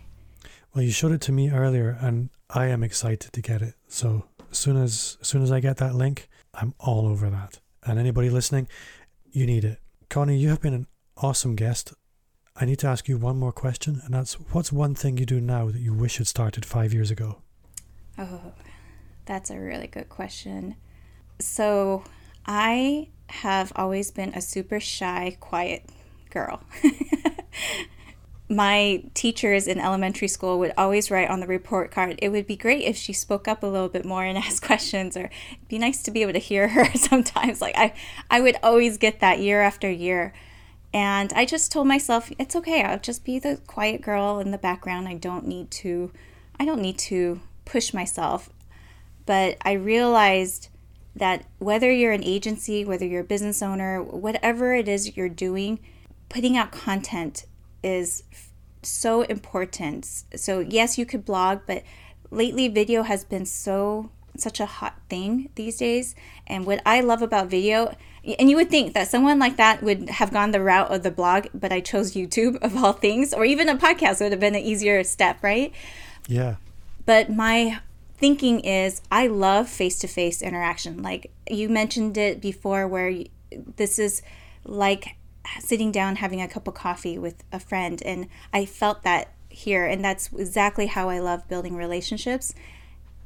Well, 0.74 0.84
you 0.84 0.92
showed 0.92 1.12
it 1.12 1.22
to 1.22 1.32
me 1.32 1.52
earlier, 1.52 1.98
and 2.02 2.30
I 2.50 2.68
am 2.68 2.84
excited 2.84 3.32
to 3.32 3.42
get 3.42 3.62
it. 3.62 3.76
So 3.88 4.26
as 4.52 4.58
soon 4.58 4.78
as, 4.78 5.18
as 5.22 5.28
soon 5.28 5.44
as 5.44 5.52
I 5.52 5.60
get 5.60 5.78
that 5.78 5.96
link, 5.96 6.30
I'm 6.58 6.74
all 6.80 7.08
over 7.08 7.30
that. 7.30 7.60
And 7.84 8.00
anybody 8.00 8.30
listening, 8.30 8.68
you 9.32 9.46
need 9.46 9.64
it. 9.64 9.80
Connie, 10.10 10.38
you 10.38 10.50
have 10.50 10.62
been 10.62 10.74
an 10.74 10.88
awesome 11.16 11.56
guest. 11.56 11.94
I 12.56 12.66
need 12.66 12.80
to 12.80 12.88
ask 12.88 13.08
you 13.08 13.18
one 13.18 13.38
more 13.38 13.52
question, 13.52 14.02
and 14.04 14.14
that's 14.14 14.34
what's 14.52 14.72
one 14.72 14.96
thing 14.96 15.18
you 15.18 15.26
do 15.26 15.40
now 15.40 15.68
that 15.68 15.80
you 15.80 15.94
wish 15.94 16.18
had 16.18 16.28
started 16.28 16.66
five 16.66 16.92
years 16.94 17.12
ago? 17.12 17.42
Oh, 18.18 18.54
that's 19.26 19.52
a 19.52 19.60
really 19.60 19.86
good 19.86 20.10
question. 20.10 20.76
So, 21.40 22.04
I 22.48 23.10
have 23.30 23.72
always 23.76 24.10
been 24.10 24.34
a 24.34 24.42
super 24.42 24.80
shy, 24.80 25.38
quiet 25.40 25.86
girl. 26.32 26.64
my 28.50 29.04
teachers 29.14 29.68
in 29.68 29.80
elementary 29.80 30.28
school 30.28 30.58
would 30.60 30.74
always 30.78 31.12
write 31.12 31.30
on 31.30 31.42
the 31.42 31.48
report 31.48 31.92
card, 31.92 32.18
it 32.22 32.30
would 32.30 32.48
be 32.48 32.56
great 32.56 32.84
if 32.84 32.96
she 32.96 33.12
spoke 33.12 33.48
up 33.48 33.62
a 33.62 33.68
little 33.68 33.90
bit 33.90 34.06
more 34.06 34.24
and 34.24 34.38
asked 34.38 34.62
questions, 34.62 35.18
or 35.18 35.30
it'd 35.50 35.68
be 35.68 35.78
nice 35.78 36.02
to 36.04 36.12
be 36.12 36.22
able 36.22 36.34
to 36.34 36.40
hear 36.40 36.70
her 36.70 36.86
sometimes. 36.96 37.62
Like 37.62 37.76
I, 37.78 37.94
I 38.32 38.42
would 38.42 38.58
always 38.64 38.98
get 38.98 39.20
that 39.20 39.40
year 39.40 39.62
after 39.62 39.90
year. 39.90 40.34
And 40.94 41.34
I 41.34 41.46
just 41.46 41.72
told 41.72 41.88
myself, 41.88 42.32
it's 42.40 42.56
okay. 42.56 42.82
I'll 42.82 43.00
just 43.00 43.26
be 43.26 43.40
the 43.40 43.60
quiet 43.68 44.02
girl 44.02 44.40
in 44.40 44.52
the 44.52 44.58
background. 44.58 45.08
I 45.08 45.16
don't 45.16 45.46
need 45.46 45.70
to, 45.72 46.12
I 46.60 46.66
don't 46.66 46.82
need 46.82 46.98
to 47.00 47.42
push 47.66 47.94
myself. 47.94 48.50
But 49.26 49.58
I 49.64 49.74
realized 49.74 50.70
that 51.14 51.44
whether 51.60 51.92
you're 51.92 52.14
an 52.14 52.24
agency, 52.24 52.86
whether 52.86 53.06
you're 53.06 53.22
a 53.22 53.26
business 53.26 53.62
owner, 53.62 54.02
whatever 54.02 54.74
it 54.74 54.88
is 54.88 55.18
you're 55.18 55.28
doing, 55.28 55.80
putting 56.30 56.56
out 56.56 56.72
content 56.72 57.46
is 57.88 58.24
so 58.84 59.22
important. 59.24 60.06
So, 60.36 60.60
yes, 60.60 60.98
you 60.98 61.06
could 61.06 61.26
blog, 61.26 61.62
but 61.66 61.84
lately 62.30 62.68
video 62.68 63.04
has 63.04 63.24
been 63.24 63.46
so 63.46 64.12
such 64.40 64.60
a 64.60 64.66
hot 64.66 65.00
thing 65.10 65.50
these 65.56 65.78
days. 65.78 66.16
And 66.46 66.66
what 66.66 66.82
I 66.86 67.02
love 67.02 67.22
about 67.22 67.48
video, 67.48 67.96
and 68.38 68.50
you 68.50 68.56
would 68.56 68.70
think 68.70 68.94
that 68.94 69.08
someone 69.08 69.40
like 69.40 69.58
that 69.58 69.82
would 69.82 70.10
have 70.10 70.32
gone 70.32 70.52
the 70.52 70.62
route 70.62 70.92
of 70.92 71.04
the 71.04 71.12
blog, 71.12 71.48
but 71.54 71.72
I 71.72 71.80
chose 71.80 72.14
YouTube 72.14 72.58
of 72.62 72.78
all 72.78 72.94
things, 72.94 73.34
or 73.34 73.46
even 73.46 73.70
a 73.70 73.76
podcast 73.76 74.22
would 74.22 74.32
have 74.32 74.42
been 74.42 74.56
an 74.56 74.62
easier 74.62 75.04
step, 75.04 75.42
right? 75.42 75.74
Yeah. 76.28 76.56
But 77.06 77.32
my 77.32 77.80
thinking 78.18 78.60
is 78.62 79.02
I 79.12 79.28
love 79.28 79.70
face 79.70 80.00
to 80.00 80.08
face 80.08 80.42
interaction. 80.42 81.02
Like 81.02 81.32
you 81.50 81.70
mentioned 81.70 82.18
it 82.18 82.42
before, 82.42 82.88
where 82.88 83.24
this 83.78 83.98
is 83.98 84.22
like 84.66 85.17
sitting 85.60 85.92
down 85.92 86.18
having 86.18 86.42
a 86.42 86.48
cup 86.48 86.68
of 86.68 86.74
coffee 86.74 87.18
with 87.18 87.44
a 87.52 87.60
friend. 87.60 88.02
And 88.04 88.28
I 88.54 88.66
felt 88.66 89.04
that 89.04 89.34
here. 89.50 89.86
And 89.86 90.04
that's 90.04 90.30
exactly 90.34 90.88
how 90.88 91.10
I 91.10 91.20
love 91.20 91.48
building 91.48 91.76
relationships. 91.76 92.54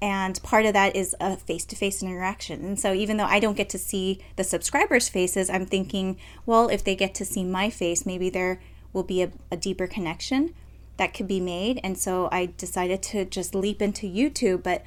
And 0.02 0.42
part 0.42 0.66
of 0.66 0.74
that 0.74 0.96
is 0.96 1.16
a 1.20 1.38
face 1.38 1.64
to 1.66 1.76
face 1.76 2.02
interaction. 2.02 2.66
And 2.66 2.80
so, 2.80 2.92
even 2.92 3.18
though 3.18 3.26
I 3.26 3.40
don't 3.40 3.58
get 3.58 3.70
to 3.70 3.78
see 3.78 4.20
the 4.36 4.44
subscribers' 4.44 5.10
faces, 5.10 5.48
I'm 5.50 5.68
thinking, 5.68 6.18
well, 6.46 6.70
if 6.70 6.84
they 6.84 6.96
get 6.96 7.14
to 7.16 7.26
see 7.26 7.44
my 7.44 7.70
face, 7.70 8.04
maybe 8.04 8.30
there 8.30 8.60
will 8.94 9.04
be 9.04 9.22
a, 9.22 9.32
a 9.52 9.58
deeper 9.58 9.86
connection 9.86 10.56
that 10.98 11.14
could 11.14 11.28
be 11.28 11.40
made. 11.40 11.80
And 11.84 11.98
so 11.98 12.30
I 12.32 12.48
decided 12.58 13.04
to 13.04 13.26
just 13.26 13.54
leap 13.54 13.80
into 13.80 14.08
YouTube. 14.08 14.64
But 14.64 14.84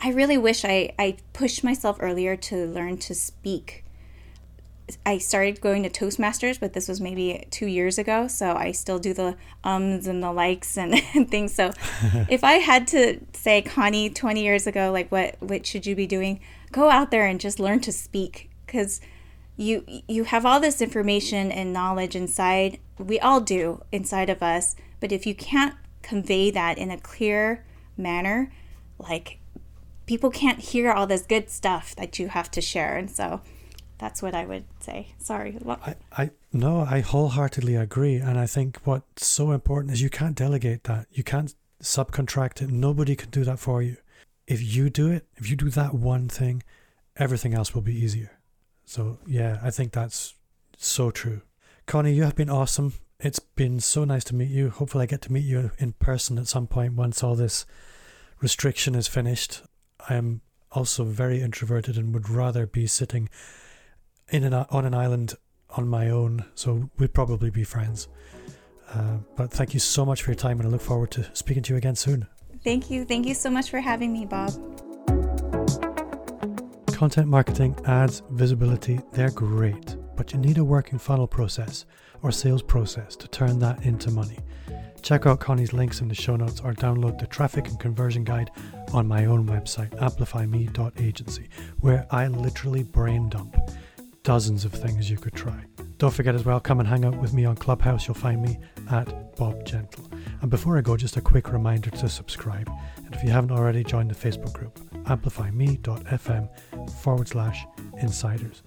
I 0.00 0.10
really 0.10 0.38
wish 0.38 0.64
I, 0.64 0.92
I 0.98 1.18
pushed 1.34 1.62
myself 1.62 1.98
earlier 2.00 2.34
to 2.36 2.66
learn 2.66 2.96
to 2.98 3.14
speak. 3.14 3.83
I 5.06 5.18
started 5.18 5.60
going 5.60 5.82
to 5.82 5.88
Toastmasters, 5.88 6.60
but 6.60 6.74
this 6.74 6.88
was 6.88 7.00
maybe 7.00 7.46
two 7.50 7.66
years 7.66 7.98
ago. 7.98 8.28
So 8.28 8.54
I 8.54 8.72
still 8.72 8.98
do 8.98 9.14
the 9.14 9.36
ums 9.62 10.06
and 10.06 10.22
the 10.22 10.32
likes 10.32 10.76
and, 10.76 11.00
and 11.14 11.30
things. 11.30 11.54
So 11.54 11.72
if 12.28 12.44
I 12.44 12.54
had 12.54 12.86
to 12.88 13.20
say, 13.32 13.62
Connie, 13.62 14.10
20 14.10 14.42
years 14.42 14.66
ago, 14.66 14.92
like 14.92 15.10
what, 15.10 15.36
what 15.40 15.66
should 15.66 15.86
you 15.86 15.96
be 15.96 16.06
doing? 16.06 16.40
Go 16.72 16.90
out 16.90 17.10
there 17.10 17.26
and 17.26 17.40
just 17.40 17.58
learn 17.58 17.80
to 17.80 17.92
speak. 17.92 18.50
Because 18.66 19.00
you 19.56 19.84
you 20.08 20.24
have 20.24 20.44
all 20.44 20.58
this 20.58 20.80
information 20.80 21.52
and 21.52 21.72
knowledge 21.72 22.16
inside 22.16 22.78
we 22.98 23.20
all 23.20 23.40
do 23.40 23.82
inside 23.92 24.28
of 24.28 24.42
us 24.42 24.74
but 25.00 25.12
if 25.12 25.26
you 25.26 25.34
can't 25.34 25.74
convey 26.02 26.50
that 26.50 26.76
in 26.76 26.90
a 26.90 26.98
clear 26.98 27.64
manner 27.96 28.52
like 28.98 29.38
people 30.06 30.30
can't 30.30 30.58
hear 30.58 30.90
all 30.90 31.06
this 31.06 31.22
good 31.22 31.48
stuff 31.48 31.94
that 31.94 32.18
you 32.18 32.28
have 32.28 32.50
to 32.50 32.60
share 32.60 32.96
and 32.96 33.10
so 33.10 33.40
that's 34.04 34.22
what 34.22 34.34
i 34.34 34.44
would 34.44 34.64
say 34.80 34.98
sorry 35.18 35.56
I, 35.66 35.94
I 36.12 36.30
no 36.52 36.80
i 36.80 37.00
wholeheartedly 37.00 37.74
agree 37.76 38.16
and 38.16 38.38
i 38.38 38.46
think 38.46 38.78
what's 38.84 39.26
so 39.26 39.52
important 39.52 39.92
is 39.92 40.02
you 40.02 40.10
can't 40.10 40.36
delegate 40.36 40.84
that 40.84 41.06
you 41.12 41.24
can't 41.24 41.54
subcontract 41.82 42.62
it 42.62 42.70
nobody 42.70 43.14
can 43.16 43.30
do 43.30 43.44
that 43.44 43.58
for 43.58 43.82
you 43.82 43.96
if 44.46 44.60
you 44.62 44.90
do 44.90 45.10
it 45.10 45.26
if 45.36 45.50
you 45.50 45.56
do 45.56 45.70
that 45.70 45.94
one 45.94 46.28
thing 46.28 46.62
everything 47.16 47.54
else 47.54 47.74
will 47.74 47.82
be 47.82 47.94
easier 47.94 48.38
so, 48.84 49.18
yeah, 49.26 49.58
I 49.62 49.70
think 49.70 49.92
that's 49.92 50.34
so 50.76 51.10
true. 51.10 51.42
Connie, 51.86 52.12
you 52.12 52.24
have 52.24 52.36
been 52.36 52.50
awesome. 52.50 52.94
It's 53.18 53.38
been 53.38 53.80
so 53.80 54.04
nice 54.04 54.24
to 54.24 54.34
meet 54.34 54.50
you. 54.50 54.70
Hopefully, 54.70 55.04
I 55.04 55.06
get 55.06 55.22
to 55.22 55.32
meet 55.32 55.44
you 55.44 55.70
in 55.78 55.92
person 55.94 56.38
at 56.38 56.48
some 56.48 56.66
point 56.66 56.94
once 56.94 57.22
all 57.22 57.34
this 57.34 57.64
restriction 58.40 58.94
is 58.94 59.08
finished. 59.08 59.62
I 60.08 60.14
am 60.14 60.42
also 60.72 61.04
very 61.04 61.40
introverted 61.40 61.96
and 61.96 62.12
would 62.12 62.28
rather 62.28 62.66
be 62.66 62.86
sitting 62.86 63.28
in 64.30 64.44
an 64.44 64.54
on 64.54 64.84
an 64.84 64.94
island 64.94 65.34
on 65.70 65.88
my 65.88 66.10
own. 66.10 66.44
So 66.54 66.90
we'd 66.98 67.14
probably 67.14 67.50
be 67.50 67.64
friends. 67.64 68.08
Uh, 68.92 69.18
but 69.36 69.50
thank 69.50 69.74
you 69.74 69.80
so 69.80 70.04
much 70.04 70.22
for 70.22 70.30
your 70.30 70.36
time, 70.36 70.60
and 70.60 70.68
I 70.68 70.70
look 70.70 70.80
forward 70.80 71.10
to 71.12 71.28
speaking 71.34 71.62
to 71.64 71.72
you 71.72 71.78
again 71.78 71.96
soon. 71.96 72.26
Thank 72.62 72.90
you. 72.90 73.04
Thank 73.04 73.26
you 73.26 73.34
so 73.34 73.50
much 73.50 73.70
for 73.70 73.80
having 73.80 74.12
me, 74.12 74.24
Bob. 74.24 74.52
Content 76.94 77.28
marketing, 77.28 77.76
ads, 77.86 78.22
visibility, 78.30 79.00
they're 79.12 79.30
great, 79.30 79.96
but 80.16 80.32
you 80.32 80.38
need 80.38 80.58
a 80.58 80.64
working 80.64 80.98
funnel 80.98 81.26
process 81.26 81.86
or 82.22 82.30
sales 82.30 82.62
process 82.62 83.16
to 83.16 83.28
turn 83.28 83.58
that 83.58 83.84
into 83.84 84.10
money. 84.10 84.38
Check 85.02 85.26
out 85.26 85.40
Connie's 85.40 85.74
links 85.74 86.00
in 86.00 86.08
the 86.08 86.14
show 86.14 86.36
notes 86.36 86.60
or 86.60 86.72
download 86.72 87.18
the 87.18 87.26
traffic 87.26 87.68
and 87.68 87.78
conversion 87.78 88.24
guide 88.24 88.50
on 88.92 89.06
my 89.06 89.26
own 89.26 89.46
website, 89.46 89.90
amplifyme.agency, 90.00 91.48
where 91.80 92.06
I 92.10 92.28
literally 92.28 92.84
brain 92.84 93.28
dump 93.28 93.56
dozens 94.24 94.64
of 94.64 94.72
things 94.72 95.10
you 95.10 95.18
could 95.18 95.34
try. 95.34 95.64
Don't 95.98 96.12
forget 96.12 96.34
as 96.34 96.44
well, 96.44 96.58
come 96.58 96.80
and 96.80 96.88
hang 96.88 97.04
out 97.04 97.16
with 97.20 97.32
me 97.32 97.44
on 97.44 97.54
Clubhouse. 97.56 98.08
You'll 98.08 98.14
find 98.14 98.42
me 98.42 98.58
at 98.90 99.36
Bob 99.36 99.64
Gentle. 99.64 100.10
And 100.40 100.50
before 100.50 100.76
I 100.76 100.80
go, 100.80 100.96
just 100.96 101.16
a 101.16 101.20
quick 101.20 101.52
reminder 101.52 101.90
to 101.90 102.08
subscribe. 102.08 102.68
And 102.96 103.14
if 103.14 103.22
you 103.22 103.30
haven't 103.30 103.52
already, 103.52 103.84
join 103.84 104.08
the 104.08 104.14
Facebook 104.14 104.54
group, 104.54 104.80
amplifyme.fm 105.06 106.90
forward 106.90 107.28
slash 107.28 107.66
insiders. 108.00 108.62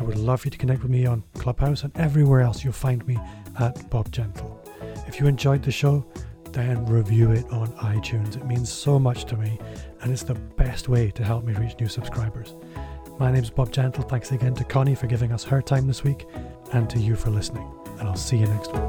I 0.00 0.02
would 0.02 0.16
love 0.16 0.40
for 0.40 0.48
you 0.48 0.50
to 0.52 0.58
connect 0.58 0.82
with 0.82 0.90
me 0.90 1.06
on 1.06 1.22
Clubhouse 1.34 1.84
and 1.84 1.96
everywhere 1.96 2.40
else 2.40 2.64
you'll 2.64 2.72
find 2.72 3.06
me 3.06 3.18
at 3.60 3.88
Bob 3.90 4.10
Gentle. 4.10 4.60
If 5.06 5.20
you 5.20 5.26
enjoyed 5.26 5.62
the 5.62 5.70
show, 5.70 6.04
then 6.52 6.84
review 6.86 7.30
it 7.32 7.48
on 7.50 7.68
iTunes. 7.78 8.36
It 8.36 8.46
means 8.46 8.70
so 8.72 8.98
much 8.98 9.26
to 9.26 9.36
me, 9.36 9.58
and 10.00 10.10
it's 10.10 10.22
the 10.22 10.34
best 10.34 10.88
way 10.88 11.10
to 11.10 11.24
help 11.24 11.44
me 11.44 11.52
reach 11.54 11.78
new 11.78 11.88
subscribers. 11.88 12.54
My 13.18 13.30
name's 13.30 13.50
Bob 13.50 13.70
Gentle. 13.72 14.02
Thanks 14.04 14.32
again 14.32 14.54
to 14.54 14.64
Connie 14.64 14.94
for 14.94 15.06
giving 15.06 15.32
us 15.32 15.44
her 15.44 15.62
time 15.62 15.86
this 15.86 16.02
week 16.02 16.26
and 16.72 16.88
to 16.90 16.98
you 16.98 17.14
for 17.14 17.30
listening. 17.30 17.70
And 17.98 18.08
I'll 18.08 18.16
see 18.16 18.38
you 18.38 18.46
next 18.46 18.72
week. 18.72 18.82